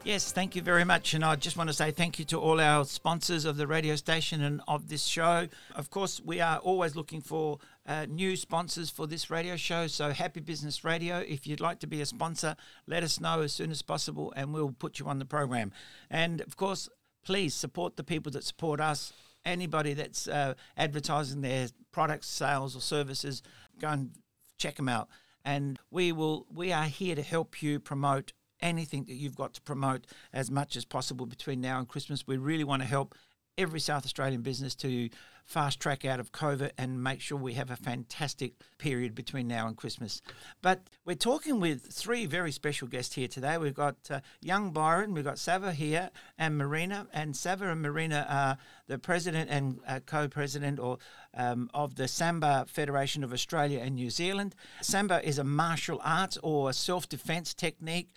Yes, 0.02 0.32
thank 0.32 0.56
you 0.56 0.62
very 0.62 0.84
much. 0.84 1.12
And 1.12 1.22
I 1.22 1.36
just 1.36 1.58
want 1.58 1.68
to 1.68 1.74
say 1.74 1.90
thank 1.90 2.18
you 2.18 2.24
to 2.26 2.40
all 2.40 2.58
our 2.58 2.86
sponsors 2.86 3.44
of 3.44 3.58
the 3.58 3.66
radio 3.66 3.96
station 3.96 4.42
and 4.42 4.62
of 4.66 4.88
this 4.88 5.04
show. 5.04 5.46
Of 5.76 5.90
course, 5.90 6.22
we 6.24 6.40
are 6.40 6.56
always 6.56 6.96
looking 6.96 7.20
for 7.20 7.58
uh, 7.86 8.06
new 8.08 8.34
sponsors 8.34 8.88
for 8.88 9.06
this 9.06 9.28
radio 9.28 9.56
show. 9.56 9.88
So, 9.88 10.10
Happy 10.10 10.40
Business 10.40 10.84
Radio, 10.84 11.18
if 11.18 11.46
you'd 11.46 11.60
like 11.60 11.80
to 11.80 11.86
be 11.86 12.00
a 12.00 12.06
sponsor, 12.06 12.56
let 12.86 13.02
us 13.02 13.20
know 13.20 13.42
as 13.42 13.52
soon 13.52 13.70
as 13.70 13.82
possible 13.82 14.32
and 14.34 14.54
we'll 14.54 14.72
put 14.72 14.98
you 14.98 15.06
on 15.06 15.18
the 15.18 15.26
program. 15.26 15.70
And 16.08 16.40
of 16.40 16.56
course, 16.56 16.88
please 17.22 17.54
support 17.54 17.98
the 17.98 18.04
people 18.04 18.32
that 18.32 18.44
support 18.44 18.80
us. 18.80 19.12
Anybody 19.44 19.92
that's 19.92 20.26
uh, 20.26 20.54
advertising 20.78 21.42
their 21.42 21.68
products, 21.92 22.26
sales, 22.26 22.74
or 22.74 22.80
services, 22.80 23.42
go 23.78 23.88
and 23.88 24.12
check 24.56 24.76
them 24.76 24.88
out. 24.88 25.08
And 25.44 25.78
we 25.90 26.10
will. 26.12 26.46
We 26.50 26.72
are 26.72 26.84
here 26.84 27.14
to 27.14 27.22
help 27.22 27.62
you 27.62 27.80
promote 27.80 28.32
anything 28.62 29.05
that 29.05 29.14
you've 29.14 29.37
got 29.37 29.55
to 29.55 29.61
promote 29.62 30.07
as 30.33 30.51
much 30.51 30.77
as 30.77 30.85
possible 30.85 31.27
between 31.27 31.61
now 31.61 31.79
and 31.79 31.88
Christmas. 31.88 32.27
We 32.27 32.37
really 32.37 32.64
want 32.64 32.83
to 32.83 32.88
help 32.88 33.14
every 33.59 33.81
South 33.81 34.05
Australian 34.05 34.42
business 34.42 34.75
to 34.77 35.09
fast 35.44 35.81
track 35.81 36.05
out 36.05 36.20
of 36.20 36.31
COVID 36.31 36.70
and 36.79 37.03
make 37.03 37.20
sure 37.20 37.37
we 37.37 37.55
have 37.55 37.73
a 37.73 37.77
fantastic 37.77 38.53
period 38.79 39.16
between 39.16 39.49
now 39.49 39.66
and 39.66 39.77
Christmas. 39.77 40.23
But 40.62 40.83
we're 41.05 41.16
talking 41.16 41.59
with 41.59 41.92
three 41.92 42.25
very 42.27 42.53
special 42.53 42.87
guests 42.87 43.16
here 43.16 43.27
today. 43.27 43.59
We've 43.59 43.75
got 43.75 43.96
uh, 44.11 44.20
young 44.40 44.70
Byron, 44.70 45.12
we've 45.12 45.25
got 45.25 45.38
Sava 45.38 45.73
here, 45.73 46.11
and 46.38 46.57
Marina. 46.57 47.09
And 47.12 47.37
Sava 47.37 47.68
and 47.68 47.83
Marina 47.83 48.27
are 48.29 48.59
the 48.87 48.99
president 48.99 49.51
and 49.51 49.81
uh, 49.88 49.99
co-president 50.07 50.79
or 50.79 50.99
um, 51.35 51.68
of 51.75 51.96
the 51.96 52.07
Sambo 52.07 52.64
Federation 52.68 53.25
of 53.25 53.33
Australia 53.33 53.81
and 53.81 53.96
New 53.96 54.11
Zealand. 54.11 54.55
Sambo 54.83 55.16
is 55.16 55.38
a 55.38 55.44
martial 55.44 56.01
arts 56.05 56.38
or 56.44 56.73
self-defense 56.73 57.55
technique 57.55 58.11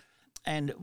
and 0.45 0.73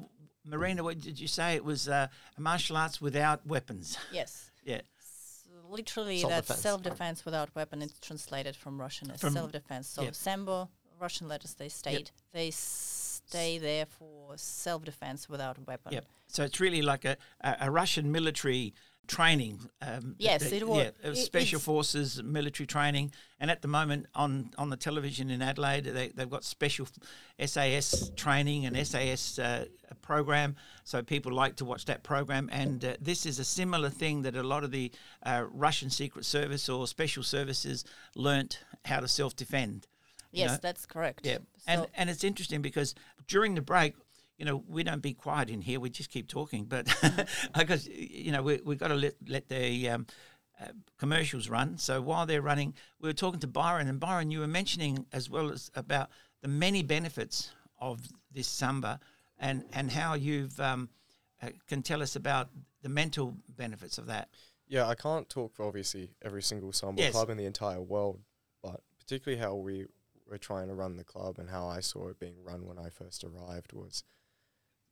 Marina, 0.45 0.83
what 0.83 1.01
did 1.01 1.21
you 1.21 1.29
say? 1.29 1.55
It 1.55 1.65
was 1.65 1.89
uh, 1.89 2.09
martial 2.39 2.77
arts 2.77 3.01
without 3.01 3.47
weapons. 3.47 3.99
Yes. 4.13 4.51
yeah. 4.65 4.81
So 4.99 5.51
literally, 5.69 6.19
self-defense. 6.19 6.49
that's 6.49 6.61
self-defense 6.61 7.25
without 7.25 7.55
weapon. 7.55 7.83
It's 7.83 7.99
translated 8.01 8.57
from 8.57 8.81
Russian 8.81 9.11
as 9.11 9.21
from, 9.21 9.35
self-defense. 9.35 9.89
So 9.89 10.03
yep. 10.03 10.15
Sambo, 10.15 10.69
Russian 11.01 11.29
letters, 11.29 11.55
they 11.55 11.69
state 11.69 11.93
yep. 11.93 12.09
they 12.33 12.51
stay 12.51 13.59
there 13.59 13.87
for 13.87 14.37
self-defense 14.37 15.29
without 15.29 15.57
weapon. 15.67 15.93
Yep. 15.93 16.07
So 16.29 16.45
it's 16.45 16.61
really 16.61 16.83
like 16.83 17.05
a, 17.05 17.17
a, 17.41 17.57
a 17.63 17.71
Russian 17.71 18.11
military 18.11 18.75
training. 19.11 19.59
Um, 19.83 20.15
yes, 20.19 20.49
the, 20.49 20.57
it 20.57 20.69
was. 20.69 20.93
Yeah, 21.05 21.15
special 21.15 21.59
forces 21.59 22.23
military 22.23 22.67
training, 22.67 23.13
and 23.41 23.51
at 23.51 23.61
the 23.61 23.67
moment 23.67 24.07
on, 24.15 24.51
on 24.57 24.71
the 24.71 24.77
television 24.77 25.31
in 25.31 25.43
Adelaide, 25.43 25.85
they, 25.85 26.09
they've 26.09 26.31
got 26.31 26.45
special 26.45 26.87
SAS 27.45 28.13
training 28.15 28.67
and 28.67 28.87
SAS 28.87 29.41
uh, 29.41 29.65
program. 30.01 30.55
So 30.85 31.03
people 31.03 31.33
like 31.33 31.57
to 31.57 31.65
watch 31.65 31.87
that 31.87 32.05
program, 32.05 32.49
and 32.53 32.85
uh, 32.85 32.95
this 33.01 33.27
is 33.27 33.41
a 33.41 33.45
similar 33.45 33.91
thing 33.91 34.23
that 34.23 34.37
a 34.37 34.45
lot 34.45 34.63
of 34.63 34.71
the 34.71 34.93
uh, 35.25 35.45
Russian 35.51 35.91
Secret 35.91 36.25
Service 36.25 36.69
or 36.69 36.87
special 36.87 37.25
services 37.25 37.85
learnt 38.15 38.61
how 38.85 39.01
to 39.01 39.09
self 39.09 39.35
defend. 39.35 39.89
Yes, 40.31 40.53
know? 40.53 40.59
that's 40.63 40.87
correct. 40.87 41.27
Yeah, 41.27 41.39
so 41.39 41.43
and 41.67 41.87
and 41.97 42.11
it's 42.11 42.23
interesting 42.23 42.63
because 42.63 42.95
during 43.27 43.57
the 43.57 43.63
break 43.63 43.97
you 44.41 44.47
know, 44.47 44.65
we 44.67 44.83
don't 44.83 45.03
be 45.03 45.13
quiet 45.13 45.51
in 45.51 45.61
here. 45.61 45.79
We 45.79 45.91
just 45.91 46.09
keep 46.09 46.27
talking. 46.27 46.65
But 46.65 46.89
because 47.59 47.87
you 47.87 48.33
know, 48.33 48.43
we 48.43 48.59
we 48.65 48.75
got 48.75 48.89
to 48.89 48.95
let 48.95 49.15
let 49.29 49.51
the 49.51 49.91
um, 49.91 50.07
uh, 50.59 50.69
commercials 50.99 51.51
run. 51.51 51.77
So 51.77 52.01
while 52.01 52.25
they're 52.25 52.41
running, 52.41 52.73
we 53.01 53.11
were 53.11 53.13
talking 53.13 53.39
to 53.41 53.47
Byron, 53.47 53.87
and 53.87 54.01
Byron, 54.01 54.31
you 54.31 54.41
were 54.41 54.47
mentioning 54.47 55.05
as 55.13 55.29
well 55.29 55.53
as 55.53 55.71
about 55.75 56.09
the 56.41 56.49
many 56.49 56.83
benefits 56.83 57.51
of 57.79 58.01
this 58.33 58.49
sambo, 58.49 58.99
and 59.39 59.65
and 59.75 59.93
how 59.93 60.15
you've 60.15 60.59
um, 60.59 60.89
uh, 61.43 61.51
can 61.69 61.83
tell 61.83 62.01
us 62.01 62.17
about 62.17 62.49
the 62.81 62.89
mental 62.89 63.37
benefits 63.59 63.99
of 63.99 64.07
that. 64.07 64.31
Yeah, 64.69 64.87
I 64.89 64.95
can't 64.95 65.29
talk 65.29 65.55
for 65.55 65.67
obviously 65.67 66.13
every 66.23 66.43
single 66.43 66.73
sambo 66.73 67.03
yes. 67.03 67.13
club 67.13 67.29
in 67.29 67.37
the 67.37 67.45
entire 67.45 67.83
world, 67.83 68.21
but 68.63 68.81
particularly 68.99 69.39
how 69.39 69.57
we 69.57 69.85
were 70.27 70.39
trying 70.39 70.69
to 70.69 70.75
run 70.75 70.97
the 70.97 71.05
club 71.05 71.39
and 71.39 71.51
how 71.51 71.67
I 71.67 71.81
saw 71.81 72.09
it 72.09 72.19
being 72.19 72.43
run 72.43 72.65
when 72.65 72.79
I 72.79 72.89
first 72.89 73.23
arrived 73.23 73.75
was 73.75 74.03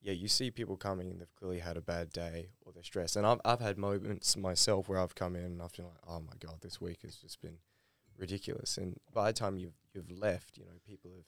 yeah, 0.00 0.12
you 0.12 0.28
see 0.28 0.50
people 0.50 0.76
coming 0.76 1.10
and 1.10 1.20
they've 1.20 1.34
clearly 1.34 1.58
had 1.58 1.76
a 1.76 1.80
bad 1.80 2.10
day 2.12 2.50
or 2.62 2.72
they're 2.72 2.82
stressed. 2.82 3.16
And 3.16 3.26
I've, 3.26 3.40
I've 3.44 3.60
had 3.60 3.78
moments 3.78 4.36
myself 4.36 4.88
where 4.88 4.98
I've 4.98 5.14
come 5.14 5.34
in 5.34 5.44
and 5.44 5.62
I've 5.62 5.72
been 5.72 5.86
like, 5.86 5.98
oh 6.06 6.20
my 6.20 6.34
God, 6.38 6.58
this 6.60 6.80
week 6.80 7.02
has 7.02 7.16
just 7.16 7.42
been 7.42 7.58
ridiculous. 8.16 8.78
And 8.78 8.98
by 9.12 9.30
the 9.30 9.38
time 9.38 9.58
you've, 9.58 9.74
you've 9.92 10.10
left, 10.10 10.56
you 10.56 10.64
know, 10.64 10.72
people 10.86 11.10
have 11.16 11.24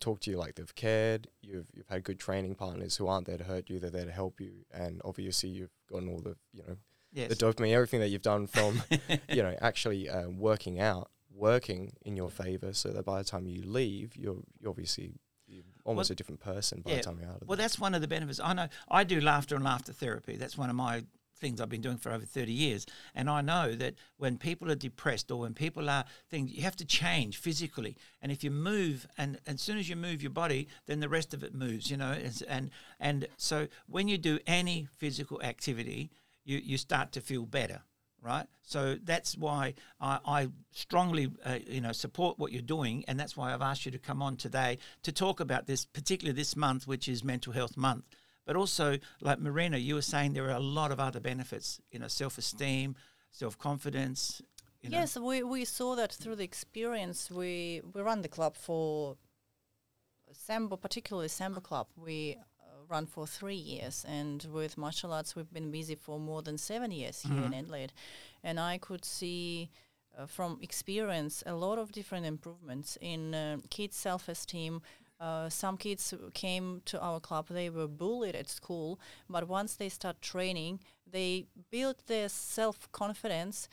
talked 0.00 0.22
to 0.24 0.30
you 0.30 0.38
like 0.38 0.54
they've 0.54 0.74
cared. 0.74 1.28
You've, 1.42 1.66
you've 1.74 1.88
had 1.88 2.02
good 2.02 2.18
training 2.18 2.54
partners 2.54 2.96
who 2.96 3.06
aren't 3.08 3.26
there 3.26 3.38
to 3.38 3.44
hurt 3.44 3.68
you, 3.68 3.78
they're 3.78 3.90
there 3.90 4.06
to 4.06 4.12
help 4.12 4.40
you. 4.40 4.64
And 4.72 5.02
obviously 5.04 5.50
you've 5.50 5.74
gotten 5.90 6.08
all 6.08 6.20
the, 6.20 6.36
you 6.52 6.62
know, 6.66 6.76
yes. 7.12 7.28
the 7.28 7.36
dopamine, 7.36 7.72
everything 7.72 8.00
that 8.00 8.08
you've 8.08 8.22
done 8.22 8.46
from, 8.46 8.82
you 9.28 9.42
know, 9.42 9.54
actually 9.60 10.08
uh, 10.08 10.28
working 10.28 10.80
out, 10.80 11.10
working 11.30 11.92
in 12.02 12.16
your 12.16 12.30
favor 12.30 12.72
so 12.72 12.88
that 12.88 13.04
by 13.04 13.18
the 13.18 13.24
time 13.24 13.46
you 13.46 13.62
leave, 13.64 14.16
you're, 14.16 14.38
you're 14.58 14.70
obviously 14.70 15.20
almost 15.84 16.10
well, 16.10 16.14
a 16.14 16.16
different 16.16 16.40
person 16.40 16.82
by 16.84 16.92
yeah, 16.92 16.96
the 16.98 17.02
time 17.02 17.18
you're 17.20 17.28
out 17.28 17.36
of 17.36 17.42
it. 17.42 17.48
Well, 17.48 17.58
that's 17.58 17.78
one 17.78 17.94
of 17.94 18.00
the 18.00 18.08
benefits. 18.08 18.40
I 18.42 18.52
know 18.54 18.68
I 18.88 19.04
do 19.04 19.20
laughter 19.20 19.54
and 19.54 19.64
laughter 19.64 19.92
therapy. 19.92 20.36
That's 20.36 20.58
one 20.58 20.70
of 20.70 20.76
my 20.76 21.04
things 21.38 21.60
I've 21.60 21.68
been 21.68 21.80
doing 21.80 21.98
for 21.98 22.12
over 22.12 22.24
30 22.24 22.52
years. 22.52 22.86
And 23.14 23.28
I 23.28 23.40
know 23.40 23.74
that 23.74 23.94
when 24.16 24.38
people 24.38 24.70
are 24.70 24.76
depressed 24.76 25.30
or 25.30 25.40
when 25.40 25.52
people 25.52 25.90
are 25.90 26.04
things, 26.30 26.52
you 26.52 26.62
have 26.62 26.76
to 26.76 26.84
change 26.84 27.36
physically. 27.36 27.96
And 28.22 28.32
if 28.32 28.42
you 28.42 28.50
move, 28.50 29.06
and, 29.18 29.38
and 29.46 29.56
as 29.56 29.60
soon 29.60 29.78
as 29.78 29.88
you 29.88 29.96
move 29.96 30.22
your 30.22 30.30
body, 30.30 30.68
then 30.86 31.00
the 31.00 31.08
rest 31.08 31.34
of 31.34 31.42
it 31.42 31.54
moves, 31.54 31.90
you 31.90 31.96
know. 31.96 32.12
And, 32.12 32.42
and, 32.48 32.70
and 33.00 33.26
so 33.36 33.68
when 33.86 34.08
you 34.08 34.16
do 34.16 34.38
any 34.46 34.88
physical 34.96 35.42
activity, 35.42 36.10
you, 36.44 36.58
you 36.58 36.78
start 36.78 37.12
to 37.12 37.20
feel 37.20 37.46
better 37.46 37.82
right? 38.24 38.46
So 38.62 38.96
that's 39.04 39.36
why 39.36 39.74
I, 40.00 40.18
I 40.26 40.48
strongly, 40.72 41.30
uh, 41.44 41.58
you 41.66 41.80
know, 41.80 41.92
support 41.92 42.38
what 42.38 42.50
you're 42.50 42.62
doing, 42.62 43.04
and 43.06 43.20
that's 43.20 43.36
why 43.36 43.52
I've 43.52 43.62
asked 43.62 43.84
you 43.84 43.92
to 43.92 43.98
come 43.98 44.22
on 44.22 44.36
today 44.36 44.78
to 45.02 45.12
talk 45.12 45.40
about 45.40 45.66
this, 45.66 45.84
particularly 45.84 46.34
this 46.34 46.56
month, 46.56 46.88
which 46.88 47.06
is 47.08 47.22
Mental 47.22 47.52
Health 47.52 47.76
Month. 47.76 48.04
But 48.46 48.56
also, 48.56 48.98
like 49.20 49.38
Marina, 49.38 49.76
you 49.76 49.94
were 49.94 50.02
saying 50.02 50.32
there 50.32 50.48
are 50.48 50.56
a 50.56 50.60
lot 50.60 50.90
of 50.90 50.98
other 51.00 51.20
benefits, 51.20 51.80
you 51.90 51.98
know, 51.98 52.08
self-esteem, 52.08 52.96
self-confidence. 53.30 54.42
You 54.82 54.90
know. 54.90 54.98
Yes, 54.98 55.16
we, 55.16 55.42
we 55.42 55.64
saw 55.64 55.94
that 55.96 56.12
through 56.12 56.36
the 56.36 56.44
experience. 56.44 57.30
We 57.30 57.80
we 57.94 58.02
run 58.02 58.22
the 58.22 58.28
club 58.28 58.56
for 58.56 59.16
Sambo, 60.32 60.76
particularly 60.76 61.28
Sambo 61.28 61.60
Club. 61.60 61.86
We 61.96 62.36
run 62.94 63.06
for 63.06 63.26
three 63.26 63.62
years, 63.74 64.04
and 64.08 64.46
with 64.52 64.78
martial 64.78 65.12
arts, 65.12 65.34
we've 65.36 65.52
been 65.52 65.70
busy 65.70 65.96
for 65.96 66.18
more 66.20 66.42
than 66.42 66.56
seven 66.58 66.90
years 66.92 67.22
here 67.22 67.32
Mhm. 67.42 67.46
in 67.46 67.54
Adelaide. 67.54 67.92
And 68.42 68.58
I 68.72 68.78
could 68.78 69.04
see 69.04 69.68
uh, 70.16 70.26
from 70.26 70.58
experience 70.62 71.42
a 71.46 71.54
lot 71.54 71.76
of 71.78 71.90
different 71.90 72.24
improvements 72.26 72.96
in 73.00 73.34
uh, 73.34 73.56
kids' 73.68 73.96
self 73.96 74.28
esteem. 74.28 74.80
Uh, 75.20 75.48
some 75.48 75.76
kids 75.76 76.14
came 76.34 76.80
to 76.84 76.96
our 77.00 77.20
club, 77.20 77.46
they 77.48 77.68
were 77.70 77.88
bullied 77.88 78.36
at 78.36 78.48
school, 78.48 78.98
but 79.28 79.48
once 79.48 79.76
they 79.76 79.88
start 79.90 80.16
training, 80.22 80.78
they 81.12 81.46
build 81.70 81.96
their 82.06 82.28
self 82.28 82.76
confidence 82.92 83.68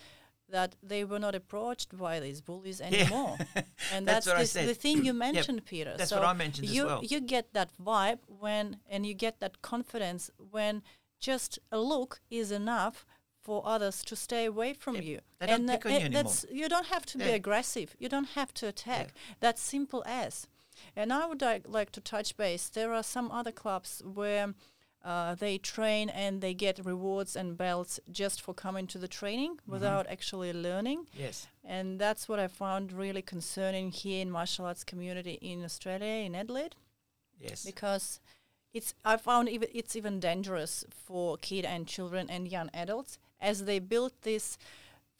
that 0.52 0.76
they 0.84 1.04
were 1.04 1.20
not 1.20 1.36
approached 1.36 1.98
by 1.98 2.20
these 2.20 2.42
bullies 2.42 2.82
anymore. 2.82 3.38
and 3.94 4.08
That's 4.08 4.26
that's, 4.26 4.54
this, 4.54 4.68
the 4.68 4.74
thing 4.74 5.06
you 5.06 5.14
Yep. 5.14 5.16
mentioned, 5.16 5.66
Peter. 5.66 5.96
That's 5.98 6.10
so 6.10 6.18
what 6.18 6.26
I 6.26 6.34
mentioned 6.34 6.68
as 6.68 6.76
you, 6.76 6.86
well. 6.86 7.02
You 7.04 7.22
get 7.22 7.54
that 7.54 7.70
vibe 7.84 8.20
when, 8.28 8.78
and 8.90 9.06
you 9.06 9.14
get 9.14 9.40
that 9.40 9.62
confidence 9.62 10.30
when 10.38 10.84
just 11.20 11.60
a 11.72 11.80
look 11.80 12.20
is 12.30 12.52
enough 12.52 13.06
for 13.42 13.64
others 13.66 14.04
to 14.04 14.16
stay 14.16 14.46
away 14.46 14.74
from 14.74 14.96
you. 14.96 15.20
they 15.40 15.48
don't 15.48 15.62
and 15.62 15.70
pick 15.70 15.86
on 15.86 15.92
you 15.92 15.98
anymore. 15.98 16.24
that's 16.24 16.46
you 16.52 16.70
don't 16.70 16.88
have 16.88 17.06
to 17.08 17.18
be 17.18 17.32
aggressive. 17.32 17.96
You 17.98 18.10
don't 18.10 18.30
have 18.30 18.54
to 18.56 18.68
attack. 18.68 19.14
That's 19.40 19.62
simple 19.62 20.04
as. 20.06 20.48
And 20.96 21.12
I 21.12 21.26
would 21.28 21.42
like, 21.42 21.64
like 21.68 21.92
to 21.92 22.02
touch 22.02 22.38
base. 22.38 22.70
There 22.70 22.94
are 22.94 23.04
some 23.04 23.32
other 23.32 23.52
clubs 23.52 24.02
where 24.06 24.54
uh, 25.04 25.34
they 25.36 25.58
train 25.58 26.10
and 26.10 26.42
they 26.42 26.54
get 26.54 26.80
rewards 26.86 27.36
and 27.36 27.58
belts 27.58 28.00
just 28.12 28.42
for 28.42 28.54
coming 28.54 28.88
to 28.88 28.98
the 28.98 29.08
training 29.08 29.54
Mm-hmm. 29.58 29.72
without 29.72 30.06
actually 30.08 30.54
learning. 30.54 31.08
Yes. 31.14 31.48
And 31.64 32.00
that's 32.00 32.28
what 32.30 32.40
I 32.40 32.48
found 32.48 32.92
really 32.92 33.22
concerning 33.22 33.92
here 33.92 34.22
in 34.22 34.30
martial 34.32 34.66
arts 34.66 34.84
community 34.84 35.38
in 35.42 35.64
Australia, 35.64 36.26
in 36.26 36.36
Adelaide 36.36 36.76
Yes. 37.40 37.66
because 37.66 38.20
it's 38.74 38.94
I 39.04 39.18
found 39.18 39.50
even 39.50 39.70
it's 39.74 39.96
even 39.96 40.20
dangerous 40.20 40.86
for 40.90 41.38
kid 41.38 41.66
and 41.66 41.88
children 41.88 42.30
and 42.30 42.48
young 42.48 42.70
adults 42.74 43.18
as 43.40 43.66
they 43.66 43.80
build 43.80 44.12
this 44.22 44.58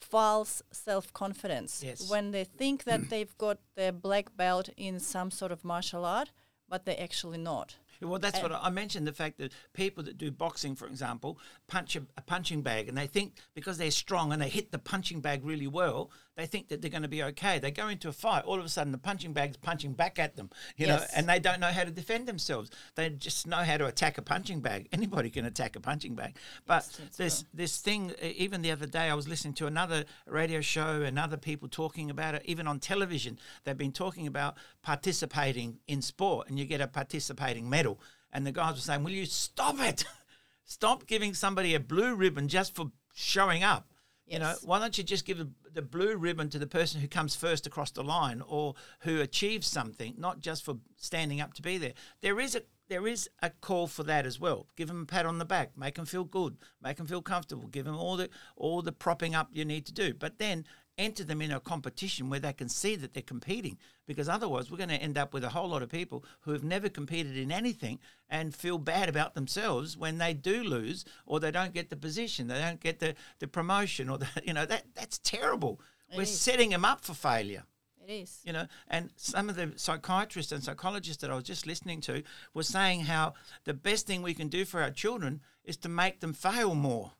false 0.00 0.62
self 0.70 1.12
confidence 1.12 1.82
Yes. 1.84 2.08
when 2.10 2.30
they 2.30 2.44
think 2.44 2.84
that 2.84 3.08
they've 3.10 3.36
got 3.38 3.58
their 3.74 3.92
black 3.92 4.36
belt 4.36 4.68
in 4.76 5.00
some 5.00 5.30
sort 5.30 5.52
of 5.52 5.64
martial 5.64 6.04
art, 6.04 6.30
but 6.68 6.84
they're 6.84 7.00
actually 7.02 7.38
not. 7.38 7.76
Well, 8.02 8.18
that's 8.18 8.38
And- 8.38 8.50
what 8.50 8.52
I 8.52 8.66
I 8.66 8.70
mentioned. 8.70 9.06
The 9.06 9.12
fact 9.12 9.38
that 9.38 9.52
people 9.74 10.02
that 10.04 10.18
do 10.18 10.30
boxing, 10.30 10.74
for 10.76 10.86
example, 10.86 11.38
punch 11.68 11.96
a, 11.96 12.02
a 12.16 12.22
punching 12.22 12.62
bag, 12.62 12.88
and 12.88 12.96
they 12.96 13.06
think 13.06 13.36
because 13.54 13.78
they're 13.78 13.90
strong 13.90 14.32
and 14.32 14.40
they 14.40 14.48
hit 14.48 14.72
the 14.72 14.78
punching 14.78 15.20
bag 15.20 15.44
really 15.44 15.66
well, 15.66 16.10
they 16.36 16.46
think 16.46 16.68
that 16.68 16.80
they're 16.80 16.90
going 16.90 17.02
to 17.02 17.08
be 17.08 17.22
okay. 17.22 17.58
They 17.58 17.70
go 17.70 17.88
into 17.88 18.08
a 18.08 18.12
fight, 18.12 18.44
all 18.44 18.58
of 18.58 18.64
a 18.64 18.68
sudden 18.68 18.92
the 18.92 18.98
punching 18.98 19.32
bag's 19.34 19.56
punching 19.58 19.92
back 19.92 20.18
at 20.18 20.36
them, 20.36 20.48
you 20.76 20.86
know, 20.86 21.00
and 21.14 21.28
they 21.28 21.38
don't 21.38 21.60
know 21.60 21.66
how 21.68 21.84
to 21.84 21.90
defend 21.90 22.26
themselves. 22.26 22.70
They 22.94 23.10
just 23.10 23.46
know 23.46 23.58
how 23.58 23.76
to 23.76 23.86
attack 23.86 24.16
a 24.16 24.22
punching 24.22 24.60
bag. 24.60 24.88
Anybody 24.92 25.28
can 25.28 25.44
attack 25.44 25.76
a 25.76 25.80
punching 25.80 26.14
bag, 26.14 26.36
but 26.66 26.88
this 27.16 27.44
this 27.52 27.78
thing. 27.78 28.12
Even 28.22 28.62
the 28.62 28.70
other 28.70 28.86
day, 28.86 29.10
I 29.10 29.14
was 29.14 29.28
listening 29.28 29.54
to 29.54 29.66
another 29.66 30.04
radio 30.26 30.60
show 30.60 31.02
and 31.02 31.18
other 31.18 31.36
people 31.36 31.68
talking 31.68 32.08
about 32.10 32.34
it. 32.34 32.42
Even 32.46 32.66
on 32.66 32.78
television, 32.78 33.38
they've 33.64 33.76
been 33.76 33.92
talking 33.92 34.26
about 34.26 34.56
participating 34.82 35.78
in 35.86 36.00
sport, 36.00 36.48
and 36.48 36.58
you 36.58 36.64
get 36.64 36.80
a 36.80 36.86
participating 36.86 37.68
medal. 37.68 37.91
And 38.32 38.46
the 38.46 38.52
guys 38.52 38.74
were 38.74 38.80
saying, 38.80 39.04
"Will 39.04 39.12
you 39.12 39.26
stop 39.26 39.78
it? 39.80 40.04
Stop 40.64 41.06
giving 41.06 41.34
somebody 41.34 41.74
a 41.74 41.80
blue 41.80 42.14
ribbon 42.14 42.48
just 42.48 42.74
for 42.74 42.92
showing 43.12 43.62
up." 43.62 43.88
You 44.26 44.38
know, 44.38 44.54
why 44.62 44.78
don't 44.78 44.96
you 44.96 45.04
just 45.04 45.26
give 45.26 45.38
the, 45.38 45.50
the 45.74 45.82
blue 45.82 46.16
ribbon 46.16 46.48
to 46.50 46.58
the 46.58 46.66
person 46.66 47.00
who 47.00 47.08
comes 47.08 47.34
first 47.34 47.66
across 47.66 47.90
the 47.90 48.02
line 48.04 48.42
or 48.46 48.74
who 49.00 49.20
achieves 49.20 49.66
something, 49.66 50.14
not 50.16 50.40
just 50.40 50.64
for 50.64 50.76
standing 50.96 51.40
up 51.40 51.52
to 51.54 51.62
be 51.62 51.76
there? 51.76 51.92
There 52.20 52.40
is 52.40 52.54
a 52.54 52.62
there 52.88 53.06
is 53.06 53.28
a 53.42 53.50
call 53.50 53.86
for 53.86 54.02
that 54.04 54.26
as 54.26 54.38
well. 54.38 54.66
Give 54.76 54.88
them 54.88 55.02
a 55.02 55.06
pat 55.06 55.26
on 55.26 55.38
the 55.38 55.44
back, 55.44 55.76
make 55.76 55.94
them 55.94 56.04
feel 56.06 56.24
good, 56.24 56.56
make 56.82 56.98
them 56.98 57.06
feel 57.06 57.22
comfortable, 57.22 57.68
give 57.68 57.84
them 57.84 57.96
all 57.96 58.16
the 58.16 58.28
all 58.56 58.82
the 58.82 58.92
propping 58.92 59.34
up 59.34 59.48
you 59.52 59.64
need 59.64 59.86
to 59.86 59.92
do. 59.92 60.14
But 60.14 60.38
then 60.38 60.64
enter 60.98 61.24
them 61.24 61.40
in 61.40 61.50
a 61.50 61.58
competition 61.60 62.28
where 62.28 62.40
they 62.40 62.52
can 62.52 62.68
see 62.68 62.94
that 62.96 63.14
they're 63.14 63.22
competing 63.22 63.78
because 64.06 64.28
otherwise 64.28 64.70
we're 64.70 64.76
going 64.76 64.88
to 64.90 64.94
end 64.96 65.16
up 65.16 65.32
with 65.32 65.42
a 65.44 65.48
whole 65.48 65.68
lot 65.68 65.82
of 65.82 65.88
people 65.88 66.24
who 66.42 66.52
have 66.52 66.62
never 66.64 66.88
competed 66.88 67.36
in 67.36 67.50
anything 67.50 67.98
and 68.28 68.54
feel 68.54 68.76
bad 68.78 69.08
about 69.08 69.34
themselves 69.34 69.96
when 69.96 70.18
they 70.18 70.34
do 70.34 70.62
lose 70.62 71.04
or 71.26 71.40
they 71.40 71.50
don't 71.50 71.72
get 71.72 71.88
the 71.90 71.96
position 71.96 72.46
they 72.46 72.58
don't 72.60 72.80
get 72.80 72.98
the, 73.00 73.14
the 73.38 73.46
promotion 73.48 74.08
or 74.10 74.18
the 74.18 74.26
you 74.44 74.52
know 74.52 74.66
that 74.66 74.84
that's 74.94 75.18
terrible 75.18 75.80
It 76.10 76.16
we're 76.16 76.22
is. 76.22 76.40
setting 76.40 76.70
them 76.70 76.84
up 76.84 77.00
for 77.00 77.14
failure 77.14 77.64
It 78.06 78.12
is. 78.12 78.40
you 78.44 78.52
know 78.52 78.66
and 78.88 79.10
some 79.16 79.48
of 79.48 79.56
the 79.56 79.72
psychiatrists 79.76 80.52
and 80.52 80.62
psychologists 80.62 81.22
that 81.22 81.30
i 81.30 81.34
was 81.34 81.44
just 81.44 81.66
listening 81.66 82.02
to 82.02 82.22
were 82.52 82.62
saying 82.64 83.00
how 83.02 83.32
the 83.64 83.74
best 83.74 84.06
thing 84.06 84.20
we 84.20 84.34
can 84.34 84.48
do 84.48 84.64
for 84.66 84.82
our 84.82 84.90
children 84.90 85.40
is 85.64 85.78
to 85.78 85.88
make 85.88 86.20
them 86.20 86.34
fail 86.34 86.74
more 86.74 87.12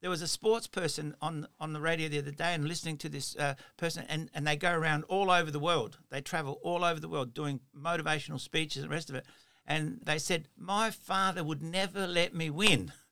there 0.00 0.10
was 0.10 0.22
a 0.22 0.28
sports 0.28 0.66
person 0.66 1.14
on 1.20 1.46
on 1.58 1.72
the 1.72 1.80
radio 1.80 2.08
the 2.08 2.18
other 2.18 2.30
day 2.30 2.54
and 2.54 2.66
listening 2.66 2.96
to 2.98 3.08
this 3.08 3.36
uh, 3.36 3.54
person 3.76 4.04
and, 4.08 4.30
and 4.34 4.46
they 4.46 4.56
go 4.56 4.72
around 4.72 5.04
all 5.04 5.30
over 5.30 5.50
the 5.50 5.58
world. 5.58 5.98
They 6.10 6.20
travel 6.20 6.58
all 6.62 6.84
over 6.84 7.00
the 7.00 7.08
world 7.08 7.34
doing 7.34 7.60
motivational 7.76 8.40
speeches 8.40 8.82
and 8.82 8.90
the 8.90 8.94
rest 8.94 9.10
of 9.10 9.16
it. 9.16 9.26
And 9.66 10.00
they 10.02 10.18
said 10.18 10.48
my 10.56 10.90
father 10.90 11.42
would 11.42 11.62
never 11.62 12.06
let 12.06 12.34
me 12.34 12.50
win 12.50 12.92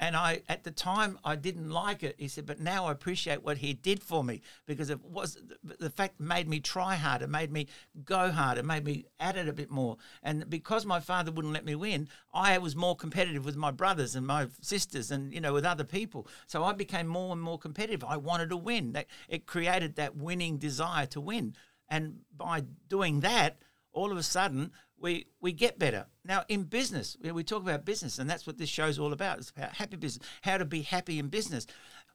and 0.00 0.16
I, 0.16 0.40
at 0.48 0.64
the 0.64 0.70
time, 0.70 1.18
I 1.22 1.36
didn't 1.36 1.68
like 1.68 2.02
it. 2.02 2.14
He 2.18 2.26
said, 2.26 2.46
but 2.46 2.58
now 2.58 2.86
I 2.86 2.92
appreciate 2.92 3.44
what 3.44 3.58
he 3.58 3.74
did 3.74 4.02
for 4.02 4.24
me 4.24 4.40
because 4.66 4.88
it 4.88 5.04
was 5.04 5.36
the, 5.62 5.90
fact 5.90 6.18
made 6.18 6.48
me 6.48 6.58
try 6.58 6.94
harder, 6.94 7.26
made 7.26 7.52
me 7.52 7.68
go 8.02 8.30
harder, 8.30 8.62
made 8.62 8.86
me 8.86 9.04
at 9.20 9.36
it 9.36 9.46
a 9.46 9.52
bit 9.52 9.70
more. 9.70 9.98
And 10.22 10.48
because 10.48 10.86
my 10.86 11.00
father 11.00 11.30
wouldn't 11.30 11.52
let 11.52 11.66
me 11.66 11.74
win, 11.74 12.08
I 12.32 12.56
was 12.56 12.74
more 12.74 12.96
competitive 12.96 13.44
with 13.44 13.56
my 13.56 13.70
brothers 13.70 14.16
and 14.16 14.26
my 14.26 14.48
sisters, 14.62 15.10
and 15.10 15.34
you 15.34 15.40
know, 15.40 15.52
with 15.52 15.66
other 15.66 15.84
people. 15.84 16.26
So 16.46 16.64
I 16.64 16.72
became 16.72 17.06
more 17.06 17.32
and 17.32 17.42
more 17.42 17.58
competitive. 17.58 18.02
I 18.02 18.16
wanted 18.16 18.48
to 18.50 18.56
win. 18.56 18.92
That 18.92 19.06
it 19.28 19.44
created 19.44 19.96
that 19.96 20.16
winning 20.16 20.56
desire 20.56 21.04
to 21.06 21.20
win. 21.20 21.54
And 21.90 22.20
by 22.34 22.62
doing 22.88 23.20
that, 23.20 23.58
all 23.92 24.10
of 24.10 24.16
a 24.16 24.22
sudden 24.22 24.72
we 25.00 25.26
we 25.40 25.52
get 25.52 25.78
better. 25.78 26.06
Now 26.24 26.44
in 26.48 26.64
business, 26.64 27.16
we, 27.20 27.32
we 27.32 27.42
talk 27.42 27.62
about 27.62 27.84
business, 27.84 28.18
and 28.18 28.28
that's 28.28 28.46
what 28.46 28.58
this 28.58 28.68
show's 28.68 28.98
all 28.98 29.12
about. 29.12 29.38
It's 29.38 29.50
about 29.50 29.74
happy 29.74 29.96
business, 29.96 30.26
how 30.42 30.58
to 30.58 30.64
be 30.64 30.82
happy 30.82 31.18
in 31.18 31.28
business. 31.28 31.66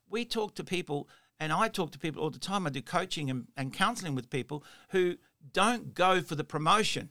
We 0.10 0.24
talk 0.24 0.56
to 0.56 0.64
people, 0.64 1.10
and 1.40 1.52
I 1.52 1.68
talk 1.68 1.92
to 1.92 2.00
people 2.00 2.22
all 2.22 2.30
the 2.30 2.40
time. 2.40 2.68
I 2.68 2.70
do 2.70 2.82
coaching 2.82 3.30
and, 3.30 3.48
and 3.58 3.74
counseling 3.74 4.16
with 4.16 4.30
people 4.30 4.64
who 4.90 5.16
don't 5.52 5.94
go 5.94 6.22
for 6.22 6.36
the 6.36 6.44
promotion, 6.44 7.10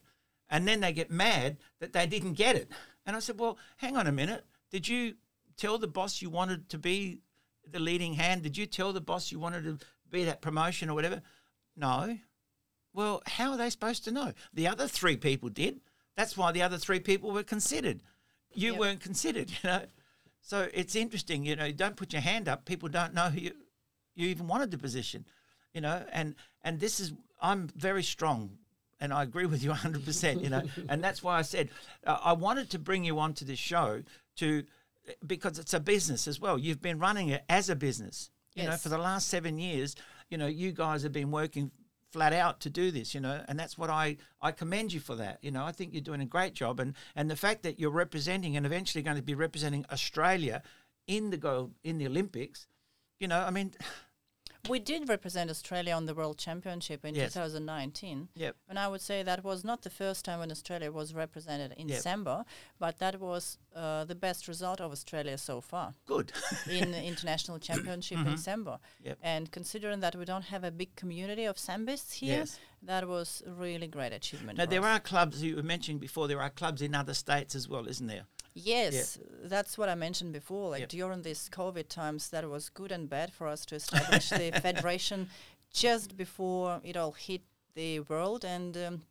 and 0.49 0.67
then 0.67 0.79
they 0.79 0.93
get 0.93 1.11
mad 1.11 1.57
that 1.79 1.93
they 1.93 2.07
didn't 2.07 2.33
get 2.33 2.55
it. 2.55 2.71
And 3.05 3.15
I 3.15 3.19
said, 3.19 3.39
well, 3.39 3.57
hang 3.77 3.97
on 3.97 4.07
a 4.07 4.11
minute. 4.11 4.45
Did 4.71 4.87
you 4.87 5.15
tell 5.57 5.77
the 5.77 5.87
boss 5.87 6.21
you 6.21 6.29
wanted 6.29 6.69
to 6.69 6.77
be 6.77 7.19
the 7.69 7.79
leading 7.79 8.13
hand? 8.13 8.43
Did 8.43 8.57
you 8.57 8.65
tell 8.65 8.93
the 8.93 9.01
boss 9.01 9.31
you 9.31 9.39
wanted 9.39 9.63
to 9.63 9.85
be 10.09 10.23
that 10.23 10.41
promotion 10.41 10.89
or 10.89 10.95
whatever? 10.95 11.21
No. 11.75 12.17
Well, 12.95 13.21
how 13.27 13.51
are 13.51 13.57
they 13.57 13.69
supposed 13.69 14.05
to 14.05 14.11
know? 14.11 14.31
The 14.53 14.67
other 14.67 14.87
three 14.87 15.17
people 15.17 15.49
did. 15.49 15.81
That's 16.15 16.37
why 16.37 16.53
the 16.53 16.61
other 16.61 16.77
three 16.77 17.01
people 17.01 17.31
were 17.31 17.43
considered. 17.43 18.01
You 18.53 18.71
Yep. 18.71 18.79
weren't 18.79 19.01
considered, 19.01 19.49
you 19.63 19.69
know. 19.69 19.81
So 20.41 20.69
it's 20.73 20.95
interesting, 20.95 21.45
you 21.45 21.55
know, 21.57 21.71
don't 21.71 21.97
put 21.97 22.13
your 22.13 22.21
hand 22.21 22.47
up. 22.47 22.65
People 22.65 22.87
don't 22.87 23.13
know 23.13 23.29
who 23.29 23.39
you, 23.41 23.51
you 24.15 24.27
even 24.29 24.47
wanted 24.47 24.71
the 24.71 24.77
position, 24.77 25.25
you 25.73 25.81
know. 25.81 26.05
And 26.11 26.35
and 26.63 26.79
this 26.79 26.99
is 27.01 27.11
I'm 27.41 27.67
very 27.75 28.03
strong, 28.03 28.57
and 29.01 29.11
I 29.13 29.23
agree 29.23 29.45
with 29.45 29.61
you 29.61 29.69
100. 29.81 30.05
percent 30.05 30.41
You 30.41 30.49
know, 30.51 30.63
and 30.89 31.03
that's 31.03 31.21
why 31.21 31.37
I 31.37 31.41
said 31.41 31.69
uh, 32.07 32.17
I 32.23 32.31
wanted 32.33 32.69
to 32.69 32.79
bring 32.79 33.03
you 33.03 33.19
onto 33.19 33.43
this 33.43 33.59
show 33.59 34.03
to 34.37 34.63
because 35.27 35.59
it's 35.59 35.73
a 35.73 35.79
business 35.81 36.27
as 36.27 36.39
well. 36.39 36.57
You've 36.57 36.81
been 36.81 36.97
running 36.99 37.29
it 37.29 37.43
as 37.49 37.69
a 37.69 37.75
business, 37.75 38.29
you 38.55 38.63
know, 38.63 38.69
for 38.77 38.89
the 38.89 38.97
last 38.97 39.27
seven 39.27 39.57
years. 39.59 39.95
You 40.29 40.37
know, 40.37 40.47
you 40.47 40.71
guys 40.71 41.03
have 41.03 41.11
been 41.11 41.29
working 41.31 41.71
flat 42.15 42.31
out 42.31 42.61
to 42.61 42.69
do 42.69 42.91
this, 42.91 43.13
you 43.13 43.19
know, 43.19 43.43
and 43.49 43.59
that's 43.59 43.77
what 43.77 43.89
I, 43.89 44.15
I 44.41 44.53
commend 44.53 44.93
you 44.93 45.01
for 45.01 45.17
that. 45.17 45.39
You 45.41 45.51
know, 45.51 45.65
I 45.65 45.73
think 45.73 45.91
you're 45.91 46.01
doing 46.01 46.21
a 46.21 46.25
great 46.25 46.53
job, 46.53 46.79
and 46.79 46.93
and 47.13 47.29
the 47.29 47.35
fact 47.35 47.63
that 47.63 47.77
you're 47.77 47.91
representing 47.91 48.55
and 48.55 48.65
eventually 48.65 49.03
going 49.03 49.17
to 49.17 49.21
be 49.21 49.35
representing 49.35 49.85
Australia 49.91 50.63
in 51.07 51.29
the 51.29 51.37
gold 51.37 51.73
in 51.83 51.97
the 51.97 52.07
Olympics, 52.07 52.67
you 53.19 53.27
know, 53.27 53.41
I 53.41 53.51
mean, 53.51 53.73
We 54.69 54.79
did 54.79 55.07
represent 55.09 55.49
Australia 55.51 55.93
on 55.93 56.05
the 56.05 56.13
World 56.15 56.37
Championship 56.37 57.05
in 57.05 57.13
Yes. 57.15 57.33
2019. 57.33 58.29
Yep. 58.35 58.55
And 58.69 58.79
I 58.79 58.87
would 58.87 59.01
say 59.01 59.21
that 59.23 59.43
was 59.43 59.63
not 59.63 59.83
the 59.83 59.89
first 59.89 60.25
time 60.25 60.39
when 60.39 60.51
Australia 60.51 60.91
was 60.91 61.13
represented 61.13 61.73
in 61.77 61.87
Yep. 61.87 61.97
December, 61.97 62.45
but 62.79 62.97
that 62.99 63.19
was 63.19 63.57
uh, 63.75 64.05
the 64.05 64.15
best 64.15 64.47
result 64.47 64.79
of 64.81 64.91
Australia 64.91 65.37
so 65.37 65.59
far. 65.61 65.93
Good. 66.05 66.31
in 66.69 66.91
the 66.91 67.03
international 67.11 67.59
championship 67.59 68.17
in 68.19 68.25
Mhm. 68.25 68.35
December. 68.37 68.79
Yep. 69.03 69.17
And 69.21 69.51
considering 69.51 69.99
that 69.99 70.15
we 70.15 70.25
don't 70.25 70.45
have 70.45 70.63
a 70.63 70.71
big 70.71 70.95
community 70.95 71.45
of 71.45 71.57
sambists 71.57 72.13
here, 72.13 72.39
Yes. 72.39 72.59
that 72.81 73.07
was 73.07 73.43
a 73.45 73.51
really 73.51 73.87
great 73.87 74.13
achievement. 74.13 74.57
now 74.57 74.65
there 74.65 74.81
us. 74.81 74.87
are 74.95 74.99
clubs 74.99 75.43
you 75.43 75.57
were 75.57 75.63
mentioning 75.63 75.99
before. 75.99 76.27
There 76.27 76.41
are 76.41 76.49
clubs 76.49 76.81
in 76.81 76.95
other 76.95 77.13
states 77.13 77.53
as 77.55 77.67
well, 77.67 77.87
isn't 77.87 78.07
there? 78.07 78.25
Yes, 78.55 79.19
that's 79.43 79.77
what 79.77 79.89
I 79.89 79.95
mentioned 79.95 80.31
before. 80.31 80.69
Like 80.71 80.79
Yep. 80.81 80.89
during 80.89 81.21
these 81.23 81.49
COVID 81.49 81.89
times, 81.89 82.29
that 82.29 82.49
was 82.49 82.69
good 82.69 82.91
and 82.91 83.09
bad 83.09 83.33
for 83.33 83.47
us 83.47 83.65
to 83.65 83.75
establish 83.75 84.29
the 84.29 84.51
federation 84.61 85.29
just 85.73 86.15
before 86.15 86.79
it 86.83 86.95
all 86.95 87.11
hit 87.11 87.41
the 87.75 87.99
world. 87.99 88.45
And 88.45 88.77
um, 88.77 89.01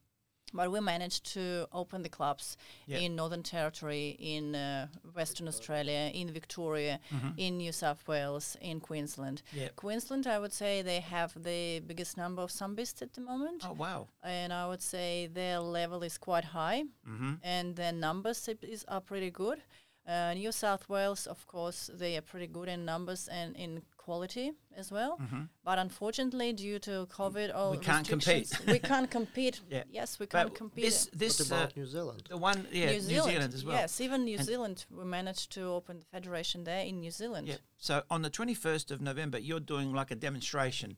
but 0.55 0.71
we 0.71 0.81
managed 0.81 1.25
to 1.35 1.67
open 1.73 2.03
the 2.03 2.09
clubs 2.09 2.57
Yep. 2.87 3.01
in 3.03 3.17
Northern 3.17 3.43
Territory, 3.43 4.17
in 4.19 4.55
uh, 4.55 4.87
Western 5.15 5.49
Australia, 5.49 6.11
in 6.15 6.31
Victoria, 6.33 7.01
Mhm. 7.11 7.35
in 7.37 7.57
New 7.59 7.73
South 7.73 8.07
Wales, 8.09 8.57
in 8.61 8.81
Queensland. 8.81 9.43
Yep. 9.53 9.77
Queensland, 9.77 10.27
I 10.27 10.39
would 10.39 10.53
say 10.53 10.83
they 10.83 11.01
have 11.01 11.31
the 11.43 11.81
biggest 11.81 12.17
number 12.17 12.43
of 12.43 12.51
Sambists 12.51 13.03
at 13.03 13.13
the 13.15 13.21
moment. 13.21 13.65
Oh, 13.67 13.73
wow. 13.73 14.07
And 14.23 14.53
I 14.53 14.67
would 14.69 14.83
say 14.83 15.27
their 15.27 15.59
level 15.61 16.03
is 16.05 16.17
quite 16.19 16.45
high, 16.45 16.85
Mhm. 17.07 17.41
and 17.43 17.77
their 17.77 17.93
numbers 17.93 18.49
is, 18.49 18.85
are 18.85 19.01
pretty 19.01 19.31
good. 19.31 19.63
Uh, 20.07 20.35
New 20.35 20.53
South 20.53 20.87
Wales, 20.89 21.27
of 21.27 21.47
course, 21.47 21.91
they 21.99 22.15
are 22.19 22.21
pretty 22.23 22.47
good 22.47 22.69
in 22.69 22.85
numbers 22.85 23.27
and 23.29 23.57
in 23.57 23.83
quality 24.09 24.53
as 24.77 24.91
well. 24.97 25.13
Mhm. 25.19 25.49
But 25.69 25.79
unfortunately, 25.79 26.53
due 26.53 26.79
to 26.89 27.07
COVID, 27.19 27.49
all 27.55 27.71
We 27.71 27.79
can't 27.79 28.07
compete. 28.15 28.49
we 28.75 28.79
can't 28.79 29.11
compete. 29.11 29.57
Yeah. 29.71 29.85
Yes, 29.99 30.19
we 30.21 30.27
can't 30.27 30.55
compete. 30.55 30.85
This, 30.85 31.09
this, 31.23 31.39
What 31.39 31.47
about 31.49 31.69
uh, 31.71 31.81
New 31.81 31.87
Zealand? 31.87 32.23
The 32.29 32.37
one, 32.37 32.59
yeah, 32.71 32.91
New 32.93 33.01
Zealand, 33.01 33.55
as 33.55 33.65
well. 33.65 33.77
Yes, 33.81 34.01
even 34.01 34.19
New 34.25 34.37
And- 34.39 34.47
Zealand, 34.51 34.85
we 34.99 35.05
managed 35.05 35.47
to 35.57 35.63
open 35.79 35.95
the 36.01 36.07
federation 36.17 36.65
there 36.65 36.85
in 36.91 36.95
New 37.01 37.11
Zealand. 37.21 37.47
Yeah. 37.49 37.57
So 37.79 37.95
on 38.11 38.21
the 38.23 38.31
21st 38.31 38.91
of 38.91 38.99
November, 39.01 39.39
you're 39.39 39.65
doing 39.75 39.89
like 40.01 40.11
a 40.17 40.17
demonstration 40.29 40.91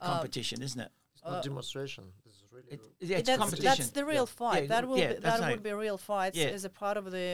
Uh, 0.00 0.06
competition, 0.10 0.62
isn't 0.62 0.80
it? 0.86 0.90
It's 1.14 1.22
not 1.24 1.34
Uh, 1.34 1.42
demonstration. 1.42 2.04
This 2.24 2.34
is 2.36 2.42
really. 2.54 2.78
Yeah, 3.10 3.18
it's 3.18 3.26
that's, 3.28 3.38
competition. 3.44 3.76
that's 3.76 3.90
the 3.98 4.04
real 4.12 4.26
Yeah. 4.30 4.40
fight. 4.40 4.62
Yeah, 4.62 4.68
that 4.74 4.84
will 4.88 4.98
yeah, 4.98 5.12
be, 5.12 5.20
that 5.28 5.40
would 5.50 5.62
be 5.62 5.72
real 5.86 5.98
fights 5.98 6.38
Yeah. 6.38 6.56
as 6.56 6.64
a 6.64 6.70
part 6.70 6.96
of 6.96 7.04
the 7.16 7.26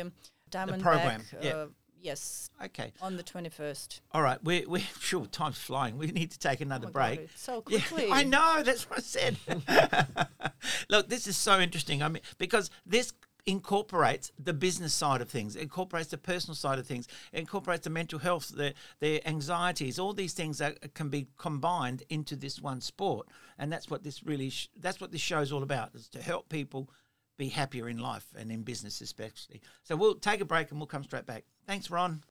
Diamondback. 0.51 0.83
program, 0.89 1.21
yeah. 1.41 1.55
Uh, 1.57 1.67
yes. 2.01 2.51
Okay. 2.65 2.93
On 3.03 3.17
the 3.17 3.23
twenty 3.23 3.49
first. 3.49 4.01
All 4.13 4.23
right, 4.23 4.43
we 4.43 4.65
we 4.67 4.81
sure 5.01 5.27
time's 5.27 5.59
flying. 5.59 5.99
We 5.99 6.07
need 6.09 6.31
to 6.33 6.39
take 6.39 6.61
another 6.61 6.89
Oh 6.89 6.93
God, 6.93 6.93
break. 6.93 7.21
it's 7.21 7.41
so 7.41 7.63
Yeah, 7.69 7.81
quickly. 7.81 8.09
I 8.13 8.25
know. 8.25 8.63
That's 8.65 8.89
what 8.89 8.99
I 8.99 9.03
said. 9.03 9.37
Look, 10.89 11.09
this 11.09 11.27
is 11.27 11.37
so 11.37 11.61
interesting. 11.61 12.03
I 12.03 12.09
mean, 12.09 12.23
because 12.39 12.71
this 12.87 13.13
incorporates 13.47 14.31
the 14.39 14.53
business 14.53 14.93
side 14.93 15.23
of 15.23 15.29
things, 15.31 15.57
incorporates 15.57 16.11
the 16.11 16.19
personal 16.19 16.55
side 16.55 16.79
of 16.79 16.87
things, 16.87 17.09
incorporates 17.33 17.85
the 17.85 17.91
mental 17.91 18.19
health, 18.19 18.49
the 18.55 18.75
the 19.01 19.27
anxieties, 19.27 19.99
all 19.99 20.13
these 20.13 20.35
things 20.35 20.59
that 20.59 20.95
can 20.95 21.09
be 21.09 21.29
combined 21.39 22.03
into 22.11 22.37
this 22.37 22.61
one 22.61 22.81
sport, 22.81 23.27
and 23.59 23.73
that's 23.73 23.89
what 23.89 24.03
this 24.03 24.23
really 24.23 24.51
sh- 24.51 24.69
that's 24.79 25.01
what 25.01 25.13
this 25.13 25.21
show's 25.21 25.53
all 25.53 25.63
about 25.63 25.95
is 25.95 26.09
to 26.09 26.21
help 26.23 26.49
people 26.49 26.91
be 27.39 27.49
happier 27.49 27.89
in 27.89 27.99
life 27.99 28.27
and 28.37 28.51
in 28.51 28.63
business 28.63 29.01
especially. 29.01 29.61
So 29.85 29.95
we'll 29.95 30.17
take 30.17 30.41
a 30.41 30.45
break 30.45 30.71
and 30.73 30.81
we'll 30.81 30.89
come 30.89 31.05
straight 31.05 31.25
back. 31.25 31.45
Thanks, 31.69 31.91
Ron. 31.91 32.23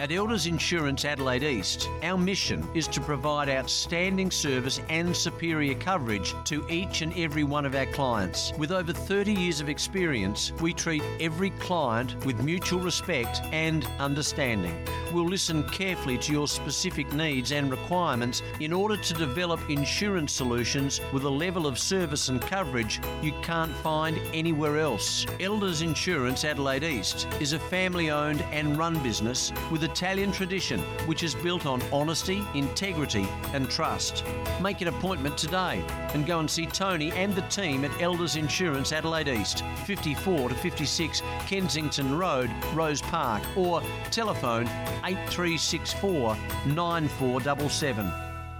At 0.00 0.10
Elders 0.10 0.46
Insurance 0.46 1.04
Adelaide 1.04 1.44
East, 1.44 1.88
our 2.02 2.18
mission 2.18 2.66
is 2.74 2.88
to 2.88 3.00
provide 3.00 3.48
outstanding 3.48 4.28
service 4.28 4.80
and 4.88 5.16
superior 5.16 5.74
coverage 5.74 6.34
to 6.46 6.66
each 6.68 7.02
and 7.02 7.16
every 7.16 7.44
one 7.44 7.64
of 7.64 7.76
our 7.76 7.86
clients. 7.86 8.52
With 8.58 8.72
over 8.72 8.92
30 8.92 9.32
years 9.32 9.60
of 9.60 9.68
experience, 9.68 10.52
we 10.60 10.72
treat 10.72 11.04
every 11.20 11.50
client 11.50 12.16
with 12.26 12.42
mutual 12.42 12.80
respect 12.80 13.40
and 13.52 13.86
understanding. 14.00 14.84
We'll 15.12 15.28
listen 15.28 15.62
carefully 15.68 16.18
to 16.18 16.32
your 16.32 16.48
specific 16.48 17.12
needs 17.12 17.52
and 17.52 17.70
requirements 17.70 18.42
in 18.58 18.72
order 18.72 18.96
to 18.96 19.14
develop 19.14 19.60
insurance 19.70 20.32
solutions 20.32 21.00
with 21.12 21.22
a 21.22 21.30
level 21.30 21.68
of 21.68 21.78
service 21.78 22.30
and 22.30 22.40
coverage 22.40 23.00
you 23.22 23.32
can't 23.42 23.70
find 23.76 24.18
anywhere 24.32 24.78
else. 24.78 25.24
Elders 25.38 25.82
Insurance 25.82 26.44
Adelaide 26.44 26.82
East 26.82 27.28
is 27.38 27.52
a 27.52 27.60
family 27.60 28.10
owned 28.10 28.42
and 28.50 28.76
run 28.76 29.00
business 29.04 29.52
with 29.70 29.83
Italian 29.84 30.32
tradition 30.32 30.80
which 31.06 31.22
is 31.22 31.34
built 31.34 31.66
on 31.66 31.80
honesty, 31.92 32.42
integrity, 32.54 33.26
and 33.52 33.70
trust. 33.70 34.24
Make 34.60 34.80
an 34.80 34.88
appointment 34.88 35.38
today 35.38 35.84
and 36.14 36.26
go 36.26 36.40
and 36.40 36.50
see 36.50 36.66
Tony 36.66 37.12
and 37.12 37.34
the 37.34 37.42
team 37.42 37.84
at 37.84 38.02
Elders 38.02 38.36
Insurance 38.36 38.92
Adelaide 38.92 39.28
East, 39.28 39.62
54 39.86 40.48
to 40.48 40.54
56 40.54 41.22
Kensington 41.46 42.18
Road, 42.18 42.50
Rose 42.74 43.02
Park, 43.02 43.42
or 43.56 43.82
telephone 44.10 44.66
8364 45.04 46.36
9477. 46.66 48.12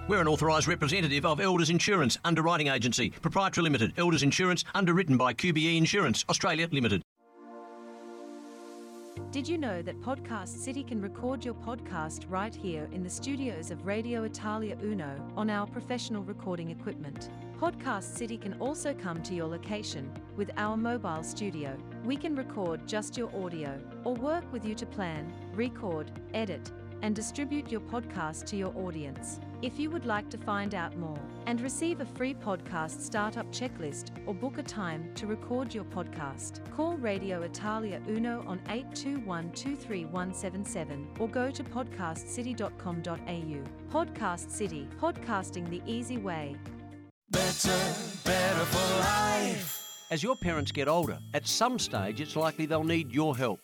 We're 0.06 0.20
an 0.20 0.28
authorised 0.28 0.68
representative 0.68 1.24
of 1.24 1.40
Elders 1.40 1.70
Insurance 1.70 2.18
Underwriting 2.24 2.68
Agency, 2.68 3.08
Proprietary 3.10 3.64
Limited, 3.64 3.94
Elders 3.96 4.22
Insurance, 4.22 4.62
underwritten 4.74 5.16
by 5.16 5.32
QBE 5.32 5.78
Insurance, 5.78 6.26
Australia 6.28 6.68
Limited. 6.70 7.02
Did 9.34 9.48
you 9.48 9.58
know 9.58 9.82
that 9.82 10.00
Podcast 10.00 10.62
City 10.62 10.84
can 10.84 11.02
record 11.02 11.44
your 11.44 11.54
podcast 11.54 12.26
right 12.28 12.54
here 12.54 12.88
in 12.92 13.02
the 13.02 13.10
studios 13.10 13.72
of 13.72 13.84
Radio 13.84 14.22
Italia 14.22 14.78
Uno 14.80 15.10
on 15.36 15.50
our 15.50 15.66
professional 15.66 16.22
recording 16.22 16.70
equipment? 16.70 17.30
Podcast 17.58 18.16
City 18.16 18.38
can 18.38 18.52
also 18.60 18.94
come 18.94 19.20
to 19.24 19.34
your 19.34 19.48
location 19.48 20.08
with 20.36 20.52
our 20.56 20.76
mobile 20.76 21.24
studio. 21.24 21.76
We 22.04 22.16
can 22.16 22.36
record 22.36 22.86
just 22.86 23.16
your 23.16 23.28
audio 23.34 23.76
or 24.04 24.14
work 24.14 24.44
with 24.52 24.64
you 24.64 24.76
to 24.76 24.86
plan, 24.86 25.34
record, 25.52 26.12
edit, 26.32 26.70
and 27.02 27.12
distribute 27.16 27.72
your 27.72 27.80
podcast 27.80 28.44
to 28.46 28.56
your 28.56 28.72
audience. 28.78 29.40
If 29.62 29.78
you 29.78 29.90
would 29.90 30.04
like 30.04 30.28
to 30.30 30.38
find 30.38 30.74
out 30.74 30.96
more 30.98 31.18
and 31.46 31.60
receive 31.60 32.00
a 32.00 32.04
free 32.04 32.34
podcast 32.34 33.00
startup 33.00 33.46
checklist 33.50 34.08
or 34.26 34.34
book 34.34 34.58
a 34.58 34.62
time 34.62 35.10
to 35.14 35.26
record 35.26 35.74
your 35.74 35.84
podcast, 35.84 36.60
call 36.74 36.96
Radio 36.96 37.42
Italia 37.42 38.00
Uno 38.08 38.44
on 38.46 38.60
821 38.68 39.52
23177 39.52 41.08
or 41.18 41.28
go 41.28 41.50
to 41.50 41.64
podcastcity.com.au. 41.64 44.04
Podcast 44.04 44.50
City, 44.50 44.88
podcasting 45.00 45.68
the 45.70 45.80
easy 45.86 46.18
way. 46.18 46.56
Better, 47.30 47.94
better 48.24 48.64
for 48.66 48.98
life. 49.00 49.80
As 50.10 50.22
your 50.22 50.36
parents 50.36 50.72
get 50.72 50.88
older, 50.88 51.18
at 51.32 51.46
some 51.46 51.78
stage 51.78 52.20
it's 52.20 52.36
likely 52.36 52.66
they'll 52.66 52.84
need 52.84 53.12
your 53.12 53.36
help. 53.36 53.60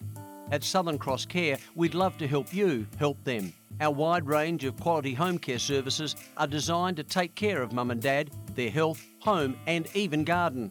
At 0.51 0.65
Southern 0.65 0.99
Cross 0.99 1.27
Care, 1.27 1.59
we'd 1.75 1.95
love 1.95 2.17
to 2.19 2.27
help 2.27 2.53
you 2.53 2.87
help 2.99 3.23
them. 3.25 3.53
Our 3.81 3.93
wide 3.93 4.27
range 4.27 4.65
of 4.65 4.79
quality 4.79 5.15
home 5.15 5.39
care 5.39 5.59
services 5.59 6.17
are 6.37 6.47
designed 6.47 6.97
to 6.97 7.05
take 7.05 7.35
care 7.35 7.63
of 7.63 7.73
mum 7.73 7.91
and 7.91 8.03
dad, 8.03 8.31
their 8.55 8.71
health, 8.71 9.03
home, 9.21 9.57
and 9.67 9.89
even 9.95 10.25
garden. 10.25 10.71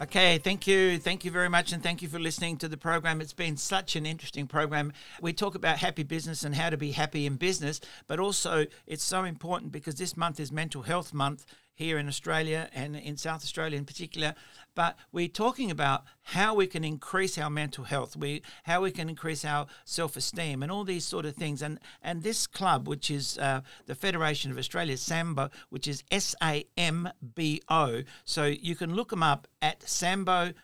Okay, 0.00 0.38
thank 0.38 0.64
you. 0.64 1.00
Thank 1.00 1.24
you 1.24 1.32
very 1.32 1.48
much. 1.48 1.72
And 1.72 1.82
thank 1.82 2.00
you 2.00 2.06
for 2.06 2.20
listening 2.20 2.56
to 2.58 2.68
the 2.68 2.76
program. 2.76 3.20
It's 3.20 3.32
been 3.32 3.56
such 3.56 3.96
an 3.96 4.06
interesting 4.06 4.46
program. 4.46 4.92
We 5.20 5.32
talk 5.32 5.56
about 5.56 5.78
happy 5.78 6.04
business 6.04 6.44
and 6.44 6.54
how 6.54 6.70
to 6.70 6.76
be 6.76 6.92
happy 6.92 7.26
in 7.26 7.34
business, 7.34 7.80
but 8.06 8.20
also 8.20 8.66
it's 8.86 9.02
so 9.02 9.24
important 9.24 9.72
because 9.72 9.96
this 9.96 10.16
month 10.16 10.38
is 10.38 10.52
Mental 10.52 10.82
Health 10.82 11.12
Month 11.12 11.44
here 11.78 11.96
in 11.96 12.08
Australia 12.08 12.68
and 12.74 12.96
in 12.96 13.16
South 13.16 13.44
Australia 13.44 13.78
in 13.78 13.84
particular. 13.84 14.34
But 14.74 14.98
we're 15.12 15.28
talking 15.28 15.70
about 15.70 16.02
how 16.22 16.52
we 16.56 16.66
can 16.66 16.82
increase 16.82 17.38
our 17.38 17.48
mental 17.48 17.84
health, 17.84 18.16
we 18.16 18.42
how 18.64 18.80
we 18.82 18.90
can 18.90 19.08
increase 19.08 19.44
our 19.44 19.68
self-esteem, 19.84 20.60
and 20.64 20.72
all 20.72 20.82
these 20.82 21.04
sort 21.04 21.24
of 21.24 21.36
things. 21.36 21.62
And 21.62 21.78
and 22.02 22.24
this 22.24 22.48
club, 22.48 22.88
which 22.88 23.12
is 23.12 23.38
uh, 23.38 23.60
the 23.86 23.94
Federation 23.94 24.50
of 24.50 24.58
Australia 24.58 24.96
Sambo, 24.96 25.50
which 25.70 25.86
is 25.86 26.02
S 26.10 26.34
A 26.42 26.64
M 26.76 27.08
B 27.36 27.62
O. 27.68 28.02
So 28.24 28.46
you 28.46 28.74
can 28.74 28.96
look 28.96 29.10
them 29.10 29.22
up 29.22 29.46
at 29.62 29.88
sambo.org.au. 29.88 30.54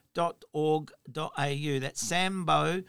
That's 1.79 2.01
sambo.org.au. 2.01 2.83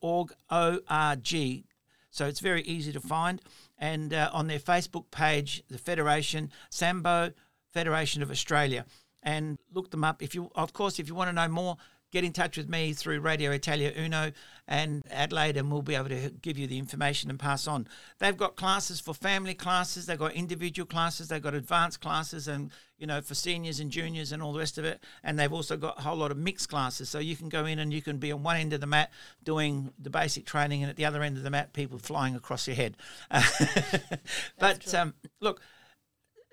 Org 0.00 0.32
O 0.50 0.80
R 0.88 1.16
G. 1.16 1.66
So 2.10 2.26
it's 2.26 2.40
very 2.40 2.62
easy 2.62 2.92
to 2.92 3.00
find 3.00 3.42
and 3.84 4.14
uh, 4.14 4.30
on 4.32 4.46
their 4.46 4.58
Facebook 4.58 5.10
page, 5.10 5.62
the 5.68 5.76
Federation, 5.76 6.50
Sambo 6.70 7.32
Federation 7.70 8.22
of 8.22 8.30
Australia, 8.30 8.86
and 9.22 9.58
look 9.74 9.90
them 9.90 10.02
up. 10.02 10.22
If 10.22 10.34
you, 10.34 10.50
of 10.54 10.72
course, 10.72 10.98
if 10.98 11.06
you 11.06 11.14
want 11.14 11.28
to 11.28 11.34
know 11.34 11.48
more, 11.48 11.76
get 12.14 12.24
in 12.24 12.32
touch 12.32 12.56
with 12.56 12.68
me 12.68 12.92
through 12.92 13.18
Radio 13.18 13.50
Italia 13.50 13.92
Uno 13.98 14.30
and 14.68 15.02
Adelaide, 15.10 15.56
and 15.56 15.70
we'll 15.70 15.82
be 15.82 15.96
able 15.96 16.08
to 16.08 16.30
give 16.40 16.56
you 16.56 16.68
the 16.68 16.78
information 16.78 17.28
and 17.28 17.40
pass 17.40 17.66
on. 17.66 17.88
They've 18.20 18.36
got 18.36 18.54
classes 18.54 19.00
for 19.00 19.12
family 19.12 19.52
classes, 19.52 20.06
they've 20.06 20.18
got 20.18 20.32
individual 20.32 20.86
classes, 20.86 21.26
they've 21.26 21.42
got 21.42 21.54
advanced 21.54 22.00
classes, 22.00 22.46
and 22.46 22.70
you 22.98 23.06
know 23.08 23.20
for 23.20 23.34
seniors 23.34 23.80
and 23.80 23.90
juniors 23.90 24.30
and 24.30 24.40
all 24.40 24.52
the 24.52 24.60
rest 24.60 24.78
of 24.78 24.84
it. 24.84 25.02
And 25.24 25.36
they've 25.36 25.52
also 25.52 25.76
got 25.76 25.98
a 25.98 26.02
whole 26.02 26.16
lot 26.16 26.30
of 26.30 26.36
mixed 26.38 26.68
classes, 26.68 27.10
so 27.10 27.18
you 27.18 27.34
can 27.34 27.48
go 27.48 27.66
in 27.66 27.80
and 27.80 27.92
you 27.92 28.00
can 28.00 28.18
be 28.18 28.30
on 28.30 28.44
one 28.44 28.58
end 28.58 28.72
of 28.72 28.80
the 28.80 28.86
mat 28.86 29.10
doing 29.42 29.92
the 29.98 30.10
basic 30.10 30.46
training, 30.46 30.84
and 30.84 30.90
at 30.90 30.96
the 30.96 31.04
other 31.04 31.22
end 31.22 31.36
of 31.36 31.42
the 31.42 31.50
mat, 31.50 31.72
people 31.72 31.98
flying 31.98 32.36
across 32.36 32.68
your 32.68 32.76
head. 32.76 32.96
but 34.58 34.94
um, 34.94 35.14
look. 35.40 35.60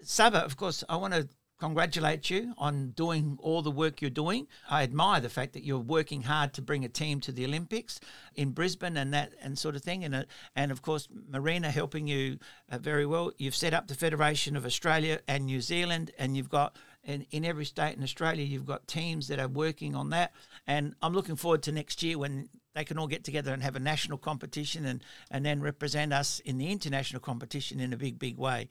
Sava, 0.04 0.40
of 0.40 0.58
course, 0.58 0.84
I 0.90 0.96
want 0.96 1.14
to 1.14 1.30
congratulate 1.62 2.28
you 2.32 2.56
on 2.58 2.90
doing 2.90 3.38
all 3.40 3.62
the 3.62 3.70
work 3.70 4.02
you're 4.02 4.10
doing. 4.10 4.48
I 4.68 4.82
admire 4.82 5.22
the 5.22 5.30
fact 5.30 5.54
that 5.54 5.64
you're 5.64 5.78
working 5.78 6.24
hard 6.24 6.54
to 6.54 6.62
bring 6.62 6.84
a 6.84 6.90
team 6.90 7.20
to 7.22 7.32
the 7.32 7.46
Olympics 7.46 8.00
in 8.34 8.50
Brisbane 8.50 8.98
and 8.98 9.14
that 9.14 9.34
and 9.44 9.58
sort 9.60 9.76
of 9.76 9.84
thing. 9.84 10.04
And 10.04 10.16
uh, 10.16 10.24
and 10.56 10.72
of 10.72 10.82
course, 10.82 11.08
Marina 11.30 11.70
helping 11.70 12.08
you 12.08 12.40
uh, 12.72 12.80
very 12.80 13.06
well. 13.06 13.32
You've 13.38 13.56
set 13.56 13.76
up 13.76 13.88
the 13.88 13.94
Federation 13.94 14.58
of 14.58 14.66
Australia 14.66 15.20
and 15.28 15.46
New 15.46 15.62
Zealand, 15.62 16.10
and 16.18 16.36
you've 16.36 16.50
got 16.50 16.76
in, 17.04 17.28
in 17.30 17.46
every 17.46 17.66
state 17.66 17.96
in 17.96 18.04
Australia, 18.04 18.44
you've 18.44 18.66
got 18.66 18.88
teams 18.88 19.28
that 19.28 19.40
are 19.40 19.48
working 19.48 19.96
on 19.96 20.10
that. 20.10 20.34
And 20.66 20.96
I'm 21.02 21.14
looking 21.14 21.36
forward 21.36 21.64
to 21.64 21.72
next 21.72 22.02
year 22.02 22.18
when 22.18 22.50
they 22.74 22.84
can 22.84 22.98
all 22.98 23.08
get 23.08 23.24
together 23.24 23.54
and 23.54 23.62
have 23.62 23.76
a 23.76 23.80
national 23.80 24.18
competition 24.18 24.86
and, 24.86 25.04
and 25.30 25.46
then 25.46 25.62
represent 25.62 26.14
us 26.14 26.40
in 26.40 26.58
the 26.58 26.72
international 26.72 27.20
competition 27.20 27.80
in 27.80 27.94
a 27.94 27.98
big, 27.98 28.18
big 28.18 28.38
way. 28.38 28.70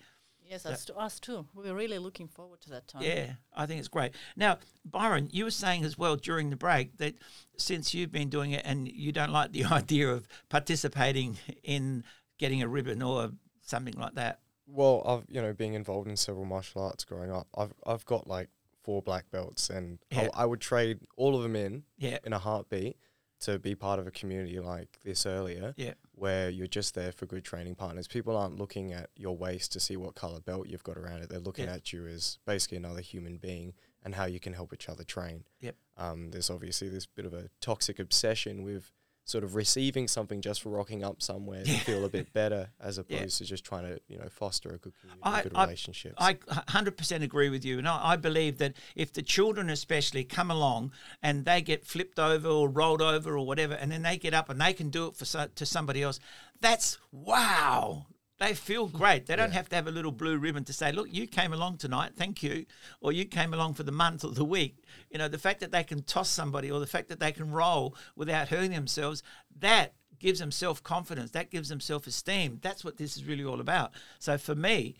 Yes, 0.51 0.65
that's 0.65 0.85
to 0.87 0.97
us 0.97 1.21
too. 1.21 1.47
We're 1.55 1.75
really 1.75 1.99
looking 1.99 2.27
forward 2.27 2.61
to 2.63 2.71
that 2.71 2.89
time. 2.89 3.03
Yeah, 3.03 3.35
I 3.55 3.67
think 3.67 3.79
it's 3.79 3.89
great. 3.89 4.15
Now, 4.37 4.59
Byron, 4.85 5.29
you 5.33 5.45
were 5.45 5.53
saying 5.53 5.85
as 5.85 5.97
well 5.97 6.17
during 6.17 6.51
the 6.51 6.57
break 6.57 6.97
that 6.99 7.15
since 7.57 7.95
you've 7.95 8.11
been 8.11 8.29
doing 8.31 8.51
it 8.51 8.63
and 8.65 8.89
you 8.91 9.13
don't 9.13 9.31
like 9.31 9.53
the 9.53 9.65
idea 9.71 10.09
of 10.11 10.27
participating 10.49 11.39
in 11.63 12.03
getting 12.39 12.63
a 12.63 12.69
ribbon 12.69 13.01
or 13.01 13.31
something 13.63 13.95
like 13.95 14.15
that. 14.15 14.41
Well, 14.67 15.03
I've 15.07 15.35
you 15.35 15.41
know 15.41 15.53
being 15.53 15.75
involved 15.75 16.09
in 16.09 16.17
several 16.17 16.45
martial 16.47 16.83
arts 16.83 17.05
growing 17.05 17.31
up. 17.31 17.47
I've 17.57 17.73
I've 17.87 18.05
got 18.05 18.27
like 18.27 18.49
four 18.83 19.03
black 19.03 19.31
belts, 19.31 19.71
and 19.71 19.99
Yeah. 20.11 20.29
I, 20.35 20.43
I 20.43 20.47
would 20.47 20.61
trade 20.61 20.99
all 21.17 21.37
of 21.37 21.43
them 21.45 21.55
in 21.55 21.85
Yeah. 21.97 22.19
in 22.25 22.33
a 22.33 22.39
heartbeat 22.39 22.97
to 23.41 23.59
be 23.59 23.75
part 23.75 23.99
of 24.01 24.07
a 24.07 24.11
community 24.11 24.59
like 24.61 24.99
this 25.05 25.27
earlier. 25.27 25.75
Yeah. 25.77 25.95
Where 26.21 26.51
you're 26.51 26.67
just 26.67 26.95
there 26.95 27.13
for 27.13 27.25
good 27.25 27.45
training 27.45 27.77
partners. 27.77 28.07
People 28.07 28.37
aren't 28.37 28.59
looking 28.59 28.93
at 28.93 29.09
your 29.17 29.35
waist 29.37 29.73
to 29.73 29.81
see 29.81 29.97
what 29.97 30.15
color 30.15 30.39
belt 30.41 30.69
you've 30.69 30.85
got 30.85 30.99
around 30.99 31.23
it. 31.23 31.31
They're 31.31 31.39
looking 31.39 31.65
Yeah. 31.65 31.77
at 31.77 31.95
you 31.95 32.07
as 32.07 32.39
basically 32.45 32.77
another 32.77 33.01
human 33.01 33.39
being 33.39 33.73
and 34.03 34.15
how 34.15 34.27
you 34.27 34.39
can 34.39 34.53
help 34.53 34.75
each 34.75 34.89
other 34.91 35.03
train. 35.03 35.45
Yep. 35.61 35.77
Um, 35.97 36.31
there's 36.31 36.51
obviously 36.51 36.91
this 36.91 37.07
bit 37.07 37.25
of 37.25 37.33
a 37.33 37.49
toxic 37.63 37.99
obsession 37.99 38.63
with 38.63 38.93
sort 39.31 39.45
of 39.45 39.55
receiving 39.55 40.09
something 40.09 40.41
just 40.41 40.63
for 40.63 40.71
rocking 40.71 41.05
up 41.05 41.23
somewhere 41.23 41.63
to 41.63 41.73
feel 41.79 42.05
a 42.05 42.09
bit 42.09 42.33
better 42.35 42.69
as 42.81 42.99
opposed 42.99 43.39
to 43.39 43.45
just 43.45 43.65
trying 43.65 43.85
to, 43.85 44.01
you 44.09 44.19
know, 44.19 44.29
foster 44.29 44.71
a 44.71 44.79
good 44.79 44.93
I, 45.23 45.43
good 45.43 45.53
I- 45.55 45.65
relationships. 45.65 46.17
I 46.19 46.35
100% 46.35 47.23
agree 47.23 47.49
with 47.49 47.65
you. 47.65 47.79
And 47.79 47.89
I, 47.89 48.13
I 48.13 48.17
believe 48.17 48.59
that 48.59 48.75
if 48.97 49.13
the 49.13 49.23
children, 49.23 49.71
especially, 49.71 50.25
come 50.25 50.51
along 50.51 50.93
and 51.23 51.45
they 51.45 51.63
get 51.63 51.87
flipped 51.87 52.19
over 52.19 52.49
or 52.49 52.69
rolled 52.69 53.03
over 53.03 53.37
or 53.37 53.47
whatever, 53.47 53.75
and 53.75 53.93
then 53.93 54.03
they 54.03 54.19
get 54.19 54.35
up 54.35 54.49
and 54.49 54.61
they 54.61 54.73
can 54.73 54.91
do 54.91 55.07
it 55.07 55.17
for 55.17 55.25
so, 55.25 55.47
to 55.55 55.65
somebody 55.65 56.03
else, 56.03 56.19
that's 56.61 56.99
wow. 57.13 58.07
They 58.41 58.55
feel 58.55 58.87
great. 58.87 59.27
They 59.27 59.37
don't 59.37 59.53
have 59.53 59.69
to 59.69 59.77
have 59.77 59.87
a 59.87 59.91
little 59.91 60.13
blue 60.13 60.39
ribbon 60.39 60.65
to 60.65 60.73
say, 60.73 60.93
look, 60.93 61.09
you 61.13 61.27
came 61.27 61.53
along 61.53 61.77
tonight, 61.77 62.13
thank 62.17 62.43
you, 62.43 62.65
or 63.03 63.13
you 63.13 63.27
came 63.27 63.53
along 63.53 63.75
for 63.75 63.83
the 63.83 63.93
month 63.93 64.25
or 64.25 64.31
the 64.31 64.47
week. 64.47 64.83
You 65.11 65.19
know, 65.19 65.29
the 65.29 65.37
fact 65.37 65.61
that 65.61 65.73
they 65.73 65.85
can 65.85 66.03
toss 66.03 66.31
somebody 66.31 66.71
or 66.71 66.81
the 66.81 66.87
fact 66.87 67.11
that 67.11 67.21
they 67.21 67.33
can 67.33 67.51
roll 67.51 67.95
without 68.17 68.49
hurting 68.49 68.71
themselves, 68.71 69.23
that 69.59 69.93
gives 70.19 70.39
them 70.39 70.51
self 70.51 70.83
confidence. 70.83 71.33
That 71.33 71.51
gives 71.51 71.69
them 71.69 71.81
self 71.81 72.07
esteem. 72.07 72.61
That's 72.63 72.83
what 72.83 72.97
this 72.97 73.15
is 73.15 73.27
really 73.27 73.45
all 73.45 73.61
about. 73.61 73.93
So 74.19 74.39
for 74.39 74.55
me, 74.55 74.97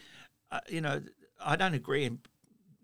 uh, 0.53 0.61
you 0.69 0.83
know, 0.83 1.01
I 1.43 1.57
don't 1.57 1.75
agree 1.75 2.05
in 2.05 2.19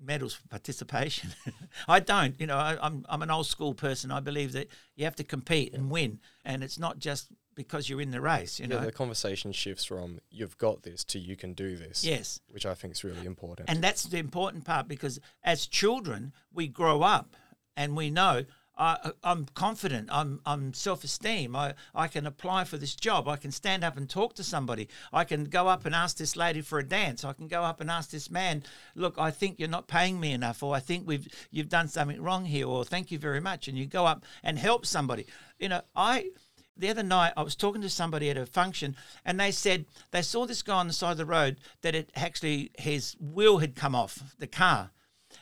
medals 0.03 0.33
for 0.33 0.49
participation. 0.49 1.35
I 1.89 2.01
don't. 2.01 2.41
You 2.41 2.47
know, 2.47 2.57
I, 2.57 2.79
I'm 2.81 3.05
I'm 3.11 3.21
an 3.21 3.31
old 3.31 3.47
school 3.47 3.75
person. 3.75 4.11
I 4.11 4.21
believe 4.21 4.53
that 4.53 4.69
you 4.95 5.05
have 5.05 5.17
to 5.17 5.25
compete 5.25 5.75
and 5.75 5.91
win, 5.91 6.19
and 6.47 6.65
it's 6.65 6.79
not 6.79 6.99
just 6.99 7.29
because 7.57 7.91
you're 7.91 8.01
in 8.01 8.13
the 8.13 8.21
race. 8.21 8.61
You 8.61 8.67
yeah, 8.69 8.77
know, 8.77 8.85
the 8.85 8.93
conversation 8.93 9.51
shifts 9.51 9.87
from 9.87 10.21
you've 10.31 10.57
got 10.59 10.85
this 10.85 11.03
to 11.05 11.19
you 11.19 11.35
can 11.35 11.55
do 11.55 11.77
this. 11.77 12.05
Yes. 12.05 12.41
Which 12.51 12.65
I 12.65 12.75
think 12.75 12.93
is 12.93 13.03
really 13.03 13.27
important. 13.27 13.69
And 13.69 13.83
that's 13.83 14.05
the 14.05 14.19
important 14.19 14.65
part 14.65 14.87
because 14.87 15.19
as 15.43 15.67
children, 15.67 16.33
we 16.53 16.69
grow 16.69 17.03
up 17.03 17.35
and 17.77 17.97
we 17.97 18.11
know 18.11 18.45
I, 18.79 19.13
I'm 19.25 19.47
confident, 19.55 20.11
I'm, 20.13 20.41
I'm 20.45 20.75
self 20.75 21.03
esteem, 21.03 21.57
I, 21.57 21.73
I 21.95 22.09
can 22.09 22.27
apply 22.27 22.65
for 22.65 22.77
this 22.77 22.95
job, 22.95 23.27
I 23.27 23.37
can 23.37 23.51
stand 23.51 23.83
up 23.83 23.97
and 23.97 24.09
talk 24.09 24.35
to 24.35 24.45
somebody, 24.45 24.89
I 25.15 25.25
can 25.25 25.45
go 25.45 25.67
up 25.67 25.87
and 25.87 25.95
ask 25.95 26.19
this 26.19 26.37
lady 26.37 26.61
for 26.61 26.79
a 26.79 26.87
dance, 26.87 27.25
I 27.25 27.33
can 27.33 27.49
go 27.49 27.63
up 27.63 27.81
and 27.81 27.91
ask 27.91 28.11
this 28.11 28.31
man, 28.31 28.63
look, 28.95 29.19
I 29.19 29.31
think 29.31 29.59
you're 29.59 29.69
not 29.69 29.89
paying 29.89 30.21
me 30.21 30.33
enough, 30.33 30.63
or 30.63 30.75
I 30.75 30.81
think 30.81 31.07
we've 31.07 31.27
you've 31.51 31.71
done 31.71 31.89
something 31.89 32.21
wrong 32.21 32.45
here, 32.45 32.67
or 32.67 32.85
thank 32.85 33.11
you 33.11 33.19
very 33.19 33.41
much. 33.41 33.67
And 33.67 33.79
you 33.79 33.87
go 33.87 34.05
up 34.05 34.27
and 34.43 34.59
help 34.59 34.85
somebody. 34.85 35.27
You 35.59 35.71
know, 35.71 35.81
I 35.95 36.33
the 36.77 36.89
other 36.91 37.03
night 37.03 37.33
I 37.37 37.43
was 37.43 37.57
talking 37.57 37.83
to 37.83 37.89
somebody 37.89 38.29
at 38.31 38.37
a 38.37 38.47
function 38.47 38.97
and 39.25 39.39
they 39.41 39.51
said 39.51 39.87
they 40.11 40.23
saw 40.23 40.47
this 40.47 40.63
guy 40.63 40.77
on 40.77 40.87
the 40.87 40.93
side 40.93 41.13
of 41.13 41.19
the 41.19 41.25
road 41.27 41.57
that 41.83 41.95
it 41.95 42.11
actually 42.15 42.71
his 42.79 43.17
wheel 43.21 43.59
had 43.59 43.75
come 43.75 43.95
off 43.95 44.35
the 44.39 44.47
car. 44.47 44.91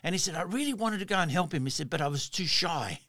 And 0.03 0.14
he 0.14 0.18
said, 0.18 0.35
I 0.35 0.43
really 0.43 0.74
wanted 0.74 0.99
to 0.99 1.05
go 1.05 1.16
and 1.18 1.30
help 1.30 1.53
him. 1.55 1.64
He 1.64 1.70
said, 1.70 1.89
but 1.91 2.01
I 2.01 2.09
was 2.09 2.28
too 2.28 2.47
shy. 2.47 3.01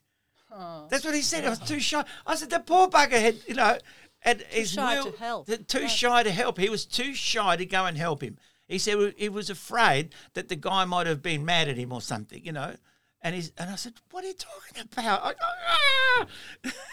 Oh. 0.50 0.86
That's 0.88 1.04
what 1.04 1.14
he 1.14 1.20
said. 1.22 1.44
I 1.44 1.50
was 1.50 1.58
too 1.58 1.80
shy. 1.80 2.04
I 2.26 2.36
said, 2.36 2.48
the 2.50 2.60
poor 2.60 2.88
bugger 2.88 3.20
had, 3.20 3.36
you 3.46 3.54
know, 3.54 3.76
and 4.22 4.40
his 4.48 4.72
shy 4.72 4.94
wheel, 4.94 5.12
to 5.12 5.18
help. 5.18 5.46
th- 5.46 5.66
Too 5.66 5.88
shy 5.88 6.22
to 6.22 6.30
help. 6.30 6.58
He 6.58 6.68
was 6.70 6.86
too 6.86 7.12
shy 7.14 7.56
to 7.56 7.66
go 7.66 7.84
and 7.84 7.96
help 7.98 8.22
him. 8.22 8.38
He 8.66 8.78
said 8.78 9.14
he 9.16 9.28
was 9.28 9.50
afraid 9.50 10.14
that 10.34 10.48
the 10.48 10.56
guy 10.56 10.84
might 10.84 11.06
have 11.06 11.22
been 11.22 11.44
mad 11.44 11.68
at 11.68 11.76
him 11.76 11.92
or 11.92 12.00
something, 12.00 12.42
you 12.44 12.52
know. 12.52 12.74
And 13.22 13.34
he's 13.34 13.52
and 13.58 13.70
I 13.70 13.76
said, 13.76 13.94
"What 14.10 14.24
are 14.24 14.28
you 14.28 14.34
talking 14.34 14.84
about?" 14.92 15.22
I, 15.24 15.34
"Ah!" 15.42 16.26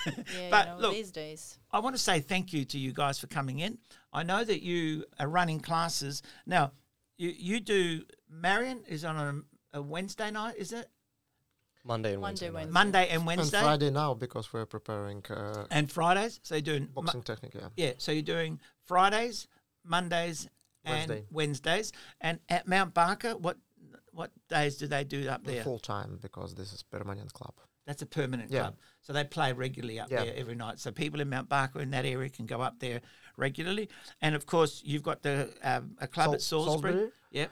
Yeah, 0.06 0.50
but 0.50 0.68
you 0.68 0.74
know, 0.74 0.78
look, 0.80 0.94
these 0.94 1.12
days. 1.12 1.60
I 1.72 1.80
want 1.80 1.96
to 1.96 2.02
say 2.02 2.20
thank 2.20 2.54
you 2.54 2.66
to 2.66 2.78
you 2.78 2.92
guys 2.92 3.20
for 3.20 3.28
coming 3.28 3.60
in. 3.60 3.78
I 4.12 4.24
know 4.24 4.44
that 4.44 4.64
you 4.64 5.06
are 5.20 5.28
running 5.28 5.60
classes 5.60 6.22
now. 6.46 6.72
You 7.18 7.30
you 7.30 7.60
do 7.60 8.04
Marion 8.30 8.84
is 8.88 9.06
on 9.06 9.46
a, 9.74 9.80
a 9.80 9.82
Wednesday 9.82 10.32
night, 10.32 10.56
is 10.58 10.72
it? 10.72 10.90
Monday 11.86 12.14
and 12.14 12.22
Wednesday. 12.22 12.50
Wednesday. 12.50 12.72
Monday 12.72 13.10
and 13.10 13.26
Wednesday 13.26 13.58
And 13.58 13.66
Friday 13.66 13.90
now 13.92 14.14
because 14.14 14.54
we're 14.54 14.66
preparing 14.66 15.24
uh, 15.30 15.66
and 15.70 15.92
Fridays. 15.92 16.40
So 16.44 16.56
you're 16.56 16.62
doing 16.62 16.90
Mo- 16.96 17.02
boxing 17.02 17.24
technique. 17.24 17.54
Yeah. 17.56 17.68
Yeah, 17.76 17.92
so 17.98 18.12
you're 18.12 18.22
doing 18.22 18.60
Fridays, 18.86 19.48
Mondays, 19.84 20.48
and 20.86 21.10
Wednesday. 21.10 21.26
Wednesdays. 21.32 21.92
And 22.22 22.40
at 22.48 22.68
Mount 22.68 22.94
Barker, 22.94 23.36
what 23.36 23.58
what 24.14 24.32
days 24.50 24.78
do 24.78 24.88
they 24.88 25.04
do 25.04 25.28
up 25.30 25.44
there? 25.44 25.64
Full 25.64 25.80
time 25.80 26.20
because 26.22 26.56
this 26.56 26.72
is 26.74 26.84
permanent 26.84 27.34
club. 27.34 27.54
That's 27.86 28.02
a 28.02 28.06
permanent 28.06 28.50
Yeah. 28.52 28.62
club. 28.62 28.76
So 29.02 29.12
they 29.12 29.24
play 29.26 29.52
regularly 29.52 30.00
up 30.00 30.10
Yeah. 30.10 30.24
there 30.24 30.36
every 30.36 30.56
night. 30.56 30.80
So 30.80 30.92
people 30.92 31.20
in 31.20 31.30
Mount 31.30 31.50
Barker 31.50 31.82
in 31.82 31.90
that 31.92 32.06
area 32.06 32.30
can 32.30 32.46
go 32.46 32.62
up 32.62 32.80
there 32.80 33.02
regularly. 33.38 33.90
And 34.22 34.36
of 34.36 34.46
course, 34.46 34.82
you've 34.86 35.04
got 35.04 35.22
the 35.24 35.54
um, 35.64 35.98
a 36.00 36.08
club 36.08 36.26
Sal- 36.28 36.34
at 36.36 36.42
Salisbury. 36.42 36.92
Salisbury? 36.94 37.12
Yep. 37.32 37.52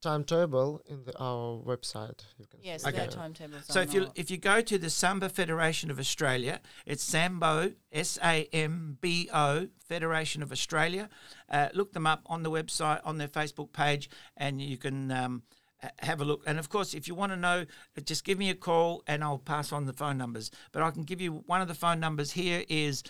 Timetable 0.00 0.82
in 0.86 1.04
the, 1.04 1.16
our 1.18 1.58
website. 1.62 2.24
You 2.36 2.46
can 2.46 2.58
Yes, 2.60 2.82
see 2.82 2.90
there 2.90 3.08
are. 3.08 3.62
So 3.62 3.80
if 3.82 3.94
you 3.94 4.06
our- 4.06 4.12
if 4.16 4.32
you 4.32 4.36
go 4.36 4.60
to 4.60 4.76
the 4.76 4.90
Sambo 4.90 5.28
Federation 5.28 5.92
of 5.92 6.00
Australia, 6.00 6.60
it's 6.86 7.04
Sambo 7.04 7.74
S 7.92 8.18
A 8.22 8.48
M 8.52 8.98
B 9.00 9.30
O 9.32 9.68
Federation 9.88 10.42
of 10.42 10.50
Australia. 10.50 11.08
Uh, 11.48 11.68
look 11.72 11.92
them 11.92 12.04
up 12.04 12.22
on 12.26 12.42
the 12.42 12.50
website 12.50 13.00
on 13.04 13.18
their 13.18 13.28
Facebook 13.28 13.72
page, 13.72 14.10
and 14.36 14.60
you 14.60 14.76
can 14.76 15.12
um, 15.12 15.44
ha- 15.54 15.61
have 16.00 16.20
a 16.20 16.24
look. 16.24 16.42
And 16.46 16.58
of 16.58 16.68
course, 16.68 16.94
if 16.94 17.08
you 17.08 17.14
want 17.14 17.32
to 17.32 17.36
know, 17.36 17.66
just 18.04 18.24
give 18.24 18.38
me 18.38 18.50
a 18.50 18.54
call, 18.54 19.02
and 19.06 19.22
I'll 19.22 19.38
pass 19.38 19.72
on 19.72 19.86
the 19.86 19.92
phone 19.92 20.18
numbers. 20.18 20.50
But 20.72 20.82
I 20.82 20.90
can 20.90 21.02
give 21.02 21.20
you 21.20 21.44
one 21.46 21.60
of 21.60 21.68
the 21.68 21.74
phone 21.74 22.00
numbers 22.00 22.32
here 22.32 22.64
is 22.68 23.02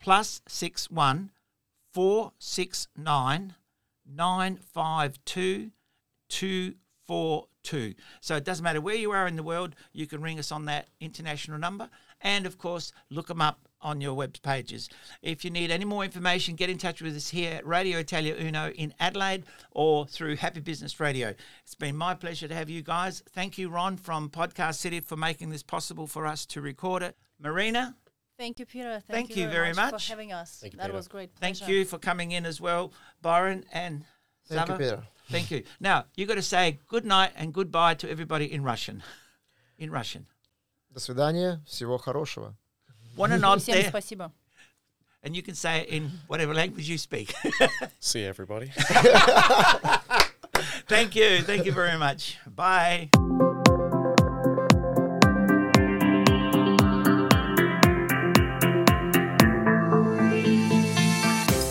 plus 0.00 0.40
six 0.46 0.90
one 0.90 1.30
four 1.92 2.32
six 2.38 2.88
nine 2.96 3.54
952 4.06 5.70
242. 6.28 7.94
So 8.20 8.36
it 8.36 8.44
doesn't 8.44 8.64
matter 8.64 8.80
where 8.80 8.94
you 8.94 9.10
are 9.12 9.26
in 9.26 9.36
the 9.36 9.42
world, 9.42 9.74
you 9.92 10.06
can 10.06 10.22
ring 10.22 10.38
us 10.38 10.50
on 10.50 10.64
that 10.66 10.88
international 11.00 11.58
number. 11.58 11.90
And 12.20 12.46
of 12.46 12.58
course, 12.58 12.92
look 13.10 13.26
them 13.26 13.42
up 13.42 13.68
on 13.82 14.00
your 14.00 14.14
web 14.14 14.40
pages. 14.42 14.88
If 15.20 15.44
you 15.44 15.50
need 15.50 15.70
any 15.70 15.84
more 15.84 16.04
information, 16.04 16.54
get 16.54 16.70
in 16.70 16.78
touch 16.78 17.02
with 17.02 17.16
us 17.16 17.28
here 17.28 17.52
at 17.54 17.66
Radio 17.66 17.98
Italia 17.98 18.34
Uno 18.38 18.70
in 18.70 18.94
Adelaide 18.98 19.44
or 19.70 20.06
through 20.06 20.36
Happy 20.36 20.60
Business 20.60 21.00
Radio. 21.00 21.34
It's 21.64 21.74
been 21.74 21.96
my 21.96 22.14
pleasure 22.14 22.48
to 22.48 22.54
have 22.54 22.70
you 22.70 22.82
guys. 22.82 23.22
Thank 23.30 23.58
you, 23.58 23.68
Ron 23.68 23.96
from 23.96 24.30
Podcast 24.30 24.76
City, 24.76 25.00
for 25.00 25.16
making 25.16 25.50
this 25.50 25.62
possible 25.62 26.06
for 26.06 26.26
us 26.26 26.46
to 26.46 26.60
record 26.60 27.02
it. 27.02 27.16
Marina, 27.38 27.96
Thank 28.38 28.58
you, 28.58 28.66
Peter. 28.66 29.02
Thank, 29.06 29.28
Thank 29.28 29.36
you, 29.36 29.44
very, 29.44 29.52
very 29.52 29.74
much, 29.74 29.92
much, 29.92 30.06
for 30.06 30.12
having 30.12 30.32
us. 30.32 30.62
You, 30.64 30.70
that 30.70 30.86
Peter. 30.86 30.92
was 30.92 31.06
great. 31.06 31.34
Pleasure. 31.36 31.54
Thank 31.64 31.70
you 31.70 31.84
for 31.84 31.98
coming 31.98 32.32
in 32.32 32.44
as 32.46 32.60
well, 32.60 32.92
Byron 33.20 33.64
and 33.72 34.04
Thank 34.48 34.66
Sava. 34.66 34.72
you, 34.72 34.78
Peter. 34.78 35.02
Thank 35.30 35.50
you. 35.50 35.62
Now 35.80 36.06
you 36.16 36.26
got 36.26 36.34
to 36.34 36.42
say 36.42 36.80
good 36.88 37.04
night 37.04 37.32
and 37.36 37.52
goodbye 37.52 37.94
to 37.94 38.10
everybody 38.10 38.52
in 38.52 38.64
Russian. 38.64 39.02
In 39.78 39.90
Russian. 39.90 40.26
До 40.92 41.00
свидания. 41.00 41.62
Всего 41.66 41.98
хорошего. 41.98 42.56
One 43.15 43.31
and 43.31 43.41
nod 43.41 43.59
Всем 43.59 43.73
there, 43.73 43.89
спасибо. 43.89 44.31
and 45.23 45.35
you 45.35 45.41
can 45.41 45.55
say 45.55 45.81
it 45.81 45.89
in 45.89 46.11
whatever 46.27 46.53
language 46.53 46.87
you 46.87 46.97
speak. 46.97 47.33
See 47.99 48.23
everybody. 48.23 48.71
Thank 50.87 51.15
you. 51.15 51.41
Thank 51.41 51.65
you 51.65 51.71
very 51.71 51.97
much. 51.97 52.37
Bye. 52.47 53.09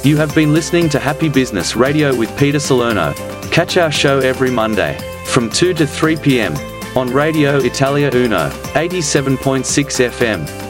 You 0.04 0.16
have 0.18 0.32
been 0.36 0.52
listening 0.52 0.88
to 0.90 1.00
Happy 1.00 1.28
Business 1.28 1.74
Radio 1.74 2.14
with 2.16 2.36
Peter 2.38 2.60
Salerno. 2.60 3.12
Catch 3.50 3.76
our 3.76 3.90
show 3.90 4.20
every 4.20 4.52
Monday 4.52 4.96
from 5.24 5.50
2 5.50 5.74
to 5.74 5.84
3 5.86 6.16
p.m. 6.18 6.54
on 6.96 7.12
Radio 7.12 7.56
Italia 7.58 8.08
Uno, 8.14 8.48
87.6 8.74 9.64
FM. 10.10 10.69